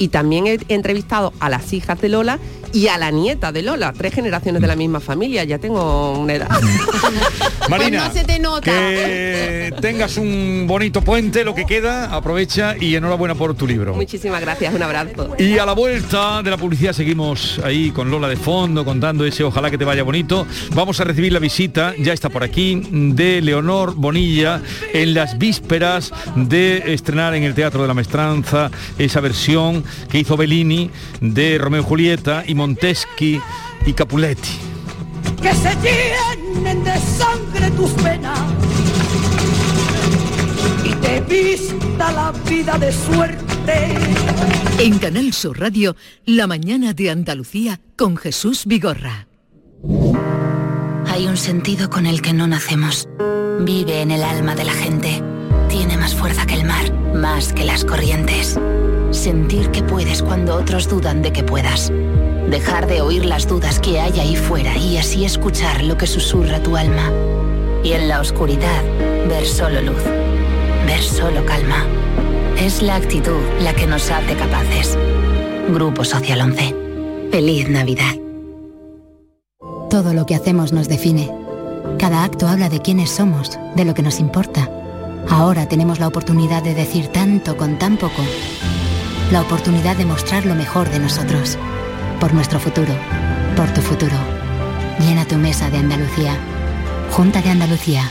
Y 0.00 0.08
también 0.08 0.46
he 0.46 0.58
entrevistado 0.68 1.32
a 1.40 1.50
las 1.50 1.72
hijas 1.72 2.00
de 2.00 2.08
Lola 2.08 2.38
y 2.72 2.86
a 2.86 2.96
la 2.98 3.10
nieta 3.10 3.50
de 3.50 3.62
Lola, 3.62 3.92
tres 3.92 4.14
generaciones 4.14 4.62
de 4.62 4.68
la 4.68 4.76
misma 4.76 5.00
familia. 5.00 5.42
Ya 5.42 5.58
tengo 5.58 6.16
una 6.16 6.34
edad. 6.34 6.48
Marina, 7.68 8.04
Pues 8.04 8.14
no 8.14 8.20
se 8.20 8.24
te 8.24 8.38
nota. 8.38 8.70
que 8.70 9.74
tengas 9.80 10.16
un 10.16 10.66
bonito 10.68 11.02
puente, 11.18 11.44
lo 11.44 11.52
que 11.52 11.64
queda, 11.64 12.14
aprovecha 12.14 12.76
y 12.78 12.94
enhorabuena 12.94 13.34
por 13.34 13.52
tu 13.56 13.66
libro. 13.66 13.92
Muchísimas 13.92 14.40
gracias, 14.40 14.72
un 14.72 14.82
abrazo. 14.84 15.34
Y 15.36 15.58
a 15.58 15.66
la 15.66 15.72
vuelta 15.72 16.44
de 16.44 16.50
la 16.50 16.56
publicidad 16.56 16.92
seguimos 16.92 17.60
ahí 17.64 17.90
con 17.90 18.08
Lola 18.08 18.28
de 18.28 18.36
fondo 18.36 18.84
contando 18.84 19.24
ese 19.24 19.42
ojalá 19.42 19.68
que 19.68 19.76
te 19.76 19.84
vaya 19.84 20.04
bonito. 20.04 20.46
Vamos 20.74 21.00
a 21.00 21.04
recibir 21.04 21.32
la 21.32 21.40
visita, 21.40 21.92
ya 21.98 22.12
está 22.12 22.28
por 22.28 22.44
aquí, 22.44 22.82
de 22.92 23.40
Leonor 23.42 23.96
Bonilla 23.96 24.62
en 24.92 25.12
las 25.12 25.38
vísperas 25.38 26.12
de 26.36 26.84
estrenar 26.94 27.34
en 27.34 27.42
el 27.42 27.54
Teatro 27.54 27.82
de 27.82 27.88
la 27.88 27.94
Maestranza 27.94 28.70
esa 28.96 29.20
versión 29.20 29.82
que 30.08 30.20
hizo 30.20 30.36
Bellini 30.36 30.88
de 31.20 31.58
Romeo 31.58 31.80
y 31.80 31.84
Julieta 31.84 32.44
y 32.46 32.54
Monteschi 32.54 33.40
y 33.86 33.92
Capuletti. 33.92 34.50
que 35.42 35.52
se 35.52 35.74
llenen 35.82 36.84
de 36.84 36.96
sangre 36.96 37.70
tus 37.72 37.92
venas 38.04 38.38
te 41.00 41.20
vista 41.22 42.12
la 42.12 42.32
vida 42.48 42.78
de 42.78 42.92
suerte. 42.92 43.48
En 44.78 44.98
Canal 44.98 45.32
Sur 45.32 45.58
Radio, 45.58 45.96
La 46.24 46.46
mañana 46.46 46.92
de 46.92 47.10
Andalucía 47.10 47.80
con 47.96 48.16
Jesús 48.16 48.64
Vigorra. 48.66 49.26
Hay 51.06 51.26
un 51.26 51.36
sentido 51.36 51.90
con 51.90 52.06
el 52.06 52.22
que 52.22 52.32
no 52.32 52.46
nacemos. 52.46 53.08
Vive 53.60 54.02
en 54.02 54.10
el 54.10 54.22
alma 54.22 54.54
de 54.54 54.64
la 54.64 54.72
gente. 54.72 55.22
Tiene 55.68 55.96
más 55.96 56.14
fuerza 56.14 56.46
que 56.46 56.54
el 56.54 56.64
mar, 56.64 56.92
más 57.14 57.52
que 57.52 57.64
las 57.64 57.84
corrientes. 57.84 58.58
Sentir 59.10 59.70
que 59.70 59.82
puedes 59.82 60.22
cuando 60.22 60.54
otros 60.54 60.88
dudan 60.88 61.22
de 61.22 61.32
que 61.32 61.42
puedas. 61.42 61.90
Dejar 62.48 62.86
de 62.86 63.00
oír 63.00 63.24
las 63.24 63.46
dudas 63.46 63.80
que 63.80 64.00
hay 64.00 64.18
ahí 64.20 64.36
fuera 64.36 64.76
y 64.76 64.96
así 64.96 65.24
escuchar 65.24 65.82
lo 65.84 65.96
que 65.96 66.06
susurra 66.06 66.62
tu 66.62 66.76
alma. 66.76 67.10
Y 67.82 67.92
en 67.92 68.08
la 68.08 68.20
oscuridad, 68.20 68.82
ver 69.28 69.46
solo 69.46 69.80
luz. 69.82 70.02
Ver 70.88 71.02
solo 71.02 71.44
calma. 71.44 71.84
Es 72.58 72.80
la 72.80 72.96
actitud 72.96 73.42
la 73.60 73.74
que 73.74 73.86
nos 73.86 74.10
hace 74.10 74.34
capaces. 74.34 74.96
Grupo 75.68 76.02
Social 76.02 76.40
11. 76.40 76.74
Feliz 77.30 77.68
Navidad. 77.68 78.14
Todo 79.90 80.14
lo 80.14 80.24
que 80.24 80.34
hacemos 80.34 80.72
nos 80.72 80.88
define. 80.88 81.30
Cada 81.98 82.24
acto 82.24 82.48
habla 82.48 82.70
de 82.70 82.80
quiénes 82.80 83.10
somos, 83.10 83.58
de 83.76 83.84
lo 83.84 83.92
que 83.92 84.00
nos 84.00 84.18
importa. 84.18 84.70
Ahora 85.28 85.68
tenemos 85.68 86.00
la 86.00 86.08
oportunidad 86.08 86.62
de 86.62 86.72
decir 86.72 87.08
tanto 87.08 87.58
con 87.58 87.78
tan 87.78 87.98
poco. 87.98 88.22
La 89.30 89.42
oportunidad 89.42 89.94
de 89.94 90.06
mostrar 90.06 90.46
lo 90.46 90.54
mejor 90.54 90.88
de 90.88 91.00
nosotros. 91.00 91.58
Por 92.18 92.32
nuestro 92.32 92.58
futuro. 92.58 92.94
Por 93.56 93.68
tu 93.74 93.82
futuro. 93.82 94.16
Llena 95.00 95.26
tu 95.26 95.36
mesa 95.36 95.68
de 95.68 95.76
Andalucía. 95.76 96.34
Junta 97.10 97.42
de 97.42 97.50
Andalucía. 97.50 98.10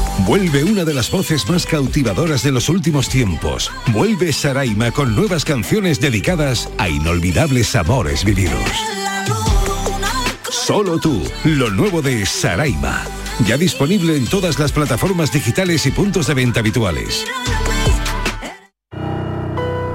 Vuelve 0.25 0.63
una 0.63 0.85
de 0.85 0.93
las 0.93 1.09
voces 1.09 1.49
más 1.49 1.65
cautivadoras 1.65 2.43
de 2.43 2.51
los 2.51 2.69
últimos 2.69 3.09
tiempos. 3.09 3.71
Vuelve 3.87 4.31
Saraima 4.31 4.91
con 4.91 5.15
nuevas 5.15 5.43
canciones 5.43 5.99
dedicadas 5.99 6.69
a 6.77 6.89
inolvidables 6.89 7.75
amores 7.75 8.23
vividos. 8.23 8.61
Solo 10.49 10.99
tú, 10.99 11.23
lo 11.43 11.71
nuevo 11.71 12.03
de 12.03 12.25
Saraima. 12.25 13.03
Ya 13.47 13.57
disponible 13.57 14.15
en 14.15 14.27
todas 14.27 14.59
las 14.59 14.71
plataformas 14.71 15.31
digitales 15.31 15.85
y 15.87 15.91
puntos 15.91 16.27
de 16.27 16.35
venta 16.35 16.59
habituales. 16.59 17.25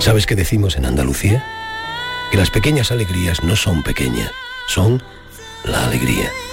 ¿Sabes 0.01 0.27
qué 0.27 0.35
decimos 0.35 0.77
en 0.77 0.87
Andalucía? 0.87 1.45
Que 2.33 2.37
las 2.37 2.51
pequeñas 2.51 2.91
alegrías 2.91 3.45
no 3.45 3.55
son 3.55 3.85
pequeñas, 3.85 4.33
son 4.67 5.03
la 5.65 5.87
alegría. 5.87 6.31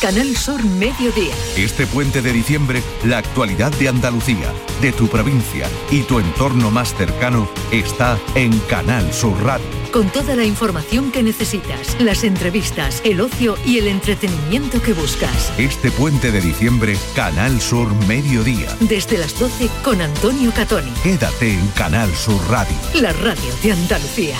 Canal 0.00 0.36
Sur 0.36 0.62
Mediodía. 0.62 1.34
Este 1.56 1.86
puente 1.86 2.20
de 2.20 2.32
diciembre, 2.32 2.82
la 3.04 3.18
actualidad 3.18 3.72
de 3.72 3.88
Andalucía, 3.88 4.52
de 4.82 4.92
tu 4.92 5.08
provincia 5.08 5.66
y 5.90 6.02
tu 6.02 6.18
entorno 6.18 6.70
más 6.70 6.94
cercano 6.94 7.48
está 7.72 8.18
en 8.34 8.56
Canal 8.68 9.12
Sur 9.14 9.42
Radio. 9.42 9.66
Con 9.92 10.10
toda 10.10 10.36
la 10.36 10.44
información 10.44 11.10
que 11.10 11.22
necesitas, 11.22 11.98
las 11.98 12.24
entrevistas, 12.24 13.00
el 13.04 13.22
ocio 13.22 13.56
y 13.64 13.78
el 13.78 13.88
entretenimiento 13.88 14.82
que 14.82 14.92
buscas. 14.92 15.52
Este 15.56 15.90
puente 15.90 16.30
de 16.30 16.42
diciembre, 16.42 16.98
Canal 17.14 17.58
Sur 17.60 17.94
Mediodía. 18.06 18.76
Desde 18.80 19.16
las 19.16 19.38
12 19.38 19.68
con 19.82 20.02
Antonio 20.02 20.52
Catoni. 20.54 20.90
Quédate 21.02 21.54
en 21.54 21.66
Canal 21.68 22.14
Sur 22.14 22.40
Radio. 22.50 22.76
La 23.00 23.12
radio 23.14 23.50
de 23.62 23.72
Andalucía. 23.72 24.36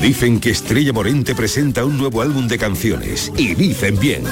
Dicen 0.00 0.40
que 0.40 0.50
Estrella 0.50 0.94
Morente 0.94 1.34
presenta 1.34 1.84
un 1.84 1.98
nuevo 1.98 2.22
álbum 2.22 2.48
de 2.48 2.56
canciones. 2.56 3.30
Y 3.36 3.54
dicen 3.54 3.98
bien. 3.98 4.24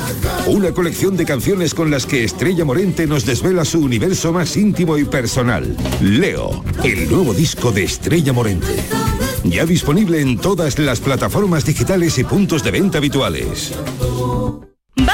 Una 0.47 0.73
colección 0.73 1.17
de 1.17 1.27
canciones 1.27 1.75
con 1.75 1.91
las 1.91 2.07
que 2.07 2.25
Estrella 2.25 2.65
Morente 2.65 3.07
nos 3.07 3.27
desvela 3.27 3.67
su 3.67 3.81
universo 3.81 4.33
más 4.33 4.57
íntimo 4.57 4.97
y 4.97 5.05
personal. 5.05 5.77
Leo, 6.01 6.65
el 6.83 7.11
nuevo 7.11 7.35
disco 7.35 7.71
de 7.71 7.85
Estrella 7.85 8.33
Morente. 8.33 8.67
Ya 9.45 9.67
disponible 9.67 10.23
en 10.23 10.39
todas 10.39 10.79
las 10.79 11.01
plataformas 11.01 11.67
digitales 11.67 12.19
y 12.19 12.25
puntos 12.25 12.65
de 12.65 12.71
venta 12.71 12.99
habituales. 12.99 13.73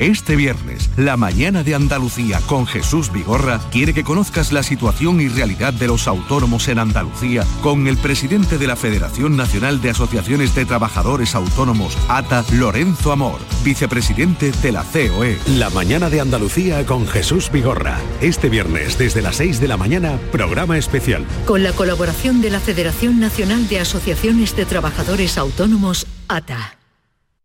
Este 0.00 0.34
viernes, 0.34 0.90
la 0.96 1.16
mañana 1.16 1.62
de 1.62 1.76
Andalucía 1.76 2.40
con 2.46 2.66
Jesús 2.66 3.12
Vigorra 3.12 3.60
quiere 3.70 3.94
que 3.94 4.02
conozcas 4.02 4.50
la 4.50 4.64
situación 4.64 5.20
y 5.20 5.28
realidad 5.28 5.72
de 5.72 5.86
los 5.86 6.08
autónomos 6.08 6.66
en 6.66 6.80
Andalucía 6.80 7.44
con 7.62 7.86
el 7.86 7.96
presidente 7.96 8.58
de 8.58 8.66
la 8.66 8.74
Federación 8.74 9.36
Nacional 9.36 9.80
de 9.80 9.90
Asociaciones 9.90 10.52
de 10.56 10.66
Trabajadores 10.66 11.36
Autónomos, 11.36 11.96
ATA, 12.08 12.44
Lorenzo 12.52 13.12
Amor, 13.12 13.38
vicepresidente 13.62 14.50
de 14.50 14.72
la 14.72 14.82
COE. 14.82 15.38
La 15.46 15.70
mañana 15.70 16.10
de 16.10 16.20
Andalucía 16.20 16.84
con 16.86 17.06
Jesús 17.06 17.50
Vigorra. 17.52 18.00
Este 18.20 18.48
viernes 18.48 18.98
desde 18.98 19.22
las 19.22 19.36
6 19.36 19.60
de 19.60 19.68
la 19.68 19.76
mañana, 19.76 20.18
programa 20.32 20.76
especial. 20.76 21.24
Con 21.46 21.62
la 21.62 21.72
colaboración 21.72 22.42
de 22.42 22.50
la 22.50 22.58
Federación 22.58 23.20
Nacional 23.20 23.68
de 23.68 23.78
Asociaciones 23.78 24.56
de 24.56 24.64
Trabajadores 24.64 25.38
Autónomos, 25.38 26.08
ATA. 26.26 26.78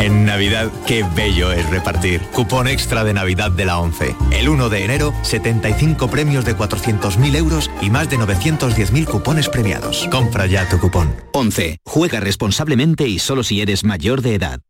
En 0.00 0.24
Navidad, 0.24 0.70
qué 0.86 1.04
bello 1.14 1.52
es 1.52 1.68
repartir. 1.68 2.22
Cupón 2.32 2.68
extra 2.68 3.04
de 3.04 3.12
Navidad 3.12 3.50
de 3.50 3.66
la 3.66 3.78
11. 3.78 4.16
El 4.32 4.48
1 4.48 4.70
de 4.70 4.84
enero, 4.86 5.12
75 5.20 6.08
premios 6.08 6.46
de 6.46 6.56
400.000 6.56 7.36
euros 7.36 7.70
y 7.82 7.90
más 7.90 8.08
de 8.08 8.16
910.000 8.16 9.04
cupones 9.04 9.50
premiados. 9.50 10.08
Compra 10.10 10.46
ya 10.46 10.66
tu 10.66 10.78
cupón. 10.78 11.14
11. 11.34 11.80
Juega 11.84 12.18
responsablemente 12.18 13.06
y 13.06 13.18
solo 13.18 13.42
si 13.42 13.60
eres 13.60 13.84
mayor 13.84 14.22
de 14.22 14.36
edad. 14.36 14.60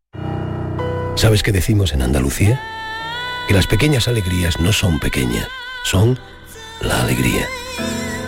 ¿Sabes 1.15 1.43
qué 1.43 1.53
decimos 1.53 1.93
en 1.93 2.01
Andalucía? 2.01 2.61
Que 3.47 3.53
las 3.53 3.67
pequeñas 3.67 4.09
alegrías 4.09 4.59
no 4.59 4.73
son 4.73 4.99
pequeñas, 4.99 5.47
son 5.85 6.19
la 6.81 7.03
alegría. 7.03 7.47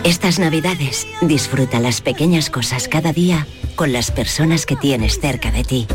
Estas 0.04 0.38
navidades 0.38 1.06
disfruta 1.20 1.80
las 1.80 2.00
pequeñas 2.00 2.48
cosas 2.48 2.88
cada 2.88 3.12
día 3.12 3.46
con 3.76 3.92
las 3.92 4.10
personas 4.10 4.64
que 4.64 4.76
tienes 4.76 5.20
cerca 5.20 5.50
de 5.50 5.64
ti. 5.64 5.86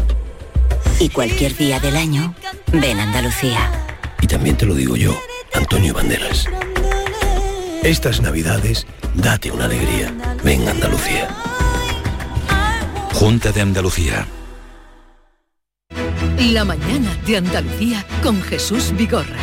Y 0.99 1.09
cualquier 1.09 1.55
día 1.55 1.79
del 1.79 1.95
año, 1.95 2.35
ven 2.71 2.99
Andalucía. 2.99 3.71
Y 4.21 4.27
también 4.27 4.57
te 4.57 4.65
lo 4.65 4.75
digo 4.75 4.95
yo, 4.95 5.17
Antonio 5.53 5.93
Banderas. 5.93 6.45
Estas 7.83 8.21
navidades, 8.21 8.85
date 9.15 9.51
una 9.51 9.65
alegría. 9.65 10.13
Ven 10.43 10.67
Andalucía. 10.67 11.29
Junta 13.13 13.51
de 13.51 13.61
Andalucía. 13.61 14.27
La 16.37 16.65
mañana 16.65 17.15
de 17.25 17.37
Andalucía 17.37 18.05
con 18.21 18.41
Jesús 18.41 18.91
Vigorra. 18.95 19.37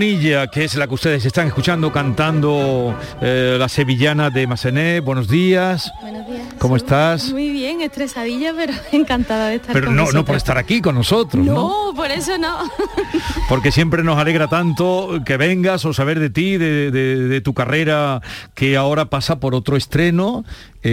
Bonilla, 0.00 0.46
que 0.48 0.64
es 0.64 0.74
la 0.74 0.86
que 0.86 0.92
ustedes 0.92 1.24
están 1.24 1.46
escuchando 1.46 1.90
cantando 1.90 2.94
eh, 3.22 3.56
la 3.58 3.66
sevillana 3.66 4.28
de 4.28 4.46
Massenet. 4.46 5.02
Buenos 5.02 5.26
días. 5.26 5.90
Buenos 6.02 6.26
días. 6.26 6.42
¿Cómo 6.58 6.76
estás? 6.76 7.32
Muy 7.32 7.48
bien, 7.48 7.80
estresadilla, 7.80 8.52
pero 8.54 8.74
encantada 8.92 9.48
de 9.48 9.54
estar 9.54 9.72
Pero 9.72 9.86
con 9.86 9.96
no, 9.96 10.12
no 10.12 10.22
por 10.22 10.36
estar 10.36 10.58
aquí 10.58 10.82
con 10.82 10.96
nosotros, 10.96 11.42
¿no? 11.42 11.54
No, 11.54 11.94
por 11.96 12.10
eso 12.10 12.36
no. 12.36 12.58
Porque 13.48 13.72
siempre 13.72 14.02
nos 14.02 14.18
alegra 14.18 14.48
tanto 14.48 15.22
que 15.24 15.38
vengas 15.38 15.86
o 15.86 15.94
saber 15.94 16.20
de 16.20 16.28
ti, 16.28 16.58
de, 16.58 16.90
de- 16.90 17.16
de 17.28 17.40
tu 17.40 17.54
carrera 17.54 18.20
que 18.54 18.76
ahora 18.76 19.06
pasa 19.06 19.40
por 19.40 19.54
otro 19.54 19.78
estreno 19.78 20.44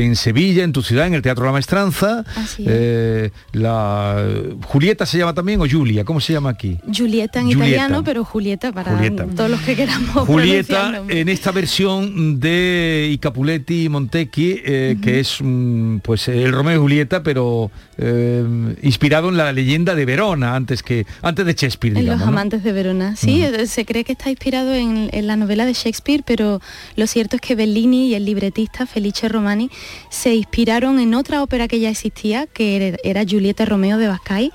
en 0.02 0.16
Sevilla, 0.16 0.64
en 0.64 0.74
tu 0.74 0.82
ciudad, 0.82 1.08
en 1.08 1.14
el 1.14 1.22
Teatro 1.22 1.46
La 1.46 1.52
Maestranza. 1.52 2.24
Así 2.36 2.64
es. 2.64 2.70
Eh, 2.72 3.32
la 3.52 4.26
Julieta 4.66 5.06
se 5.06 5.18
llama 5.18 5.34
también 5.34 5.62
o 5.62 5.66
Julia, 5.70 6.04
¿cómo 6.04 6.20
se 6.20 6.34
llama 6.34 6.50
aquí? 6.50 6.78
Julieta 6.96 7.40
en 7.40 7.46
Julieta. 7.48 7.68
italiano, 7.68 8.04
pero 8.04 8.24
Julieta 8.26 8.72
para 8.72 8.96
Julieta. 8.96 9.26
todos 9.36 9.50
los 9.50 9.62
que 9.62 9.76
queramos 9.76 10.26
Julieta, 10.28 11.04
en 11.08 11.30
esta 11.30 11.52
versión 11.52 12.40
de 12.40 13.10
I 13.12 13.18
Capuletti 13.18 13.86
y 13.86 13.90
Montecchi, 13.90 14.62
eh, 14.66 14.98
que 15.02 15.20
es 15.20 15.38
mm, 15.42 15.98
pues 16.00 16.28
el 16.28 16.52
Romeo 16.52 16.76
y 16.76 16.80
Julieta, 16.80 17.24
pero 17.24 17.72
eh, 17.98 18.44
inspirado 18.82 19.30
en 19.30 19.38
la 19.38 19.52
leyenda 19.52 19.96
de 19.96 20.06
Verona, 20.06 20.56
antes 20.56 20.82
que 20.84 21.06
antes 21.22 21.46
de 21.46 21.54
Shakespeare, 21.54 21.96
En 21.96 22.02
digamos. 22.02 22.22
Los 22.22 22.28
¿no? 22.28 22.34
amantes 22.34 22.64
de 22.64 22.72
Verona. 22.72 23.16
Sí, 23.16 23.44
eh, 23.44 23.68
se 23.68 23.86
cree 23.86 24.04
que 24.04 24.14
está 24.14 24.30
inspirado 24.30 24.74
en, 24.74 25.10
en 25.12 25.28
la 25.28 25.36
novela 25.36 25.66
de 25.66 25.74
Shakespeare, 25.74 26.24
pero 26.26 26.62
lo 26.96 27.08
cierto 27.08 27.36
es 27.36 27.42
que 27.42 27.56
Bellini 27.56 28.08
y 28.08 28.16
el 28.16 28.26
libretista 28.26 28.86
Felice 28.86 29.30
Romani 29.30 29.70
se 30.10 30.36
inspiraron 30.36 31.00
en 31.00 31.14
otra 31.16 31.44
ópera 31.44 31.68
que 31.68 31.80
ya 31.80 31.90
existía, 31.90 32.48
que 32.48 32.98
era, 33.04 33.24
y 33.24 33.66
Romeo 33.66 33.98
de 33.98 34.08
Bascay. 34.08 34.52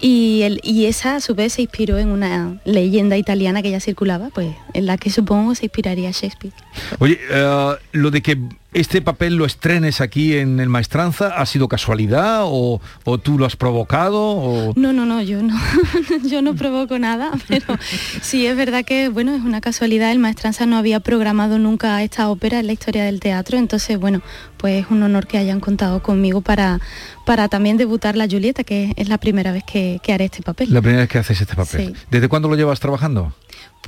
Y, 0.00 0.44
y 0.62 0.86
esa 0.86 1.16
a 1.16 1.20
su 1.20 1.34
vez 1.34 1.54
se 1.54 1.62
inspiró 1.62 1.98
en 1.98 2.08
una 2.08 2.60
leyenda 2.64 3.16
italiana 3.16 3.62
que 3.62 3.70
ya 3.70 3.80
circulaba, 3.80 4.30
pues 4.30 4.54
en 4.72 4.86
la 4.86 4.96
que 4.96 5.10
supongo 5.10 5.54
se 5.56 5.66
inspiraría 5.66 6.10
Shakespeare. 6.12 6.54
Oye, 6.98 7.18
eh, 7.30 7.74
lo 7.92 8.10
de 8.10 8.22
que 8.22 8.38
este 8.74 9.00
papel 9.00 9.36
lo 9.36 9.46
estrenes 9.46 10.00
aquí 10.00 10.36
en 10.36 10.60
el 10.60 10.68
Maestranza, 10.68 11.28
¿ha 11.28 11.46
sido 11.46 11.68
casualidad 11.68 12.42
o, 12.44 12.80
o 13.04 13.18
tú 13.18 13.38
lo 13.38 13.46
has 13.46 13.56
provocado? 13.56 14.20
O... 14.20 14.72
No, 14.76 14.92
no, 14.92 15.06
no, 15.06 15.22
yo 15.22 15.42
no, 15.42 15.58
yo 16.24 16.42
no 16.42 16.54
provoco 16.54 16.98
nada, 16.98 17.30
pero 17.48 17.78
sí 18.20 18.46
es 18.46 18.56
verdad 18.56 18.84
que 18.84 19.08
bueno, 19.08 19.34
es 19.34 19.42
una 19.42 19.60
casualidad, 19.60 20.12
el 20.12 20.18
Maestranza 20.18 20.66
no 20.66 20.76
había 20.76 21.00
programado 21.00 21.58
nunca 21.58 22.02
esta 22.02 22.28
ópera 22.28 22.60
en 22.60 22.66
la 22.66 22.72
historia 22.72 23.04
del 23.04 23.20
teatro, 23.20 23.56
entonces 23.56 23.98
bueno, 23.98 24.20
pues 24.58 24.84
es 24.84 24.90
un 24.90 25.02
honor 25.02 25.26
que 25.26 25.38
hayan 25.38 25.60
contado 25.60 26.02
conmigo 26.02 26.42
para, 26.42 26.78
para 27.24 27.48
también 27.48 27.78
debutar 27.78 28.16
la 28.16 28.28
Julieta, 28.28 28.64
que 28.64 28.92
es 28.96 29.08
la 29.08 29.18
primera 29.18 29.50
vez 29.50 29.64
que, 29.64 29.98
que 30.02 30.12
haré 30.12 30.26
este 30.26 30.42
papel. 30.42 30.72
La 30.72 30.82
primera 30.82 31.02
vez 31.02 31.08
que 31.08 31.18
haces 31.18 31.40
este 31.40 31.54
papel. 31.54 31.94
Sí. 31.94 32.02
¿Desde 32.10 32.28
cuándo 32.28 32.48
lo 32.48 32.54
llevas 32.54 32.80
trabajando? 32.80 33.32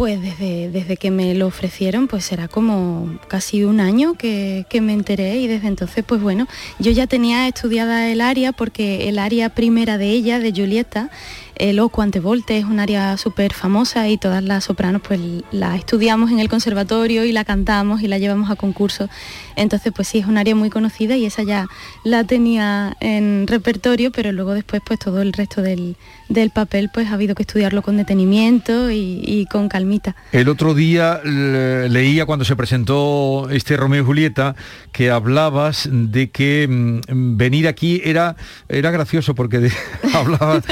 Pues 0.00 0.22
desde, 0.22 0.70
desde 0.70 0.96
que 0.96 1.10
me 1.10 1.34
lo 1.34 1.46
ofrecieron, 1.46 2.08
pues 2.08 2.24
será 2.24 2.48
como 2.48 3.18
casi 3.28 3.64
un 3.64 3.80
año 3.80 4.14
que, 4.14 4.64
que 4.70 4.80
me 4.80 4.94
enteré 4.94 5.36
y 5.36 5.46
desde 5.46 5.68
entonces, 5.68 6.02
pues 6.06 6.22
bueno, 6.22 6.48
yo 6.78 6.90
ya 6.90 7.06
tenía 7.06 7.46
estudiada 7.46 8.08
el 8.08 8.22
área 8.22 8.52
porque 8.52 9.10
el 9.10 9.18
área 9.18 9.50
primera 9.50 9.98
de 9.98 10.08
ella, 10.08 10.38
de 10.38 10.52
Julieta, 10.52 11.10
el 11.54 11.78
O 11.80 11.90
Quante 11.90 12.18
Volte, 12.18 12.56
es 12.56 12.64
un 12.64 12.80
área 12.80 13.18
súper 13.18 13.52
famosa 13.52 14.08
y 14.08 14.16
todas 14.16 14.42
las 14.42 14.64
sopranos 14.64 15.02
pues 15.02 15.20
la 15.50 15.76
estudiamos 15.76 16.30
en 16.30 16.40
el 16.40 16.48
conservatorio 16.48 17.26
y 17.26 17.32
la 17.32 17.44
cantamos 17.44 18.00
y 18.00 18.08
la 18.08 18.16
llevamos 18.16 18.50
a 18.50 18.56
concursos. 18.56 19.10
Entonces, 19.54 19.92
pues 19.94 20.08
sí, 20.08 20.20
es 20.20 20.26
un 20.26 20.38
área 20.38 20.54
muy 20.54 20.70
conocida 20.70 21.18
y 21.18 21.26
esa 21.26 21.42
ya 21.42 21.66
la 22.04 22.24
tenía 22.24 22.96
en 23.00 23.46
repertorio, 23.46 24.12
pero 24.12 24.32
luego 24.32 24.54
después 24.54 24.80
pues 24.82 24.98
todo 24.98 25.20
el 25.20 25.34
resto 25.34 25.60
del, 25.60 25.98
del 26.30 26.48
papel 26.50 26.88
pues 26.94 27.08
ha 27.08 27.14
habido 27.14 27.34
que 27.34 27.42
estudiarlo 27.42 27.82
con 27.82 27.98
detenimiento 27.98 28.90
y, 28.90 29.20
y 29.26 29.44
con 29.46 29.68
calmita. 29.68 30.16
El 30.32 30.48
otro 30.48 30.72
día 30.72 31.20
le- 31.24 31.88
leía 31.90 32.24
cuando 32.24 32.44
se 32.46 32.56
presentó 32.56 33.48
este 33.50 33.76
Romeo 33.76 34.02
y 34.02 34.06
Julieta 34.06 34.54
que 34.92 35.10
hablabas 35.10 35.88
de 35.92 36.30
que 36.30 36.66
mm, 36.68 37.36
venir 37.36 37.68
aquí 37.68 38.00
era, 38.04 38.36
era 38.68 38.90
gracioso 38.90 39.34
porque 39.34 39.58
de- 39.58 39.72
hablabas, 40.14 40.64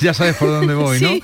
ya 0.00 0.14
sabes 0.14 0.36
por 0.36 0.48
dónde 0.48 0.74
voy, 0.74 1.00
¿no? 1.00 1.08
Sí. 1.08 1.22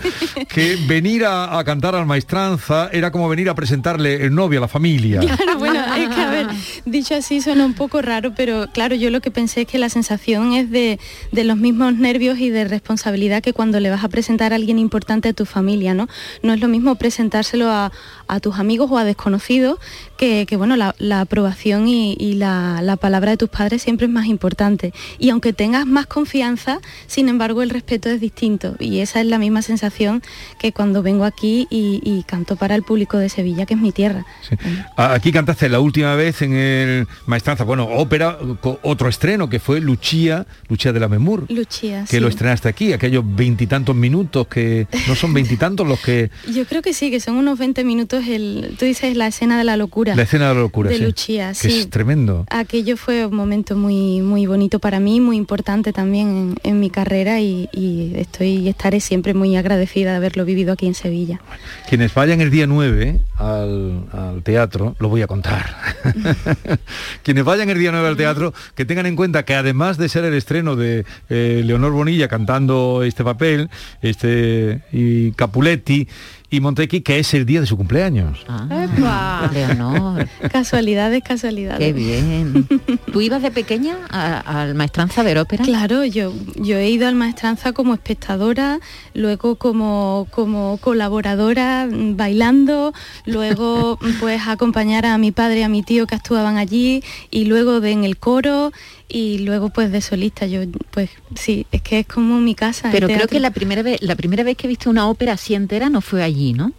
Que 0.49 0.77
venir 0.89 1.25
a, 1.27 1.59
a 1.59 1.65
cantar 1.65 1.95
al 1.95 2.07
maestranza 2.07 2.89
era 2.93 3.11
como 3.13 3.29
venir 3.29 3.49
a 3.51 3.55
presentarle 3.55 4.25
el 4.25 4.35
novio 4.35 4.59
a 4.59 4.63
la 4.63 4.69
familia. 4.69 5.21
Claro, 5.21 5.59
bueno, 5.59 5.81
es 5.97 6.09
que 6.09 6.21
a 6.21 6.31
ver, 6.31 6.47
dicho 6.87 7.15
así 7.15 7.41
suena 7.41 7.65
un 7.67 7.75
poco 7.75 8.01
raro, 8.03 8.33
pero 8.35 8.67
claro, 8.73 8.95
yo 8.95 9.11
lo 9.11 9.21
que 9.21 9.31
pensé 9.31 9.63
es 9.63 9.67
que 9.67 9.79
la 9.79 9.91
sensación 9.91 10.55
es 10.55 10.71
de, 10.71 10.99
de 11.33 11.45
los 11.45 11.59
mismos 11.59 11.95
nervios 11.97 12.39
y 12.39 12.49
de 12.51 12.65
responsabilidad 12.65 13.43
que 13.43 13.53
cuando 13.53 13.74
le 13.81 13.91
vas 13.91 14.05
a 14.05 14.09
presentar 14.09 14.53
a 14.53 14.57
alguien 14.57 14.79
importante 14.79 15.29
a 15.29 15.33
tu 15.33 15.45
familia, 15.45 15.95
¿no? 15.95 16.09
No 16.43 16.53
es 16.53 16.61
lo 16.61 16.69
mismo 16.69 16.95
presentárselo 16.97 17.71
a, 17.71 17.93
a 18.29 18.41
tus 18.41 18.59
amigos 18.59 18.91
o 18.91 18.99
a 18.99 19.05
desconocidos, 19.05 19.79
que, 20.17 20.47
que, 20.47 20.57
bueno, 20.57 20.77
la, 20.77 20.95
la 20.99 21.21
aprobación 21.23 21.89
y, 21.89 22.15
y 22.19 22.35
la, 22.35 22.81
la 22.83 22.97
palabra 22.97 23.33
de 23.33 23.37
tus 23.37 23.49
padres 23.49 23.83
siempre 23.83 24.07
es 24.07 24.13
más 24.13 24.27
importante. 24.27 24.93
Y 25.19 25.31
aunque 25.31 25.53
tengas 25.53 25.87
más 25.87 26.07
confianza, 26.07 26.81
sin 27.07 27.29
embargo 27.29 27.63
el 27.63 27.71
respeto 27.71 28.09
es 28.11 28.21
distinto. 28.21 28.77
Y 28.79 29.01
esa 29.01 29.21
es 29.21 29.27
la 29.27 29.39
misma 29.39 29.63
sensación 29.63 30.23
que 30.59 30.73
cuando 30.73 31.03
vengo 31.03 31.25
aquí 31.25 31.67
y, 31.71 32.01
y 32.05 32.23
canto 32.25 32.57
para 32.57 32.75
el 32.75 32.83
público 32.83 33.19
de 33.19 33.29
Sevilla, 33.29 33.67
que 33.67 33.75
es 33.75 33.81
mi 33.81 33.93
tierra. 33.93 34.27
Sí. 34.49 34.57
Aquí 34.97 35.33
cantaste 35.33 35.69
la 35.69 35.81
última 35.81 36.15
vez 36.15 36.43
en 36.43 36.55
el 36.55 37.09
Maestranza, 37.27 37.65
bueno, 37.65 37.85
ópera, 37.87 38.39
otro 38.83 39.09
estreno 39.09 39.49
que 39.49 39.59
fue 39.59 39.81
Lucia, 39.81 40.47
Lucia 40.69 40.93
de 40.93 41.01
la 41.01 41.09
Memur, 41.09 41.47
Lucia, 41.51 42.03
que 42.03 42.17
sí. 42.17 42.21
lo 42.21 42.29
estrenaste 42.29 42.69
aquí, 42.69 42.93
aquellos 42.93 43.25
25 43.25 43.55
veintitantos 43.65 43.97
minutos, 43.97 44.47
que 44.49 44.87
no 45.09 45.15
son 45.15 45.33
veintitantos 45.33 45.87
los 45.87 46.01
que... 46.01 46.31
Yo 46.53 46.67
creo 46.67 46.83
que 46.83 46.93
sí, 46.93 47.11
que 47.11 47.21
son 47.21 47.37
unos 47.37 47.59
20 47.59 47.85
minutos, 47.85 48.14
el, 48.19 48.77
tú 48.79 48.85
dices 48.85 49.17
la 49.17 49.27
escena 49.27 49.59
de 49.59 49.65
la 49.65 49.77
locura. 49.77 50.15
La 50.15 50.23
escena 50.23 50.49
de 50.49 50.55
la 50.55 50.61
locura, 50.61 50.91
De 50.91 50.97
sí, 50.97 51.03
Lucia, 51.05 51.49
que 51.49 51.55
sí. 51.55 51.81
es 51.81 51.91
tremendo. 51.91 52.47
Aquello 52.51 52.97
fue 52.97 53.27
un 53.27 53.35
momento 53.35 53.77
muy, 53.77 54.21
muy 54.21 54.47
bonito 54.47 54.79
para 54.79 55.01
mí, 55.01 55.21
muy 55.21 55.37
importante 55.37 55.93
también 55.93 56.29
en, 56.63 56.71
en 56.71 56.81
mi 56.81 56.91
carrera 56.91 57.41
y, 57.41 57.69
y 57.73 58.13
estoy 58.17 58.55
y 58.65 58.69
estaré 58.69 59.01
siempre 59.01 59.35
muy 59.35 59.57
agradecida 59.57 60.13
de 60.13 60.17
haberlo 60.17 60.45
vivido 60.45 60.73
aquí 60.73 60.87
en 60.87 60.95
Sevilla. 60.95 61.41
Quienes 61.89 62.15
vayan 62.15 62.41
el 62.41 62.51
día 62.51 62.67
9 62.67 63.21
al, 63.37 64.05
al 64.13 64.43
teatro, 64.43 64.97
lo 64.99 65.09
voy 65.09 65.23
a 65.23 65.27
contar. 65.27 65.77
Quienes 67.23 67.45
vayan 67.45 67.71
el 67.71 67.79
día 67.79 67.91
9 67.93 68.09
al 68.09 68.17
teatro, 68.17 68.55
que 68.75 68.85
tengan 68.85 69.07
en 69.07 69.17
cuenta 69.17 69.45
que 69.45 69.55
además 69.55 69.99
de 69.99 70.09
ser 70.09 70.25
el 70.25 70.35
estreno 70.35 70.77
de 70.77 71.05
eh, 71.29 71.63
Leonor 71.65 71.93
Bonilla 71.93 72.29
cantando 72.29 73.03
este 73.05 73.25
papel, 73.25 73.71
este 74.03 74.83
y 74.93 75.33
Capuletti 75.33 76.09
y 76.55 76.61
Montequi, 76.61 77.01
que 77.01 77.19
es 77.19 77.35
el 77.35 77.45
día 77.47 77.61
de 77.61 77.67
su 77.67 77.77
cumpleaños. 77.77 78.45
¡Epa! 78.71 79.51
Leonor. 79.53 80.29
Casualidades, 80.51 81.23
casualidades. 81.23 81.79
Qué 81.79 81.93
bien. 81.93 82.67
¿Tú 83.13 83.21
ibas 83.21 83.43
de 83.43 83.51
pequeña 83.51 83.97
a- 84.11 84.63
al 84.63 84.75
maestranza 84.75 85.23
de 85.25 85.39
ópera? 85.39 85.65
Claro, 85.65 86.05
yo, 86.05 86.33
yo 86.57 86.77
he 86.79 86.89
ido 86.91 87.09
al 87.09 87.15
maestranza 87.15 87.73
como 87.73 87.95
espectadora, 87.95 88.79
luego 89.15 89.57
como, 89.57 90.27
como 90.31 90.79
colaboradora 90.81 91.87
mm, 91.91 92.17
bailando, 92.17 92.93
luego 93.27 93.99
pues 94.21 94.43
a 94.47 94.53
acompañar 94.53 95.07
a 95.07 95.19
mi 95.19 95.33
padre 95.33 95.61
y 95.61 95.63
a 95.63 95.69
mi 95.69 95.83
tío 95.83 96.07
que 96.07 96.15
actuaban 96.15 96.57
allí 96.57 97.03
y 97.31 97.45
luego 97.47 97.81
de 97.81 97.91
en 97.93 98.05
el 98.05 98.17
coro 98.17 98.73
y 99.15 99.39
luego 99.39 99.69
pues 99.69 99.93
de 99.93 100.01
solista. 100.01 100.45
Yo 100.47 100.63
pues 100.91 101.09
sí, 101.37 101.67
es 101.71 101.83
que 101.83 102.01
es 102.01 102.07
como 102.07 102.41
mi 102.41 102.57
casa. 102.57 102.89
Pero 102.91 103.07
creo 103.07 103.29
que 103.29 103.39
la 103.39 103.53
primera 103.53 103.83
vez, 103.83 104.03
la 104.03 104.17
primera 104.17 104.43
vez 104.43 104.57
que 104.57 104.67
viste 104.67 104.89
una 104.89 105.09
ópera 105.09 105.35
así 105.35 105.55
entera 105.55 105.89
no 105.89 106.01
fue 106.01 106.25
allí, 106.25 106.53
¿no? 106.53 106.73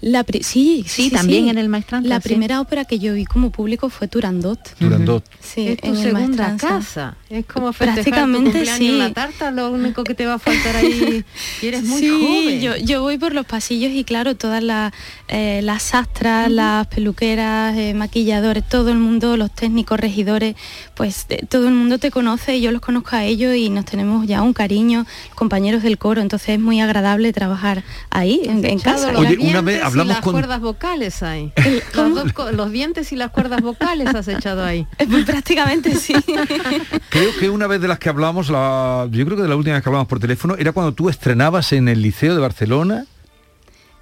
La 0.00 0.22
pri- 0.22 0.44
sí, 0.44 0.84
Sí, 0.86 1.10
también 1.10 1.48
en 1.48 1.58
el 1.58 1.68
maestranza. 1.68 2.08
La 2.08 2.20
sí. 2.20 2.28
primera 2.28 2.60
ópera 2.60 2.84
que 2.84 3.00
yo 3.00 3.14
vi 3.14 3.24
como 3.24 3.50
público 3.50 3.88
fue 3.90 4.06
Turandot. 4.06 4.58
Turandot. 4.78 5.24
Sí, 5.40 5.68
es 5.68 5.78
tu 5.80 5.88
en 5.88 5.96
el 5.96 6.02
segunda 6.02 6.20
Maestranza. 6.48 6.68
casa. 6.68 7.16
Es 7.28 7.44
como 7.46 7.72
Prácticamente 7.72 8.60
tu 8.64 8.70
sí. 8.76 8.88
en 8.90 8.98
la 9.00 9.12
tarta, 9.12 9.50
lo 9.50 9.70
único 9.72 10.04
que 10.04 10.14
te 10.14 10.24
va 10.24 10.34
a 10.34 10.38
faltar 10.38 10.76
ahí. 10.76 11.24
Y 11.62 11.66
eres 11.66 11.82
muy 11.82 12.00
sí, 12.00 12.08
joven. 12.10 12.60
Yo, 12.60 12.76
yo 12.76 13.02
voy 13.02 13.18
por 13.18 13.34
los 13.34 13.44
pasillos 13.44 13.90
y 13.92 14.04
claro, 14.04 14.36
todas 14.36 14.62
las, 14.62 14.92
eh, 15.26 15.60
las 15.64 15.82
sastras, 15.82 16.48
las 16.50 16.86
peluqueras, 16.86 17.76
eh, 17.76 17.92
maquilladores, 17.94 18.68
todo 18.68 18.90
el 18.90 18.98
mundo, 18.98 19.36
los 19.36 19.50
técnicos, 19.52 19.98
regidores, 19.98 20.54
pues 20.94 21.26
eh, 21.30 21.44
todo 21.48 21.66
el 21.66 21.74
mundo 21.74 21.98
te 21.98 22.10
conoce, 22.12 22.56
y 22.56 22.60
yo 22.60 22.70
los 22.70 22.80
conozco 22.80 23.16
a 23.16 23.24
ellos 23.24 23.56
y 23.56 23.68
nos 23.68 23.84
tenemos 23.84 24.26
ya 24.26 24.42
un 24.42 24.52
cariño, 24.52 25.06
compañeros 25.34 25.82
del 25.82 25.98
coro, 25.98 26.20
entonces 26.22 26.50
es 26.50 26.60
muy 26.60 26.80
agradable 26.80 27.32
trabajar 27.32 27.82
ahí, 28.10 28.42
en, 28.44 28.62
casa. 28.78 29.10
los 29.12 29.22
Oye, 29.22 29.36
una 29.38 29.57
vez 29.62 29.78
y 29.80 29.82
hablamos 29.82 30.14
las 30.14 30.20
con- 30.24 30.32
cuerdas 30.32 30.60
vocales 30.60 31.22
ahí. 31.22 31.52
Las 31.94 32.14
dos 32.14 32.32
co- 32.32 32.50
los 32.52 32.70
dientes 32.70 33.12
y 33.12 33.16
las 33.16 33.30
cuerdas 33.30 33.60
vocales 33.62 34.14
has 34.14 34.28
echado 34.28 34.64
ahí. 34.64 34.86
Prácticamente 35.26 35.94
sí. 35.96 36.14
Creo 37.10 37.30
que 37.38 37.50
una 37.50 37.66
vez 37.66 37.80
de 37.80 37.88
las 37.88 37.98
que 37.98 38.08
hablamos, 38.08 38.50
la, 38.50 39.08
yo 39.10 39.24
creo 39.24 39.36
que 39.36 39.42
de 39.42 39.48
la 39.48 39.56
última 39.56 39.74
vez 39.74 39.82
que 39.82 39.88
hablamos 39.88 40.08
por 40.08 40.20
teléfono, 40.20 40.56
era 40.56 40.72
cuando 40.72 40.92
tú 40.92 41.08
estrenabas 41.08 41.72
en 41.72 41.88
el 41.88 42.02
Liceo 42.02 42.34
de 42.34 42.40
Barcelona 42.40 43.04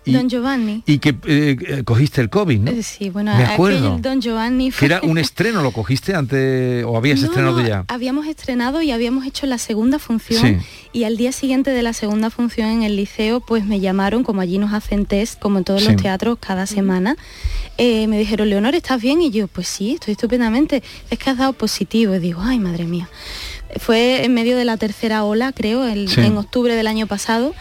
y, 0.06 0.12
Don 0.12 0.28
Giovanni. 0.30 0.82
y 0.86 0.98
que 0.98 1.16
eh, 1.26 1.82
cogiste 1.84 2.20
el 2.22 2.30
COVID, 2.30 2.60
¿no? 2.60 2.70
Eh, 2.70 2.82
Sí, 2.82 3.10
bueno, 3.10 3.32
Me 3.36 3.42
aquel 3.42 3.54
acuerdo. 3.54 3.98
Don 4.00 4.20
Giovanni 4.22 4.66
Que 4.66 4.72
fue... 4.72 4.86
era 4.86 5.00
un 5.02 5.18
estreno, 5.26 5.62
¿lo 5.62 5.72
cogiste 5.72 6.14
antes 6.14 6.84
o 6.84 6.96
habías 6.96 7.20
No, 7.20 7.26
estrenado 7.26 7.60
no, 7.60 7.66
ya? 7.68 7.84
Habíamos 7.88 8.26
estrenado 8.26 8.80
y 8.82 8.92
habíamos 8.92 9.26
hecho 9.26 9.46
la 9.46 9.58
segunda 9.58 9.98
función 9.98 10.40
Sí. 10.60 10.66
y 10.92 11.04
al 11.04 11.16
día 11.16 11.32
siguiente 11.32 11.70
de 11.72 11.82
la 11.82 11.92
segunda 11.92 12.30
función 12.30 12.68
en 12.70 12.82
el 12.84 12.96
liceo 12.96 13.40
pues 13.40 13.66
me 13.66 13.80
llamaron, 13.80 14.22
como 14.22 14.40
allí 14.40 14.58
nos 14.58 14.72
hacen 14.72 15.04
test, 15.06 15.38
como 15.40 15.58
en 15.58 15.64
todos 15.64 15.82
Sí. 15.82 15.88
los 15.92 16.00
teatros 16.00 16.38
cada 16.40 16.66
semana, 16.66 17.16
eh, 17.76 18.06
me 18.06 18.18
dijeron, 18.18 18.48
Leonor, 18.48 18.74
¿estás 18.74 19.02
bien? 19.02 19.20
Y 19.20 19.30
yo, 19.30 19.48
pues 19.48 19.66
sí, 19.68 19.92
estoy 19.94 20.12
estupendamente, 20.12 20.82
es 21.10 21.18
que 21.18 21.30
has 21.30 21.36
dado 21.38 21.52
positivo. 21.52 22.14
Y 22.14 22.18
digo, 22.20 22.40
ay, 22.42 22.58
madre 22.58 22.84
mía. 22.84 23.08
Fue 23.80 24.24
en 24.24 24.32
medio 24.32 24.56
de 24.56 24.64
la 24.64 24.76
tercera 24.76 25.24
ola, 25.24 25.52
creo, 25.52 25.84
el- 25.86 26.08
Sí. 26.08 26.20
en 26.20 26.36
octubre 26.38 26.74
del 26.76 26.86
año 26.86 27.06
pasado. 27.06 27.52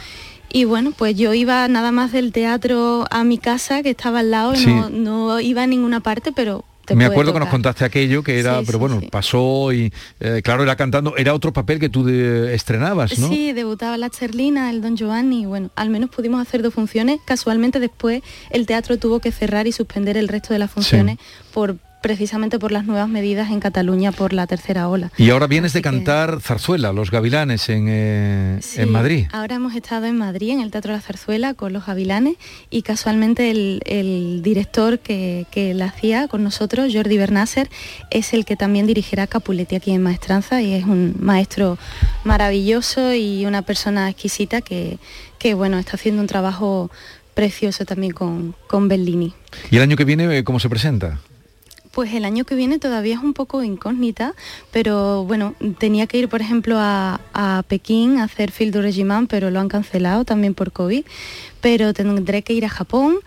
Y 0.52 0.66
bueno, 0.66 0.92
pues 0.98 1.16
yo 1.18 1.34
iba 1.34 1.68
nada 1.68 1.92
más 1.92 2.12
del 2.12 2.32
teatro 2.32 3.06
a 3.12 3.24
mi 3.24 3.38
casa, 3.38 3.84
que 3.84 3.90
estaba 3.90 4.20
al 4.20 4.32
lado, 4.32 4.54
y 4.54 4.58
Sí. 4.58 4.68
no, 4.68 4.90
no 4.90 5.40
iba 5.40 5.64
a 5.64 5.68
ninguna 5.68 6.00
parte, 6.00 6.32
pero 6.32 6.64
Me 6.94 7.04
acuerdo 7.06 7.34
que 7.34 7.40
nos 7.40 7.50
contaste 7.50 7.84
aquello 7.84 8.22
que 8.22 8.40
era, 8.40 8.60
Sí, 8.60 8.66
pero 8.68 8.78
sí, 8.78 8.80
bueno, 8.80 9.00
sí. 9.02 9.08
pasó 9.12 9.74
y 9.74 9.92
eh, 10.20 10.42
claro, 10.44 10.62
era 10.62 10.76
cantando, 10.76 11.18
era 11.18 11.34
otro 11.34 11.52
papel 11.52 11.80
que 11.80 11.90
tú 11.90 12.04
de- 12.06 12.54
estrenabas, 12.54 13.18
¿no? 13.18 13.28
Sí, 13.28 13.54
debutaba 13.54 13.98
la 13.98 14.12
Cherlina, 14.12 14.70
el 14.70 14.82
Don 14.82 14.96
Giovanni, 14.96 15.42
y 15.42 15.46
bueno, 15.48 15.72
al 15.76 15.90
menos 15.90 16.12
pudimos 16.12 16.40
hacer 16.48 16.62
dos 16.62 16.76
funciones. 16.76 17.20
Casualmente 17.26 17.80
después 17.80 18.22
el 18.52 18.68
teatro 18.68 18.98
tuvo 19.00 19.20
que 19.20 19.32
cerrar 19.32 19.66
y 19.66 19.72
suspender 19.72 20.16
el 20.16 20.28
resto 20.28 20.54
de 20.54 20.60
las 20.60 20.70
funciones 20.70 21.18
por 21.54 21.78
precisamente 22.06 22.60
por 22.60 22.72
las 22.72 22.86
nuevas 22.86 23.10
medidas 23.10 23.50
en 23.50 23.60
Cataluña 23.60 24.12
por 24.12 24.32
la 24.32 24.46
tercera 24.46 24.88
ola. 24.90 25.12
Y 25.18 25.32
ahora 25.32 25.48
vienes 25.48 25.74
de 25.74 25.82
cantar 25.82 26.40
Zarzuela, 26.40 26.94
Los 26.94 27.10
Gavilanes 27.10 27.68
en, 27.70 27.88
eh, 27.90 28.60
Sí, 28.62 28.80
en 28.80 28.92
Madrid. 28.92 29.26
Ahora 29.32 29.56
hemos 29.56 29.74
estado 29.74 30.06
en 30.06 30.16
Madrid, 30.16 30.52
en 30.52 30.60
el 30.60 30.70
Teatro 30.70 30.92
de 30.92 31.00
la 31.00 31.02
Zarzuela, 31.02 31.56
con 31.56 31.74
los 31.74 31.88
Gavilanes, 31.88 32.36
y 32.70 32.84
casualmente 32.84 33.50
el, 33.50 33.82
el 33.88 34.44
director 34.44 35.00
que, 35.00 35.48
que 35.50 35.74
la 35.74 35.86
hacía 35.86 36.28
con 36.28 36.44
nosotros, 36.44 36.94
Jordi 36.94 37.18
Bernasser, 37.18 37.72
es 38.12 38.36
el 38.36 38.46
que 38.46 38.56
también 38.56 38.86
dirigirá 38.86 39.26
Capuletti 39.26 39.76
aquí 39.76 39.90
en 39.90 40.04
Maestranza, 40.04 40.62
y 40.62 40.76
es 40.76 40.84
un 40.84 41.16
maestro 41.20 41.80
maravilloso 42.24 43.16
y 43.16 43.48
una 43.48 43.64
persona 43.64 44.12
exquisita 44.12 44.62
que, 44.62 45.00
que 45.40 45.56
bueno, 45.56 45.80
está 45.80 45.94
haciendo 45.94 46.22
un 46.22 46.28
trabajo 46.28 46.92
precioso 47.34 47.84
también 47.84 48.14
con, 48.14 48.54
con 48.68 48.90
Bellini. 48.90 49.34
¿Y 49.72 49.78
el 49.78 49.82
año 49.82 49.98
que 49.98 50.06
viene 50.06 50.38
eh, 50.38 50.44
cómo 50.44 50.60
se 50.60 50.70
presenta? 50.70 51.20
Pues 51.96 52.14
el 52.14 52.26
año 52.26 52.44
que 52.44 52.56
viene 52.56 52.78
todavía 52.78 53.16
es 53.16 53.22
un 53.22 53.34
poco 53.34 53.64
incógnita, 53.64 54.36
pero 54.74 55.24
bueno, 55.24 55.56
tenía 55.80 56.08
que 56.08 56.18
ir, 56.18 56.28
por 56.28 56.42
ejemplo, 56.42 56.76
a, 56.78 57.22
a 57.34 57.64
Pekín 57.70 58.18
a 58.18 58.26
hacer 58.26 58.52
Field 58.52 58.74
du 58.74 58.82
Regiment, 58.82 59.30
pero 59.30 59.50
lo 59.50 59.62
han 59.62 59.70
cancelado 59.70 60.26
también 60.26 60.54
por 60.54 60.74
COVID. 60.74 61.06
Pero 61.62 61.94
tendré 61.94 62.42
que 62.42 62.52
ir 62.52 62.66
a 62.66 62.70
Japón 62.70 63.20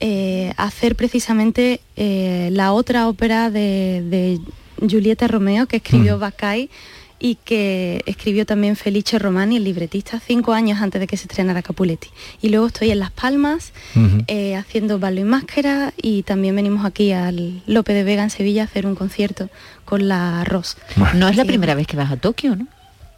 eh, 0.00 0.52
a 0.56 0.64
hacer 0.64 0.96
precisamente 0.96 1.82
eh, 1.94 2.48
la 2.50 2.72
otra 2.72 3.06
ópera 3.06 3.48
de, 3.48 4.02
de 4.10 4.40
Giulietta 4.84 5.28
Romeo 5.28 5.66
que 5.66 5.76
escribió 5.76 6.18
Bacay 6.18 6.68
y 7.22 7.34
que 7.36 8.02
escribió 8.06 8.46
también 8.46 8.76
Felice 8.76 9.18
Romani, 9.18 9.56
el 9.58 9.64
libretista, 9.64 10.18
cinco 10.26 10.52
años 10.54 10.80
antes 10.80 11.00
de 11.00 11.06
que 11.06 11.16
se 11.18 11.24
estrenara 11.24 11.60
Capuletti. 11.62 12.08
Y 12.40 12.48
luego 12.48 12.66
estoy 12.68 12.90
en 12.90 12.98
Las 12.98 13.10
Palmas 13.10 13.72
eh, 14.26 14.56
haciendo 14.56 14.98
Ballo 14.98 15.20
y 15.20 15.24
Máscara 15.24 15.92
y 16.00 16.22
también 16.22 16.56
venimos 16.56 16.84
aquí 16.84 17.12
al 17.12 17.62
Lope 17.66 17.92
de 17.92 18.04
Vega 18.04 18.22
en 18.22 18.30
Sevilla 18.30 18.62
a 18.62 18.64
hacer 18.64 18.86
un 18.86 18.94
concierto 18.94 19.50
con 19.84 20.08
la 20.08 20.44
Ross. 20.44 20.76
No 21.14 21.28
es 21.28 21.36
la 21.36 21.42
Sí. 21.42 21.48
primera 21.48 21.74
vez 21.74 21.86
que 21.86 21.96
vas 21.96 22.10
a 22.10 22.16
Tokio, 22.16 22.56
¿no? 22.56 22.66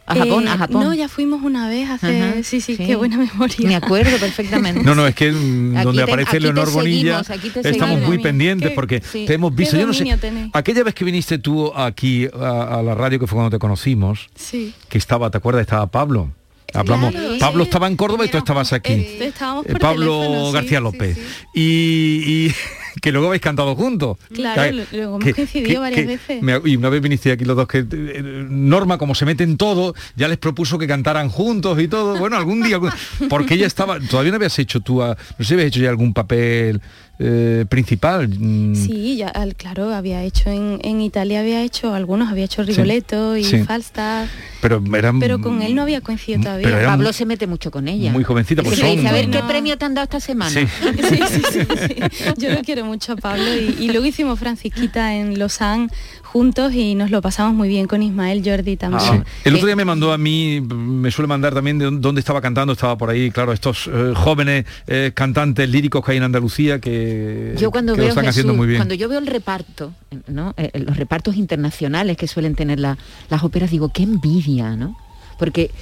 A 0.05 0.17
Japón, 0.17 0.45
Eh, 0.47 0.51
a 0.51 0.59
Japón. 0.59 0.85
No, 0.85 0.95
ya 0.95 1.09
fuimos 1.09 1.43
una 1.43 1.69
vez 1.69 1.89
hace... 1.89 2.21
Ajá, 2.23 2.35
sí, 2.43 2.61
sí, 2.61 2.77
sí. 2.77 2.85
qué 2.87 2.97
buena 2.97 3.17
memoria. 3.17 3.57
Me 3.69 3.77
acuerdo 3.77 4.17
perfectamente. 4.19 4.83
No, 4.83 4.95
no, 4.97 5.07
es 5.07 5.15
que 5.15 5.31
donde 5.31 5.93
te- 5.95 6.03
aparece 6.03 6.41
Leonor 6.41 6.71
Bonilla 6.73 7.23
seguimos, 7.23 7.65
estamos 7.65 8.01
muy 8.01 8.19
pendientes 8.19 8.71
qué- 8.71 8.75
porque 8.75 9.01
sí. 9.01 9.25
te 9.27 9.35
hemos 9.35 9.55
visto, 9.55 9.77
yo 9.77 9.87
no 9.87 9.93
sé, 9.95 10.05
aquella 10.53 10.83
vez 10.83 10.95
que 10.95 11.05
viniste 11.05 11.39
tú 11.39 11.73
aquí 11.75 12.27
a, 12.39 12.79
a 12.79 12.83
la 12.83 12.95
radio, 12.95 13.19
que 13.21 13.27
fue 13.27 13.37
cuando 13.37 13.51
te 13.57 13.61
conocimos, 13.61 14.29
Sí. 14.35 14.75
que 14.89 14.99
estaba, 14.99 15.31
¿te 15.31 15.39
acuerdas? 15.39 15.63
Estaba 15.63 15.87
Pablo. 15.87 16.33
Hablamos, 16.75 17.13
Claro, 17.13 17.35
Pablo 17.39 17.65
sí. 17.65 17.69
estaba 17.69 17.87
en 17.87 17.97
Córdoba 17.97 18.25
y 18.25 18.29
tú 18.29 18.39
estabas 18.39 18.73
aquí. 18.73 18.93
Eh, 18.95 19.27
estábamos 19.27 19.67
Eh, 19.67 19.73
por 19.73 19.81
Pablo 19.81 20.21
teléfono, 20.23 20.53
García 20.53 20.79
sí, 20.79 20.83
López. 20.85 21.17
sí. 21.17 21.23
Y, 21.55 22.47
y 22.49 22.55
que 23.01 23.13
luego 23.13 23.29
habéis 23.29 23.43
cantado 23.43 23.75
juntos. 23.75 24.19
Claro, 24.35 24.63
Que- 24.63 24.73
luego 24.97 25.17
hemos 25.17 25.25
que- 25.25 25.35
coincidido 25.35 25.69
que- 25.69 25.79
varias 25.79 26.07
veces. 26.07 26.43
me- 26.43 26.61
y 26.65 26.77
una 26.77 26.89
vez 26.89 27.01
viniste 27.01 27.33
aquí 27.33 27.45
los 27.45 27.57
dos 27.57 27.67
que 27.69 27.79
eh, 27.91 28.23
Norma, 28.49 28.99
como 28.99 29.15
se 29.15 29.25
mete 29.25 29.45
en 29.45 29.57
todo, 29.57 29.95
ya 30.17 30.29
les 30.29 30.39
propuso 30.39 30.79
que 30.79 30.87
cantaran 30.87 31.29
juntos 31.29 31.81
y 31.81 31.89
todo. 31.89 32.19
Bueno, 32.19 32.37
algún 32.37 32.63
día, 32.63 32.77
algún- 32.77 32.91
porque 33.29 33.55
ella 33.55 33.67
estaba, 33.67 33.99
todavía 34.01 34.31
no 34.33 34.37
habías 34.37 34.59
hecho 34.59 34.81
tú, 34.81 35.03
a- 35.03 35.17
no 35.17 35.37
sé 35.39 35.45
si 35.45 35.55
habías 35.55 35.69
hecho 35.69 35.81
ya 35.81 35.89
algún 35.91 36.13
papel 36.13 36.81
eh, 37.25 37.65
principal. 37.69 38.29
mm, 38.29 38.75
Sí, 38.75 39.17
ya, 39.17 39.29
al- 39.29 39.55
claro, 39.55 39.95
había 39.95 40.23
hecho 40.25 40.51
en, 40.51 40.81
en 40.83 41.01
Italia, 41.01 41.41
había 41.41 41.63
hecho 41.63 41.95
algunos, 41.95 42.31
había 42.31 42.45
hecho 42.45 42.63
Rigoletto 42.65 43.37
y 43.37 43.45
sí. 43.45 43.63
Falstaff, 43.65 44.29
Pero 44.61 44.83
eran 44.97 45.21
pero 45.21 45.41
con 45.41 45.63
él 45.63 45.75
no 45.75 45.83
había 45.83 46.01
coincidido 46.01 46.43
todavía. 46.43 46.69
pero 46.69 46.87
Pablo 46.87 47.13
se 47.13 47.25
mete 47.27 47.47
mucho 47.47 47.71
con 47.71 47.87
ella. 47.89 48.11
muy 48.13 48.25
jovencita, 48.25 48.63
Que 48.63 48.69
pues 48.69 48.81
son- 48.81 48.97
dice, 48.97 49.09
a 49.09 49.13
ver, 49.13 49.31
¿qué 49.31 49.39
No. 49.41 49.47
premio 49.49 49.79
te 49.79 49.85
han 49.85 49.95
dado 49.95 50.05
esta 50.05 50.21
semana? 50.21 50.51
Sí. 50.51 50.67
Sí, 51.13 51.19
sí, 51.29 51.43
sí, 51.53 51.61
sí. 51.89 52.23
Yo 52.39 52.51
lo 52.51 52.63
quiero 52.63 52.85
mucho 52.85 53.13
a 53.13 53.17
Pablo 53.17 53.45
y, 53.55 53.77
y 53.85 53.89
luego 53.89 54.05
hicimos 54.07 54.39
Francisquita 54.39 55.15
en 55.15 55.39
Lausanne 55.39 55.89
juntos 56.33 56.73
y 56.75 56.95
nos 56.95 57.11
lo 57.11 57.21
pasamos 57.21 57.55
muy 57.55 57.69
bien 57.69 57.87
con 57.87 58.03
Ismael 58.03 58.43
Jordi 58.45 58.77
también. 58.77 59.03
Sí. 59.25 59.31
El 59.45 59.55
otro 59.55 59.67
día 59.67 59.77
me 59.77 59.85
mandó 59.85 60.13
a 60.13 60.19
mí, 60.19 60.61
me 60.61 61.11
suele 61.11 61.27
mandar 61.29 61.53
también 61.55 61.79
de 61.79 61.91
dónde 61.91 62.21
estaba 62.21 62.41
cantando, 62.41 62.73
estaba 62.73 62.97
por 62.97 63.11
ahí, 63.11 63.31
claro, 63.31 63.53
estos 63.53 63.89
eh, 63.93 64.13
jóvenes 64.17 64.65
eh, 64.87 65.13
cantantes 65.15 65.69
líricos 65.69 66.05
que 66.05 66.13
hay 66.13 66.17
en 66.19 66.25
Andalucía 66.25 66.79
que, 66.81 67.55
Yo 67.59 67.71
cuando 67.71 67.93
que 67.93 67.99
lo 67.99 68.03
veo 68.05 68.09
están 68.11 68.25
Jesús, 68.25 68.39
haciendo 68.41 68.55
muy 68.55 68.67
bien. 68.67 68.79
cuando 68.79 68.95
yo 68.95 69.09
veo 69.09 69.19
el 69.19 69.27
reparto, 69.27 69.93
¿no? 70.27 70.55
Eh, 70.57 70.71
los 70.87 70.97
repartos 70.97 71.37
internacionales 71.37 72.17
que 72.17 72.27
suelen 72.27 72.55
tener 72.55 72.81
la- 72.81 72.97
las 73.29 73.45
óperas, 73.45 73.71
digo, 73.71 73.91
qué 73.93 74.03
envidia, 74.03 74.75
¿no? 74.77 74.97
Porque 75.43 75.73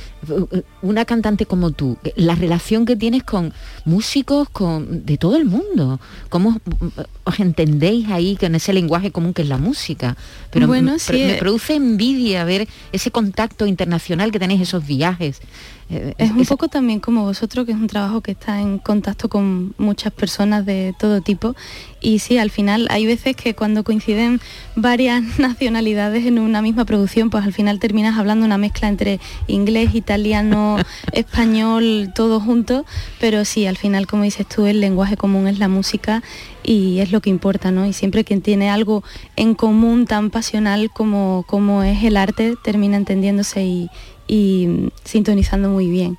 una 0.81 1.05
cantante 1.05 1.45
como 1.45 1.71
tú, 1.71 1.99
la 2.17 2.35
relación 2.35 2.87
que 2.87 2.97
tienes 2.97 3.25
con 3.25 3.53
músicos 3.85 4.49
con, 4.49 5.05
de 5.05 5.19
todo 5.19 5.37
el 5.37 5.45
mundo, 5.45 6.01
¿cómo 6.31 6.59
os 7.25 7.41
entendéis 7.41 8.09
ahí 8.09 8.37
con 8.37 8.55
ese 8.55 8.73
lenguaje 8.73 9.11
común 9.11 9.35
que 9.35 9.43
es 9.43 9.49
la 9.49 9.59
música? 9.59 10.17
Pero 10.51 10.67
Bueno, 10.67 10.93
me, 10.93 10.99
sí, 10.99 11.13
me 11.13 11.35
eh. 11.35 11.39
produce 11.39 11.75
envidia 11.75 12.43
ver 12.45 12.69
ese 12.91 13.11
contacto 13.11 13.67
internacional 13.67 14.33
que 14.33 14.39
tenéis, 14.39 14.63
esos 14.63 14.87
viajes. 14.87 15.43
Eh, 15.91 16.15
Es 16.19 16.31
un 16.31 16.45
poco 16.45 16.69
también 16.69 17.01
como 17.01 17.25
vosotros, 17.25 17.67
que 17.67 17.73
es 17.73 17.79
un 17.79 17.89
trabajo 17.89 18.21
que 18.21 18.31
está 18.31 18.61
en 18.61 18.79
contacto 18.79 19.29
con 19.29 19.75
muchas 19.77 20.13
personas 20.13 20.65
de 20.65 20.95
todo 20.99 21.21
tipo. 21.21 21.57
Y 22.01 22.21
sí, 22.21 22.39
al 22.39 22.51
final 22.51 22.87
hay 22.91 23.07
veces 23.07 23.35
que 23.35 23.55
cuando 23.55 23.83
coinciden 23.83 24.41
varias 24.77 25.23
nacionalidades 25.39 26.27
en 26.27 26.39
una 26.39 26.63
misma 26.63 26.85
producción, 26.85 27.31
pues 27.31 27.45
al 27.45 27.53
final 27.53 27.81
terminas 27.81 28.19
hablando 28.19 28.47
una 28.47 28.59
mezcla 28.59 28.89
entre 28.89 29.19
inglés, 29.49 29.95
italiano, 29.95 30.79
español, 31.13 32.13
todo 32.15 32.41
junto. 32.41 32.85
Pero 33.19 33.45
sí, 33.45 33.67
al 33.67 33.77
final, 33.77 34.07
como 34.07 34.23
dices 34.23 34.47
tú, 34.47 34.67
el 34.67 34.81
lenguaje 34.81 35.17
común 35.17 35.49
es 35.49 35.59
la 35.59 35.69
música 35.69 36.23
y 36.63 37.01
es 37.01 37.11
lo 37.11 37.21
que 37.21 37.31
importa, 37.31 37.71
¿no? 37.71 37.87
Y 37.87 37.93
siempre 37.93 38.23
quien 38.23 38.43
tiene 38.43 38.71
algo 38.71 39.03
en 39.37 39.55
común 39.55 40.07
tan 40.07 40.31
pasional 40.31 40.91
como, 40.91 41.45
como 41.49 41.83
es 41.83 42.05
el 42.05 42.17
arte, 42.17 42.55
termina 42.63 42.97
entendiéndose 42.97 43.65
y, 43.65 43.91
y 44.31 44.69
mm, 44.69 44.89
sintonizando 45.05 45.69
muy 45.71 45.91
bien. 45.91 46.17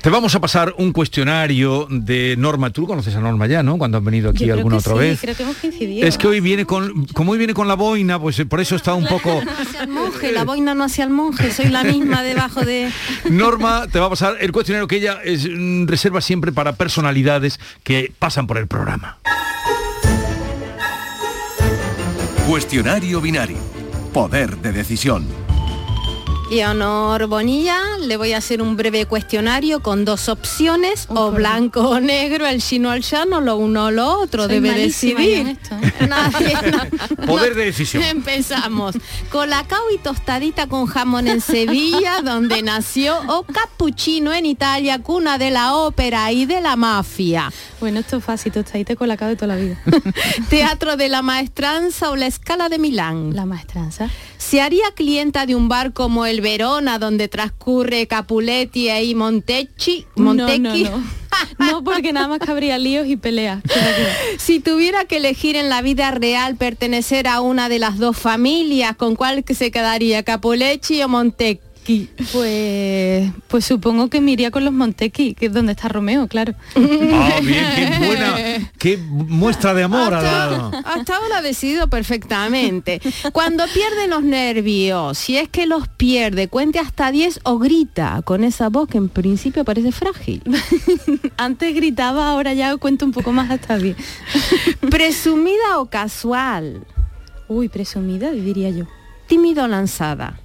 Te 0.00 0.10
vamos 0.10 0.32
a 0.36 0.40
pasar 0.40 0.74
un 0.78 0.92
cuestionario 0.92 1.88
de 1.90 2.36
Norma. 2.38 2.70
Tú 2.70 2.86
conoces 2.86 3.16
a 3.16 3.20
Norma 3.20 3.48
ya, 3.48 3.64
¿no? 3.64 3.78
Cuando 3.78 3.98
han 3.98 4.04
venido 4.04 4.30
aquí 4.30 4.40
Yo 4.40 4.46
creo 4.46 4.56
alguna 4.58 4.76
que 4.76 4.80
otra 4.80 4.92
sí, 4.92 4.98
vez. 5.00 5.20
Creo 5.20 5.34
que 5.34 5.42
hemos 5.42 5.56
coincidido. 5.56 6.06
Es 6.06 6.18
que 6.18 6.28
hoy 6.28 6.38
viene 6.38 6.64
con, 6.66 7.06
como 7.06 7.32
hoy 7.32 7.38
viene 7.38 7.52
con 7.52 7.66
la 7.66 7.74
boina, 7.74 8.20
pues 8.20 8.38
eh, 8.38 8.46
por 8.46 8.60
eso 8.60 8.76
está 8.76 8.94
un 8.94 9.06
poco. 9.06 9.42
Hacia 9.58 9.82
el 9.82 9.88
monje, 9.88 10.30
la 10.30 10.44
boina 10.44 10.74
no 10.74 10.84
hacia 10.84 11.02
el 11.02 11.10
monje, 11.10 11.50
soy 11.50 11.68
la 11.68 11.82
misma 11.82 12.22
debajo 12.22 12.60
de... 12.60 12.92
Norma 13.28 13.88
te 13.90 13.98
va 13.98 14.06
a 14.06 14.10
pasar 14.10 14.36
el 14.40 14.52
cuestionario 14.52 14.86
que 14.86 14.96
ella 14.96 15.18
es, 15.24 15.48
mm, 15.50 15.86
reserva 15.88 16.20
siempre 16.20 16.52
para 16.52 16.74
personalidades 16.74 17.58
que 17.82 18.12
pasan 18.20 18.46
por 18.46 18.58
el 18.58 18.68
programa. 18.68 19.18
Cuestionario 22.48 23.20
binario. 23.20 23.58
Poder 24.12 24.58
de 24.58 24.72
decisión. 24.72 25.41
Leonor 26.52 27.28
Bonilla, 27.28 27.80
le 27.98 28.18
voy 28.18 28.34
a 28.34 28.36
hacer 28.36 28.60
un 28.60 28.76
breve 28.76 29.06
cuestionario 29.06 29.80
con 29.80 30.04
dos 30.04 30.28
opciones, 30.28 31.06
o 31.08 31.30
blanco 31.30 31.80
o 31.88 31.98
negro, 31.98 32.46
el 32.46 32.60
chino 32.60 32.90
al 32.90 33.00
llano, 33.00 33.40
lo 33.40 33.56
uno 33.56 33.86
o 33.86 33.90
lo 33.90 34.18
otro, 34.20 34.44
Soy 34.44 34.56
debe 34.56 34.72
decidir. 34.72 35.48
esto, 35.48 35.74
¿eh? 35.82 36.06
Nadie, 36.08 36.54
no. 36.70 37.26
Poder 37.26 37.54
de 37.54 37.64
decisión. 37.64 38.02
Empezamos. 38.06 38.96
Colacao 39.30 39.90
y 39.94 39.96
tostadita 39.96 40.66
con 40.66 40.84
jamón 40.84 41.26
en 41.26 41.40
Sevilla, 41.40 42.20
donde 42.22 42.62
nació, 42.62 43.18
o 43.28 43.44
cappuccino 43.44 44.34
en 44.34 44.44
Italia, 44.44 44.98
cuna 44.98 45.38
de 45.38 45.52
la 45.52 45.74
ópera 45.74 46.32
y 46.32 46.44
de 46.44 46.60
la 46.60 46.76
mafia. 46.76 47.50
Bueno, 47.80 48.00
esto 48.00 48.18
es 48.18 48.24
fácil, 48.24 48.52
tostadita 48.52 48.94
colacao 48.94 49.28
de 49.28 49.36
toda 49.36 49.54
la 49.54 49.56
vida. 49.56 49.82
Teatro 50.50 50.98
de 50.98 51.08
la 51.08 51.22
Maestranza 51.22 52.10
o 52.10 52.16
la 52.16 52.26
Escala 52.26 52.68
de 52.68 52.78
Milán. 52.78 53.34
La 53.34 53.46
Maestranza. 53.46 54.10
¿Se 54.36 54.60
haría 54.60 54.84
clienta 54.94 55.46
de 55.46 55.54
un 55.54 55.68
bar 55.68 55.94
como 55.94 56.26
el 56.26 56.41
Verona, 56.42 56.98
donde 56.98 57.28
transcurre 57.28 58.06
Capuletti 58.06 58.90
y 58.90 59.14
Montecchi? 59.14 60.06
Montecchi? 60.16 60.84
No, 60.84 60.90
no, 60.90 60.98
no. 60.98 61.22
No, 61.58 61.84
porque 61.84 62.12
nada 62.12 62.28
más 62.28 62.40
que 62.40 62.50
habría 62.50 62.78
líos 62.78 63.06
y 63.06 63.16
peleas. 63.16 63.62
Si 64.38 64.60
tuviera 64.60 65.06
que 65.06 65.16
elegir 65.16 65.56
en 65.56 65.70
la 65.70 65.80
vida 65.80 66.10
real 66.10 66.56
pertenecer 66.56 67.26
a 67.26 67.40
una 67.40 67.68
de 67.68 67.78
las 67.78 67.98
dos 67.98 68.18
familias, 68.18 68.96
¿con 68.96 69.16
cuál 69.16 69.42
que 69.42 69.54
se 69.54 69.70
quedaría? 69.70 70.22
¿Capuletti 70.22 71.02
o 71.02 71.08
Montecchi? 71.08 71.71
Pues, 72.32 73.32
pues 73.48 73.64
supongo 73.64 74.08
que 74.08 74.20
me 74.20 74.30
iría 74.32 74.50
con 74.50 74.64
los 74.64 74.72
Montequi, 74.72 75.34
que 75.34 75.46
es 75.46 75.52
donde 75.52 75.72
está 75.72 75.88
Romeo, 75.88 76.28
claro. 76.28 76.54
Ah, 76.76 77.40
bien, 77.42 77.64
qué 77.74 78.06
buena, 78.06 78.70
qué 78.78 78.96
muestra 78.98 79.74
de 79.74 79.82
amor 79.82 80.14
ha 80.14 80.22
dado. 80.22 80.70
Hasta 80.84 81.16
ahora 81.16 81.38
ha 81.38 81.42
decidido 81.42 81.88
perfectamente. 81.88 83.00
Cuando 83.32 83.64
pierde 83.72 84.06
los 84.06 84.22
nervios, 84.22 85.18
si 85.18 85.36
es 85.36 85.48
que 85.48 85.66
los 85.66 85.88
pierde, 85.88 86.48
cuente 86.48 86.78
hasta 86.78 87.10
10 87.10 87.40
o 87.42 87.58
grita 87.58 88.22
con 88.22 88.44
esa 88.44 88.68
voz 88.68 88.88
que 88.88 88.98
en 88.98 89.08
principio 89.08 89.64
parece 89.64 89.90
frágil. 89.90 90.42
Antes 91.36 91.74
gritaba, 91.74 92.30
ahora 92.30 92.52
ya 92.52 92.76
cuento 92.76 93.04
un 93.04 93.12
poco 93.12 93.32
más 93.32 93.50
hasta 93.50 93.76
10. 93.78 93.96
Presumida 94.88 95.78
o 95.78 95.86
casual. 95.86 96.84
Uy, 97.48 97.68
presumida, 97.68 98.30
diría 98.30 98.70
yo. 98.70 98.86
Tímido 99.26 99.64
o 99.64 99.68
lanzada. 99.68 100.41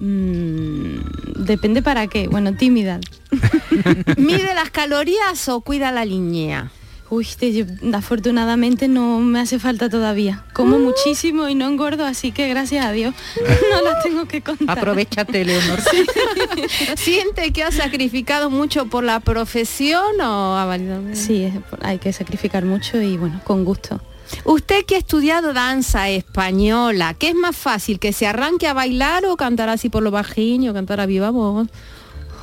Mm, 0.00 1.44
depende 1.44 1.82
para 1.82 2.06
qué. 2.06 2.26
Bueno, 2.28 2.54
tímida. 2.54 2.98
¿Mide 4.16 4.54
las 4.54 4.70
calorías 4.70 5.48
o 5.48 5.60
cuida 5.60 5.92
la 5.92 6.04
línea? 6.04 6.70
Uy, 7.10 7.26
te- 7.38 7.52
yo- 7.52 7.64
afortunadamente 7.92 8.86
no 8.86 9.18
me 9.18 9.40
hace 9.40 9.58
falta 9.58 9.88
todavía. 9.90 10.44
Como 10.52 10.78
Mm. 10.78 10.82
muchísimo 10.82 11.48
y 11.48 11.56
no 11.56 11.66
engordo, 11.68 12.04
así 12.06 12.30
que 12.30 12.48
gracias 12.48 12.86
a 12.86 12.92
Dios 12.92 13.14
no 13.72 13.82
las 13.82 14.02
tengo 14.04 14.26
que 14.26 14.42
contar. 14.42 14.78
Aprovechate, 14.78 15.44
Leonor. 15.44 15.80
¿Siente 16.96 17.52
que 17.52 17.64
ha 17.64 17.72
sacrificado 17.72 18.48
mucho 18.48 18.86
por 18.86 19.02
la 19.04 19.18
profesión 19.20 20.20
o 20.20 20.56
ha 20.56 20.64
valido? 20.66 21.00
Sí, 21.14 21.52
hay 21.82 21.98
que 21.98 22.12
sacrificar 22.12 22.64
mucho 22.64 23.00
y 23.02 23.16
bueno, 23.16 23.40
con 23.44 23.64
gusto. 23.64 24.00
Usted 24.44 24.84
que 24.84 24.96
ha 24.96 24.98
estudiado 24.98 25.52
danza 25.52 26.08
española, 26.08 27.14
¿qué 27.14 27.30
es 27.30 27.34
más 27.34 27.56
fácil? 27.56 27.98
¿Que 27.98 28.12
se 28.12 28.26
arranque 28.26 28.66
a 28.66 28.74
bailar 28.74 29.26
o 29.26 29.36
cantar 29.36 29.68
así 29.68 29.88
por 29.88 30.02
lo 30.02 30.10
bajín 30.10 30.68
o 30.68 30.72
cantar 30.72 31.00
a 31.00 31.06
viva 31.06 31.30
voz? 31.30 31.68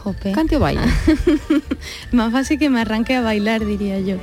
Jope. 0.03 0.31
Cante 0.31 0.57
o 0.57 0.59
baile. 0.59 0.81
Más 2.11 2.31
fácil 2.31 2.59
que 2.59 2.69
me 2.69 2.81
arranque 2.81 3.15
a 3.15 3.21
bailar, 3.21 3.65
diría 3.65 3.99
yo. 3.99 4.17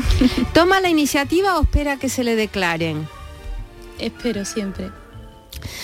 ¿Toma 0.52 0.80
la 0.80 0.88
iniciativa 0.88 1.58
o 1.58 1.62
espera 1.62 1.96
que 1.96 2.08
se 2.08 2.24
le 2.24 2.34
declaren? 2.34 3.06
Espero 3.98 4.44
siempre. 4.44 4.90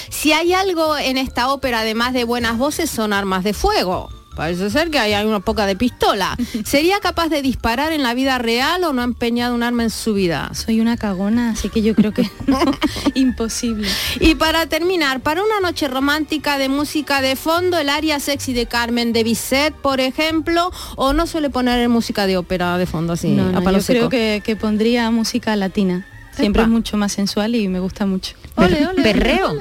Si 0.09 0.33
hay 0.33 0.55
algo 0.55 0.97
en 0.97 1.19
esta 1.19 1.53
ópera, 1.53 1.81
además 1.81 2.13
de 2.13 2.25
buenas 2.25 2.59
voces, 2.59 2.91
son 2.91 3.13
armas 3.13 3.45
de 3.45 3.55
fuego. 3.55 4.09
Parece 4.35 4.71
ser 4.71 4.91
que 4.91 4.99
hay 4.99 5.25
una 5.25 5.41
poca 5.41 5.67
de 5.67 5.77
pistola. 5.77 6.37
¿Sería 6.65 7.01
capaz 7.01 7.29
de 7.29 7.43
disparar 7.43 7.93
en 7.93 8.03
la 8.03 8.15
vida 8.15 8.39
real 8.39 8.85
o 8.85 8.93
no 8.93 9.03
ha 9.03 9.05
empeñado 9.05 9.55
un 9.55 9.63
arma 9.63 9.85
en 9.85 9.91
su 9.91 10.15
vida? 10.15 10.51
Soy 10.55 10.81
una 10.81 10.97
cagona, 10.97 11.51
así 11.51 11.69
que 11.69 11.83
yo 11.83 11.95
creo 11.95 12.13
que 12.13 12.29
no, 12.47 12.59
imposible. 13.15 13.89
Y 14.21 14.35
para 14.35 14.67
terminar, 14.67 15.21
para 15.21 15.43
una 15.43 15.61
noche 15.61 15.89
romántica 15.89 16.59
de 16.59 16.69
música 16.69 17.21
de 17.21 17.37
fondo, 17.37 17.79
el 17.79 17.89
área 17.89 18.21
sexy 18.21 18.53
de 18.53 18.67
Carmen 18.67 19.13
de 19.13 19.25
Bizet, 19.25 19.75
por 19.75 20.01
ejemplo, 20.01 20.71
o 20.97 21.13
no 21.13 21.27
suele 21.27 21.51
poner 21.51 21.89
música 21.89 22.27
de 22.27 22.37
ópera 22.37 22.79
de 22.79 22.87
fondo 22.87 23.13
así, 23.13 23.29
no, 23.29 23.51
no, 23.51 23.59
a 23.59 23.61
palo 23.61 23.79
yo 23.79 23.87
creo 23.87 24.09
que, 24.09 24.43
que 24.45 24.57
pondría 24.57 25.11
música 25.11 25.55
latina. 25.57 26.07
Siempre 26.33 26.63
Epa. 26.63 26.69
es 26.69 26.73
mucho 26.73 26.97
más 26.97 27.13
sensual 27.13 27.55
y 27.55 27.69
me 27.69 27.79
gusta 27.79 28.07
mucho. 28.07 28.35
Ole, 28.57 28.87
ole, 28.87 29.03
Perreo. 29.03 29.55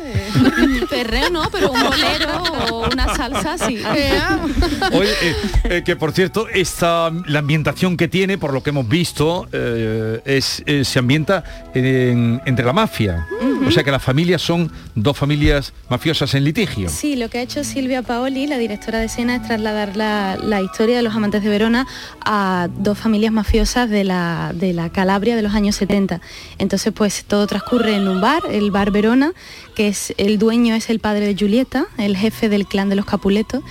Perreo 0.90 1.30
no, 1.30 1.50
pero 1.52 1.72
un 1.72 1.82
bolero 1.84 2.44
o 2.72 2.90
una 2.92 3.16
salsa 3.16 3.58
sí. 3.58 3.82
Oye, 4.94 5.10
eh, 5.22 5.36
eh, 5.66 5.82
que 5.86 5.96
por 5.96 6.12
cierto, 6.12 6.48
esta, 6.50 7.12
la 7.28 7.40
ambientación 7.40 7.98
que 7.98 8.08
tiene, 8.08 8.38
por 8.38 8.54
lo 8.54 8.62
que 8.62 8.70
hemos 8.70 8.88
visto, 8.88 9.48
eh, 9.52 10.22
es, 10.26 10.62
eh, 10.66 10.84
se 10.86 11.00
ambienta 11.00 11.44
en- 11.74 12.42
entre 12.46 12.66
la 12.66 12.74
mafia. 12.74 13.28
O 13.66 13.72
sea 13.72 13.84
que 13.84 13.92
las 13.92 14.04
familias 14.04 14.42
son 14.42 14.70
dos 14.94 15.18
familias 15.18 15.72
mafiosas 15.90 16.34
en 16.36 16.44
litigio. 16.44 16.90
Sí, 16.90 17.16
lo 17.16 17.30
que 17.30 17.38
ha 17.40 17.42
hecho 17.42 17.64
Silvia 17.64 18.02
Paoli, 18.02 18.46
la 18.46 18.58
directora 18.58 19.00
de 19.00 19.06
escena, 19.06 19.38
es 19.38 19.44
trasladar 19.44 19.96
la, 19.96 20.38
la 20.42 20.62
historia 20.62 20.98
de 20.98 21.02
los 21.02 21.16
amantes 21.16 21.44
de 21.44 21.50
Verona 21.50 21.88
a 22.26 22.68
dos 22.80 22.98
familias 22.98 23.32
mafiosas 23.32 23.90
de 23.90 24.04
la, 24.04 24.52
de 24.54 24.74
la 24.74 24.90
Calabria 24.90 25.36
de 25.38 25.42
los 25.44 25.54
años 25.54 25.76
70. 25.78 26.20
Entonces, 26.58 26.92
pues 26.94 27.24
todo 27.24 27.48
transcurre 27.48 27.96
en 27.96 28.08
un 28.10 28.20
bar, 28.20 28.42
el 28.52 28.70
bar 28.72 28.83
Verona, 28.92 29.34
que 29.76 29.88
es 29.88 30.14
el 30.18 30.38
dueño 30.40 30.76
es 30.76 30.90
el 30.90 31.00
padre 31.00 31.28
de 31.28 31.36
Julieta, 31.36 31.86
el 31.98 32.18
jefe 32.18 32.50
del 32.50 32.66
clan 32.66 32.90
de 32.90 32.96
los 32.96 33.06
Capuletos. 33.06 33.64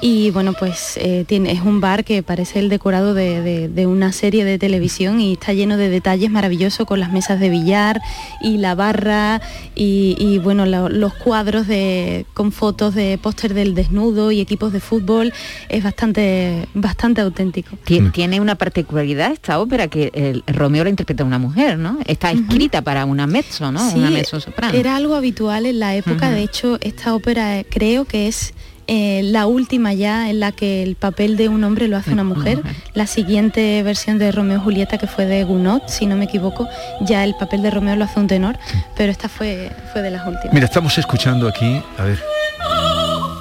Y 0.00 0.30
bueno, 0.30 0.52
pues 0.52 0.96
eh, 0.96 1.24
tiene, 1.26 1.50
es 1.52 1.60
un 1.62 1.80
bar 1.80 2.04
que 2.04 2.22
parece 2.22 2.60
el 2.60 2.68
decorado 2.68 3.14
de, 3.14 3.40
de- 3.42 3.68
de 3.68 3.86
una 3.86 4.12
serie 4.12 4.44
de 4.44 4.56
televisión 4.58 5.20
y 5.20 5.32
está 5.32 5.52
lleno 5.52 5.76
de 5.76 5.88
detalles 5.88 6.30
maravillosos 6.30 6.86
con 6.86 7.00
las 7.00 7.10
mesas 7.12 7.40
de 7.40 7.48
billar 7.50 8.00
y 8.40 8.58
la 8.58 8.74
barra 8.76 9.40
y, 9.74 10.14
y, 10.18 10.38
bueno, 10.38 10.66
lo- 10.66 10.88
los 10.88 11.14
cuadros 11.14 11.66
de, 11.66 12.26
con 12.34 12.52
fotos 12.52 12.94
de 12.94 13.18
póster 13.20 13.54
del 13.54 13.74
desnudo 13.74 14.30
y 14.30 14.40
equipos 14.40 14.72
de 14.72 14.78
fútbol. 14.80 15.32
Es 15.68 15.82
bastante, 15.82 16.68
bastante 16.74 17.20
auténtico. 17.20 17.76
Tie- 17.84 18.12
Tiene 18.12 18.40
una 18.40 18.54
particularidad 18.54 19.32
esta 19.32 19.58
ópera 19.60 19.88
que 19.88 20.10
el 20.14 20.44
Romeo 20.46 20.84
la 20.84 20.90
interpreta 20.90 21.24
una 21.24 21.38
mujer, 21.38 21.76
¿no? 21.78 21.98
Está 22.06 22.30
escrita 22.30 22.82
para 22.82 23.04
una 23.04 23.26
mezzo, 23.26 23.72
¿no? 23.72 23.80
Sí, 23.90 23.98
una 23.98 24.10
mezzo 24.10 24.38
soprano. 24.38 24.78
Era 24.78 24.94
algo 24.94 25.16
habitual 25.16 25.66
en 25.66 25.80
la 25.80 25.96
época, 25.96 26.30
de 26.30 26.42
hecho 26.42 26.78
esta 26.82 27.14
ópera 27.14 27.58
eh, 27.58 27.66
creo 27.68 28.04
que 28.04 28.28
es 28.28 28.54
eh, 28.88 29.20
la 29.22 29.46
última 29.46 29.92
ya 29.92 30.30
en 30.30 30.40
la 30.40 30.50
que 30.52 30.82
el 30.82 30.96
papel 30.96 31.36
de 31.36 31.50
un 31.50 31.62
hombre 31.62 31.88
lo 31.88 31.96
hace 31.98 32.10
una 32.10 32.24
mujer. 32.24 32.62
La 32.94 33.06
siguiente 33.06 33.82
versión 33.82 34.18
de 34.18 34.32
Romeo 34.32 34.56
y 34.56 34.60
Julieta, 34.60 34.96
que 34.96 35.06
fue 35.06 35.26
de 35.26 35.44
Gounod, 35.44 35.82
si 35.86 36.06
no 36.06 36.16
me 36.16 36.24
equivoco, 36.24 36.66
ya 37.02 37.22
el 37.24 37.34
papel 37.34 37.62
de 37.62 37.70
Romeo 37.70 37.96
lo 37.96 38.04
hace 38.04 38.18
un 38.18 38.26
tenor, 38.26 38.58
pero 38.96 39.12
esta 39.12 39.28
fue, 39.28 39.70
fue 39.92 40.00
de 40.00 40.10
las 40.10 40.26
últimas. 40.26 40.54
Mira, 40.54 40.64
estamos 40.66 40.96
escuchando 40.96 41.46
aquí, 41.46 41.82
a 41.98 42.04
ver. 42.04 42.18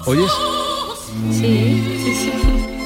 ¿Oyes? 0.06 0.32
Sí, 1.32 1.84
sí, 2.04 2.14
sí. 2.14 2.77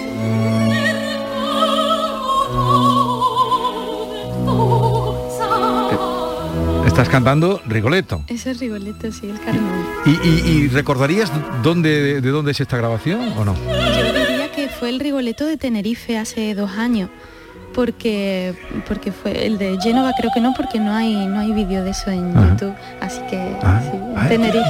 Estás 7.01 7.13
cantando 7.13 7.59
Rigoletto. 7.65 8.23
Ese 8.27 8.51
es 8.51 8.59
Rigoletto, 8.59 9.11
sí, 9.11 9.27
el 9.27 9.39
Carmón. 9.39 9.85
¿Y, 10.05 10.11
y- 10.27 10.43
y 10.51 10.67
recordarías 10.67 11.31
dónde, 11.63 12.21
de 12.21 12.29
dónde 12.29 12.51
es 12.51 12.59
esta 12.61 12.77
grabación 12.77 13.33
o 13.37 13.43
no? 13.43 13.55
Yo 13.55 14.13
diría 14.13 14.51
que 14.51 14.67
fue 14.69 14.89
el 14.89 14.99
Rigoletto 14.99 15.45
de 15.47 15.57
Tenerife 15.57 16.19
hace 16.19 16.53
dos 16.53 16.69
años. 16.77 17.09
Porque, 17.73 18.53
porque 18.87 19.11
fue 19.13 19.47
el 19.47 19.57
de 19.57 19.77
Génova 19.81 20.11
creo 20.17 20.29
que 20.33 20.41
no 20.41 20.53
porque 20.53 20.77
no 20.77 20.93
hay 20.93 21.25
no 21.25 21.39
hay 21.39 21.53
vídeo 21.53 21.85
de 21.85 21.91
eso 21.91 22.11
en 22.11 22.35
Ajá. 22.37 22.49
YouTube 22.49 22.73
así 22.99 23.21
que 23.29 23.55
Ah, 23.63 23.81
sí, 23.81 23.97
ah, 24.17 24.27
Tenerife 24.27 24.65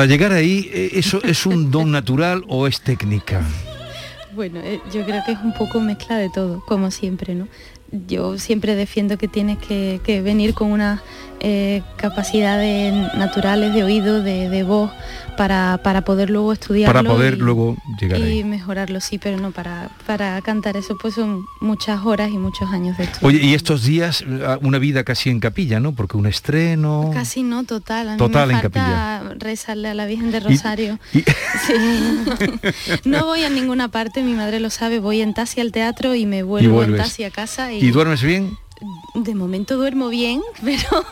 Para 0.00 0.08
llegar 0.08 0.32
ahí, 0.32 0.70
eh, 0.72 0.92
¿eso 0.94 1.22
es 1.22 1.44
un 1.44 1.70
don 1.70 1.92
natural 1.92 2.42
o 2.48 2.66
es 2.66 2.80
técnica? 2.80 3.42
Bueno, 4.34 4.58
eh, 4.60 4.80
yo 4.90 5.04
creo 5.04 5.22
que 5.26 5.32
es 5.32 5.38
un 5.44 5.52
poco 5.52 5.78
mezcla 5.78 6.16
de 6.16 6.30
todo, 6.30 6.64
como 6.64 6.90
siempre, 6.90 7.34
¿no? 7.34 7.48
Yo 8.06 8.38
siempre 8.38 8.74
defiendo 8.76 9.18
que 9.18 9.26
tienes 9.28 9.58
que, 9.58 10.00
que 10.04 10.20
venir 10.22 10.54
con 10.54 10.70
unas 10.70 11.00
eh, 11.40 11.82
capacidades 11.96 12.92
naturales 13.14 13.74
de 13.74 13.82
oído, 13.82 14.22
de, 14.22 14.48
de 14.48 14.62
voz, 14.62 14.90
para, 15.36 15.80
para 15.82 16.02
poder 16.02 16.28
luego 16.30 16.52
estudiarlo. 16.52 16.92
Para 17.02 17.08
poder 17.14 17.34
y- 17.34 17.36
luego 17.38 17.76
llegar 17.98 18.20
y 18.20 18.22
ahí. 18.22 18.44
mejorarlo, 18.44 19.00
sí, 19.00 19.16
pero 19.18 19.38
no, 19.38 19.50
para, 19.50 19.88
para 20.06 20.40
cantar 20.42 20.76
eso 20.76 20.96
pues 21.00 21.14
son 21.14 21.44
muchas 21.60 22.04
horas 22.04 22.30
y 22.30 22.36
muchos 22.38 22.70
años 22.70 22.96
de 22.98 23.04
estudio. 23.04 23.26
Oye, 23.26 23.40
y 23.42 23.54
estos 23.54 23.82
días 23.84 24.22
eh, 24.28 24.58
una 24.60 24.78
vida 24.78 25.02
casi 25.02 25.30
en 25.30 25.40
capilla, 25.40 25.80
¿no? 25.80 25.92
Porque 25.92 26.16
un 26.18 26.26
estreno... 26.26 27.10
Casi 27.14 27.42
no, 27.42 27.64
total. 27.64 28.10
A 28.10 28.12
mí 28.12 28.18
Total 28.18 28.48
me 28.48 28.54
en 28.54 28.60
falta 28.60 29.22
rezarle 29.38 29.88
a 29.88 29.94
la 29.94 30.04
Virgen 30.06 30.30
de 30.30 30.40
Rosario. 30.40 30.98
y- 31.14 31.24
Sí. 31.66 31.74
no 33.04 33.24
voy 33.26 33.44
a 33.44 33.50
ninguna 33.50 33.88
parte, 33.88 34.22
mi 34.22 34.34
madre 34.34 34.60
lo 34.60 34.70
sabe, 34.70 34.98
voy 35.00 35.20
en 35.20 35.34
taxi 35.34 35.60
al 35.60 35.72
teatro 35.72 36.14
y 36.14 36.26
me 36.26 36.42
vuelvo 36.42 36.68
en 36.82 36.88
vuelves. 36.90 37.02
taxi 37.02 37.24
a 37.24 37.30
casa. 37.30 37.72
¿Y 37.72 37.79
duermes 37.88 38.22
bien? 38.22 38.56
De 39.14 39.34
momento 39.34 39.76
duermo 39.76 40.08
bien, 40.08 40.40
pero 40.64 41.04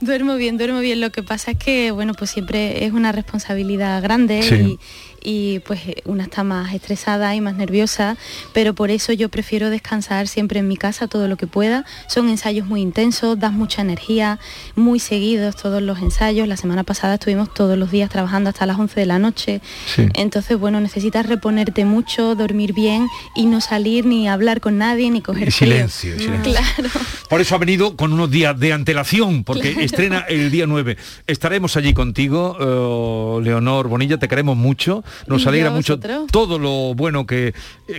duermo 0.00 0.36
bien, 0.36 0.58
duermo 0.58 0.80
bien. 0.80 1.00
Lo 1.00 1.10
que 1.10 1.22
pasa 1.22 1.52
es 1.52 1.58
que, 1.58 1.90
bueno, 1.90 2.14
pues 2.14 2.30
siempre 2.30 2.84
es 2.84 2.92
una 2.92 3.12
responsabilidad 3.12 4.02
grande 4.02 4.42
Sí. 4.42 4.78
Y, 5.22 5.60
pues 5.60 5.80
una 6.04 6.24
está 6.24 6.44
más 6.44 6.72
estresada 6.74 7.34
y 7.34 7.40
más 7.40 7.54
nerviosa, 7.56 8.16
pero 8.52 8.74
por 8.74 8.90
eso 8.90 9.12
yo 9.12 9.28
prefiero 9.28 9.70
descansar 9.70 10.28
siempre 10.28 10.60
en 10.60 10.68
mi 10.68 10.76
casa 10.76 11.08
todo 11.08 11.28
lo 11.28 11.36
que 11.36 11.46
pueda. 11.46 11.84
Son 12.08 12.28
ensayos 12.28 12.66
muy 12.66 12.80
intensos, 12.80 13.38
das 13.38 13.52
mucha 13.52 13.82
energía, 13.82 14.38
muy 14.76 14.98
seguidos 15.00 15.56
todos 15.56 15.82
los 15.82 15.98
ensayos. 16.00 16.48
La 16.48 16.56
semana 16.56 16.84
pasada 16.84 17.14
estuvimos 17.14 17.52
todos 17.54 17.76
los 17.78 17.90
días 17.90 18.10
trabajando 18.10 18.50
hasta 18.50 18.66
las 18.66 18.78
11 18.78 19.00
de 19.00 19.06
la 19.06 19.18
noche. 19.18 19.60
Sí. 19.94 20.06
Entonces, 20.14 20.58
bueno, 20.58 20.80
necesitas 20.80 21.26
reponerte 21.26 21.84
mucho, 21.84 22.34
dormir 22.34 22.72
bien 22.72 23.06
y 23.34 23.46
no 23.46 23.60
salir 23.60 24.06
ni 24.06 24.28
hablar 24.28 24.60
con 24.60 24.78
nadie 24.78 25.10
ni 25.10 25.20
coger 25.20 25.48
Y 25.48 25.50
frío. 25.50 25.72
silencio, 25.72 26.18
silencio. 26.18 26.52
Claro. 26.52 26.90
Por 27.28 27.40
eso 27.40 27.54
ha 27.54 27.58
venido 27.58 27.96
con 27.96 28.12
unos 28.12 28.30
días 28.30 28.58
de 28.58 28.72
antelación, 28.72 29.44
porque 29.44 29.70
Claro. 29.72 29.84
estrena 29.84 30.18
el 30.28 30.50
día 30.50 30.66
9. 30.66 30.96
Estaremos 31.26 31.76
allí 31.76 31.92
contigo, 31.94 32.56
eh, 32.60 33.44
Leonor 33.44 33.88
Bonilla, 33.88 34.18
te 34.18 34.28
queremos 34.28 34.56
mucho. 34.56 35.04
Nos 35.26 35.46
alegra 35.46 35.70
mucho 35.70 35.98
todo 36.30 36.58
lo 36.58 36.94
bueno 36.94 37.26
que, 37.26 37.54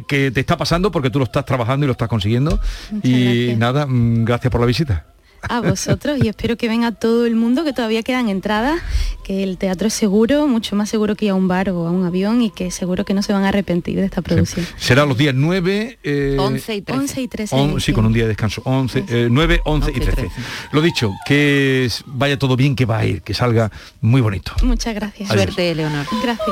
que 0.08 0.32
te 0.32 0.40
está 0.40 0.58
pasando, 0.58 0.92
porque 0.92 1.10
tú 1.10 1.20
lo 1.20 1.26
estás 1.26 1.46
trabajando 1.46 1.86
y 1.86 1.88
lo 1.88 1.94
estás 1.94 2.10
consiguiendo. 2.10 2.60
Muchas 2.92 3.10
y 3.10 3.24
gracias. 3.46 3.58
nada, 3.60 3.86
mm, 3.88 4.26
gracias 4.26 4.52
por 4.52 4.62
la 4.62 4.68
visita. 4.68 5.06
a 5.42 5.62
vosotros 5.62 6.20
y 6.22 6.28
espero 6.28 6.58
que 6.58 6.68
venga 6.68 6.92
todo 6.92 7.26
el 7.26 7.34
mundo, 7.36 7.64
que 7.64 7.72
todavía 7.72 8.04
quedan 8.04 8.28
entradas, 8.28 8.82
que 9.24 9.42
el 9.42 9.58
teatro 9.58 9.88
es 9.88 9.94
seguro, 9.94 10.48
mucho 10.48 10.76
más 10.76 10.90
seguro 10.90 11.16
que 11.16 11.26
ir 11.28 11.32
a 11.32 11.36
un 11.36 11.48
bar 11.48 11.70
o 11.70 11.88
a 11.88 11.92
un 11.92 12.06
avión 12.06 12.42
y 12.42 12.50
que 12.50 12.72
seguro 12.72 13.06
que 13.06 13.14
no 13.14 13.22
se 13.24 13.32
van 13.32 13.46
a 13.46 13.48
arrepentir 13.48 13.96
de 14.00 14.04
esta 14.06 14.22
producción. 14.22 14.68
Será 14.76 15.06
los 15.06 15.18
días 15.18 15.34
9... 15.34 15.98
eh, 16.04 16.36
11 16.38 16.76
y 16.76 16.82
13. 16.82 17.00
11 17.02 17.22
y 17.22 17.28
13 17.30 17.56
de 17.56 17.62
on- 17.62 17.80
sí, 17.80 17.94
con 17.94 18.06
un 18.06 18.12
día 18.12 18.24
de 18.24 18.30
descanso. 18.30 18.62
11, 18.66 19.06
eh, 19.08 19.28
9, 19.32 19.62
11 19.64 19.92
y 19.96 20.00
13. 20.02 20.30
Lo 20.74 20.82
dicho, 20.82 21.14
que 21.26 21.90
vaya 22.08 22.38
todo 22.38 22.58
bien, 22.58 22.76
que 22.76 22.84
va 22.86 22.98
a 22.98 23.06
ir, 23.06 23.22
que 23.22 23.34
salga 23.34 23.72
muy 24.02 24.20
bonito. 24.20 24.52
Muchas 24.64 24.94
gracias. 24.94 25.32
Adiós. 25.32 25.44
Suerte, 25.46 25.74
Leonor. 25.74 26.06
Gracias. 26.22 26.48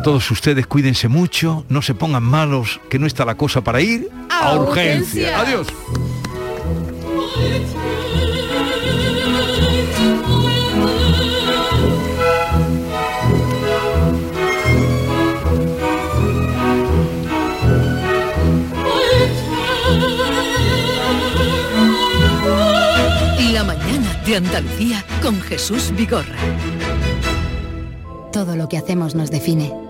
A 0.00 0.02
todos 0.02 0.30
ustedes 0.30 0.66
cuídense 0.66 1.08
mucho, 1.08 1.66
no 1.68 1.82
se 1.82 1.94
pongan 1.94 2.22
malos, 2.22 2.80
que 2.88 2.98
no 2.98 3.06
está 3.06 3.26
la 3.26 3.34
cosa 3.36 3.60
para 3.62 3.82
ir 3.82 4.08
a, 4.30 4.48
A 4.48 4.54
urgencia. 4.58 5.38
urgencia. 5.38 5.40
Adiós. 5.40 5.66
La 23.52 23.64
mañana 23.64 24.14
de 24.24 24.36
Andalucía 24.36 25.04
con 25.20 25.40
Jesús 25.42 25.92
Vigorra. 25.94 26.36
Todo 28.32 28.56
lo 28.56 28.68
que 28.68 28.78
hacemos 28.78 29.14
nos 29.14 29.30
define. 29.30 29.89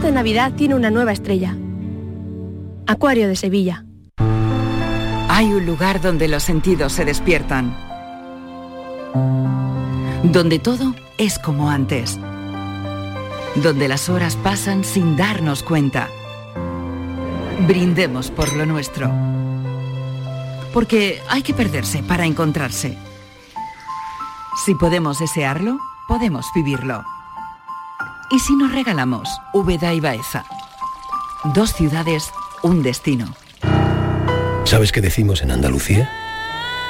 Esta 0.00 0.12
Navidad 0.12 0.54
tiene 0.54 0.74
una 0.74 0.90
nueva 0.90 1.12
estrella. 1.12 1.54
Acuario 2.86 3.28
de 3.28 3.36
Sevilla. 3.36 3.84
Hay 5.28 5.52
un 5.52 5.66
lugar 5.66 6.00
donde 6.00 6.26
los 6.26 6.42
sentidos 6.42 6.94
se 6.94 7.04
despiertan. 7.04 7.76
Donde 10.22 10.58
todo 10.58 10.94
es 11.18 11.38
como 11.38 11.68
antes. 11.68 12.18
Donde 13.56 13.88
las 13.88 14.08
horas 14.08 14.36
pasan 14.36 14.84
sin 14.84 15.18
darnos 15.18 15.62
cuenta. 15.62 16.08
Brindemos 17.68 18.30
por 18.30 18.56
lo 18.56 18.64
nuestro. 18.64 19.12
Porque 20.72 21.20
hay 21.28 21.42
que 21.42 21.52
perderse 21.52 22.02
para 22.02 22.24
encontrarse. 22.24 22.96
Si 24.64 24.74
podemos 24.76 25.18
desearlo, 25.18 25.78
podemos 26.08 26.46
vivirlo. 26.54 27.04
¿Y 28.32 28.38
si 28.38 28.54
nos 28.54 28.70
regalamos 28.70 29.28
Úbeda 29.52 29.92
y 29.92 29.98
Baeza? 29.98 30.44
Dos 31.52 31.72
ciudades, 31.72 32.30
un 32.62 32.82
destino. 32.82 33.34
¿Sabes 34.64 34.92
qué 34.92 35.00
decimos 35.00 35.42
en 35.42 35.50
Andalucía? 35.50 36.08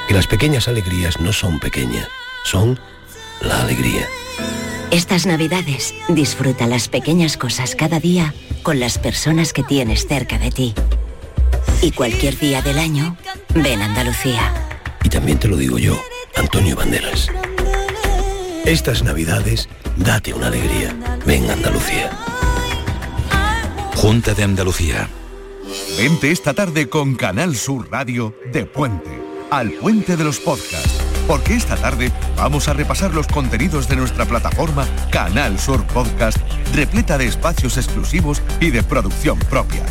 Que 0.07 0.13
las 0.13 0.27
pequeñas 0.27 0.67
alegrías 0.67 1.19
no 1.19 1.33
son 1.33 1.59
pequeñas, 1.59 2.07
son 2.45 2.79
la 3.41 3.59
alegría. 3.61 4.05
Estas 4.91 5.25
navidades 5.25 5.95
disfruta 6.09 6.67
las 6.67 6.87
pequeñas 6.89 7.37
cosas 7.37 7.75
cada 7.75 7.99
día 7.99 8.35
con 8.61 8.79
las 8.79 8.99
personas 8.99 9.51
que 9.51 9.63
tienes 9.63 10.05
cerca 10.05 10.37
de 10.37 10.51
ti. 10.51 10.75
Y 11.81 11.91
cualquier 11.91 12.37
día 12.37 12.61
del 12.61 12.77
año, 12.77 13.17
ven 13.55 13.81
a 13.81 13.85
Andalucía. 13.85 14.53
Y 15.03 15.09
también 15.09 15.39
te 15.39 15.47
lo 15.47 15.57
digo 15.57 15.79
yo, 15.79 15.99
Antonio 16.35 16.75
Banderas. 16.75 17.31
Estas 18.65 19.03
navidades, 19.03 19.67
date 19.97 20.33
una 20.33 20.47
alegría. 20.47 20.95
Ven 21.25 21.49
Andalucía. 21.49 22.11
Junta 23.95 24.35
de 24.35 24.43
Andalucía. 24.43 25.09
Vente 25.97 26.31
esta 26.31 26.53
tarde 26.53 26.87
con 26.87 27.15
Canal 27.15 27.55
Sur 27.55 27.91
Radio 27.91 28.35
de 28.53 28.65
Puente, 28.65 29.09
al 29.49 29.71
Puente 29.71 30.15
de 30.15 30.23
los 30.23 30.39
Podcasts. 30.39 31.01
Porque 31.27 31.55
esta 31.55 31.75
tarde 31.75 32.11
vamos 32.37 32.67
a 32.67 32.73
repasar 32.73 33.13
los 33.15 33.27
contenidos 33.27 33.87
de 33.89 33.95
nuestra 33.95 34.25
plataforma 34.25 34.87
Canal 35.11 35.57
Sur 35.59 35.85
Podcast, 35.87 36.37
repleta 36.75 37.17
de 37.17 37.25
espacios 37.25 37.77
exclusivos 37.77 38.43
y 38.59 38.69
de 38.69 38.83
producción 38.83 39.39
propia. 39.39 39.83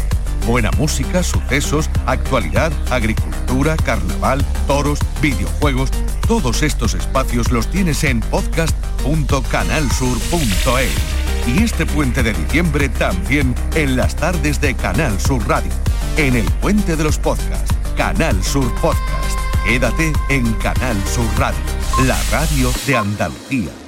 Buena 0.46 0.70
música, 0.78 1.22
sucesos, 1.22 1.90
actualidad, 2.06 2.72
agricultura, 2.90 3.76
carnaval, 3.76 4.42
toros, 4.66 4.98
videojuegos. 5.20 5.90
Todos 6.26 6.62
estos 6.62 6.94
espacios 6.94 7.52
los 7.52 7.70
tienes 7.70 8.02
en 8.04 8.20
podcast.canalsur.es. 8.20 11.20
Y 11.46 11.62
este 11.62 11.84
puente 11.86 12.22
de 12.22 12.32
diciembre 12.32 12.88
también 12.88 13.54
en 13.74 13.96
las 13.96 14.16
tardes 14.16 14.60
de 14.60 14.74
Canal 14.74 15.20
Sur 15.20 15.46
Radio. 15.48 15.70
En 16.16 16.36
el 16.36 16.44
puente 16.60 16.96
de 16.96 17.04
los 17.04 17.18
podcasts, 17.18 17.74
Canal 17.96 18.42
Sur 18.42 18.72
Podcast. 18.80 19.38
Quédate 19.64 20.12
en 20.28 20.52
Canal 20.54 20.96
Sur 21.06 21.26
Radio, 21.38 21.60
la 22.06 22.18
radio 22.30 22.72
de 22.86 22.96
Andalucía. 22.96 23.79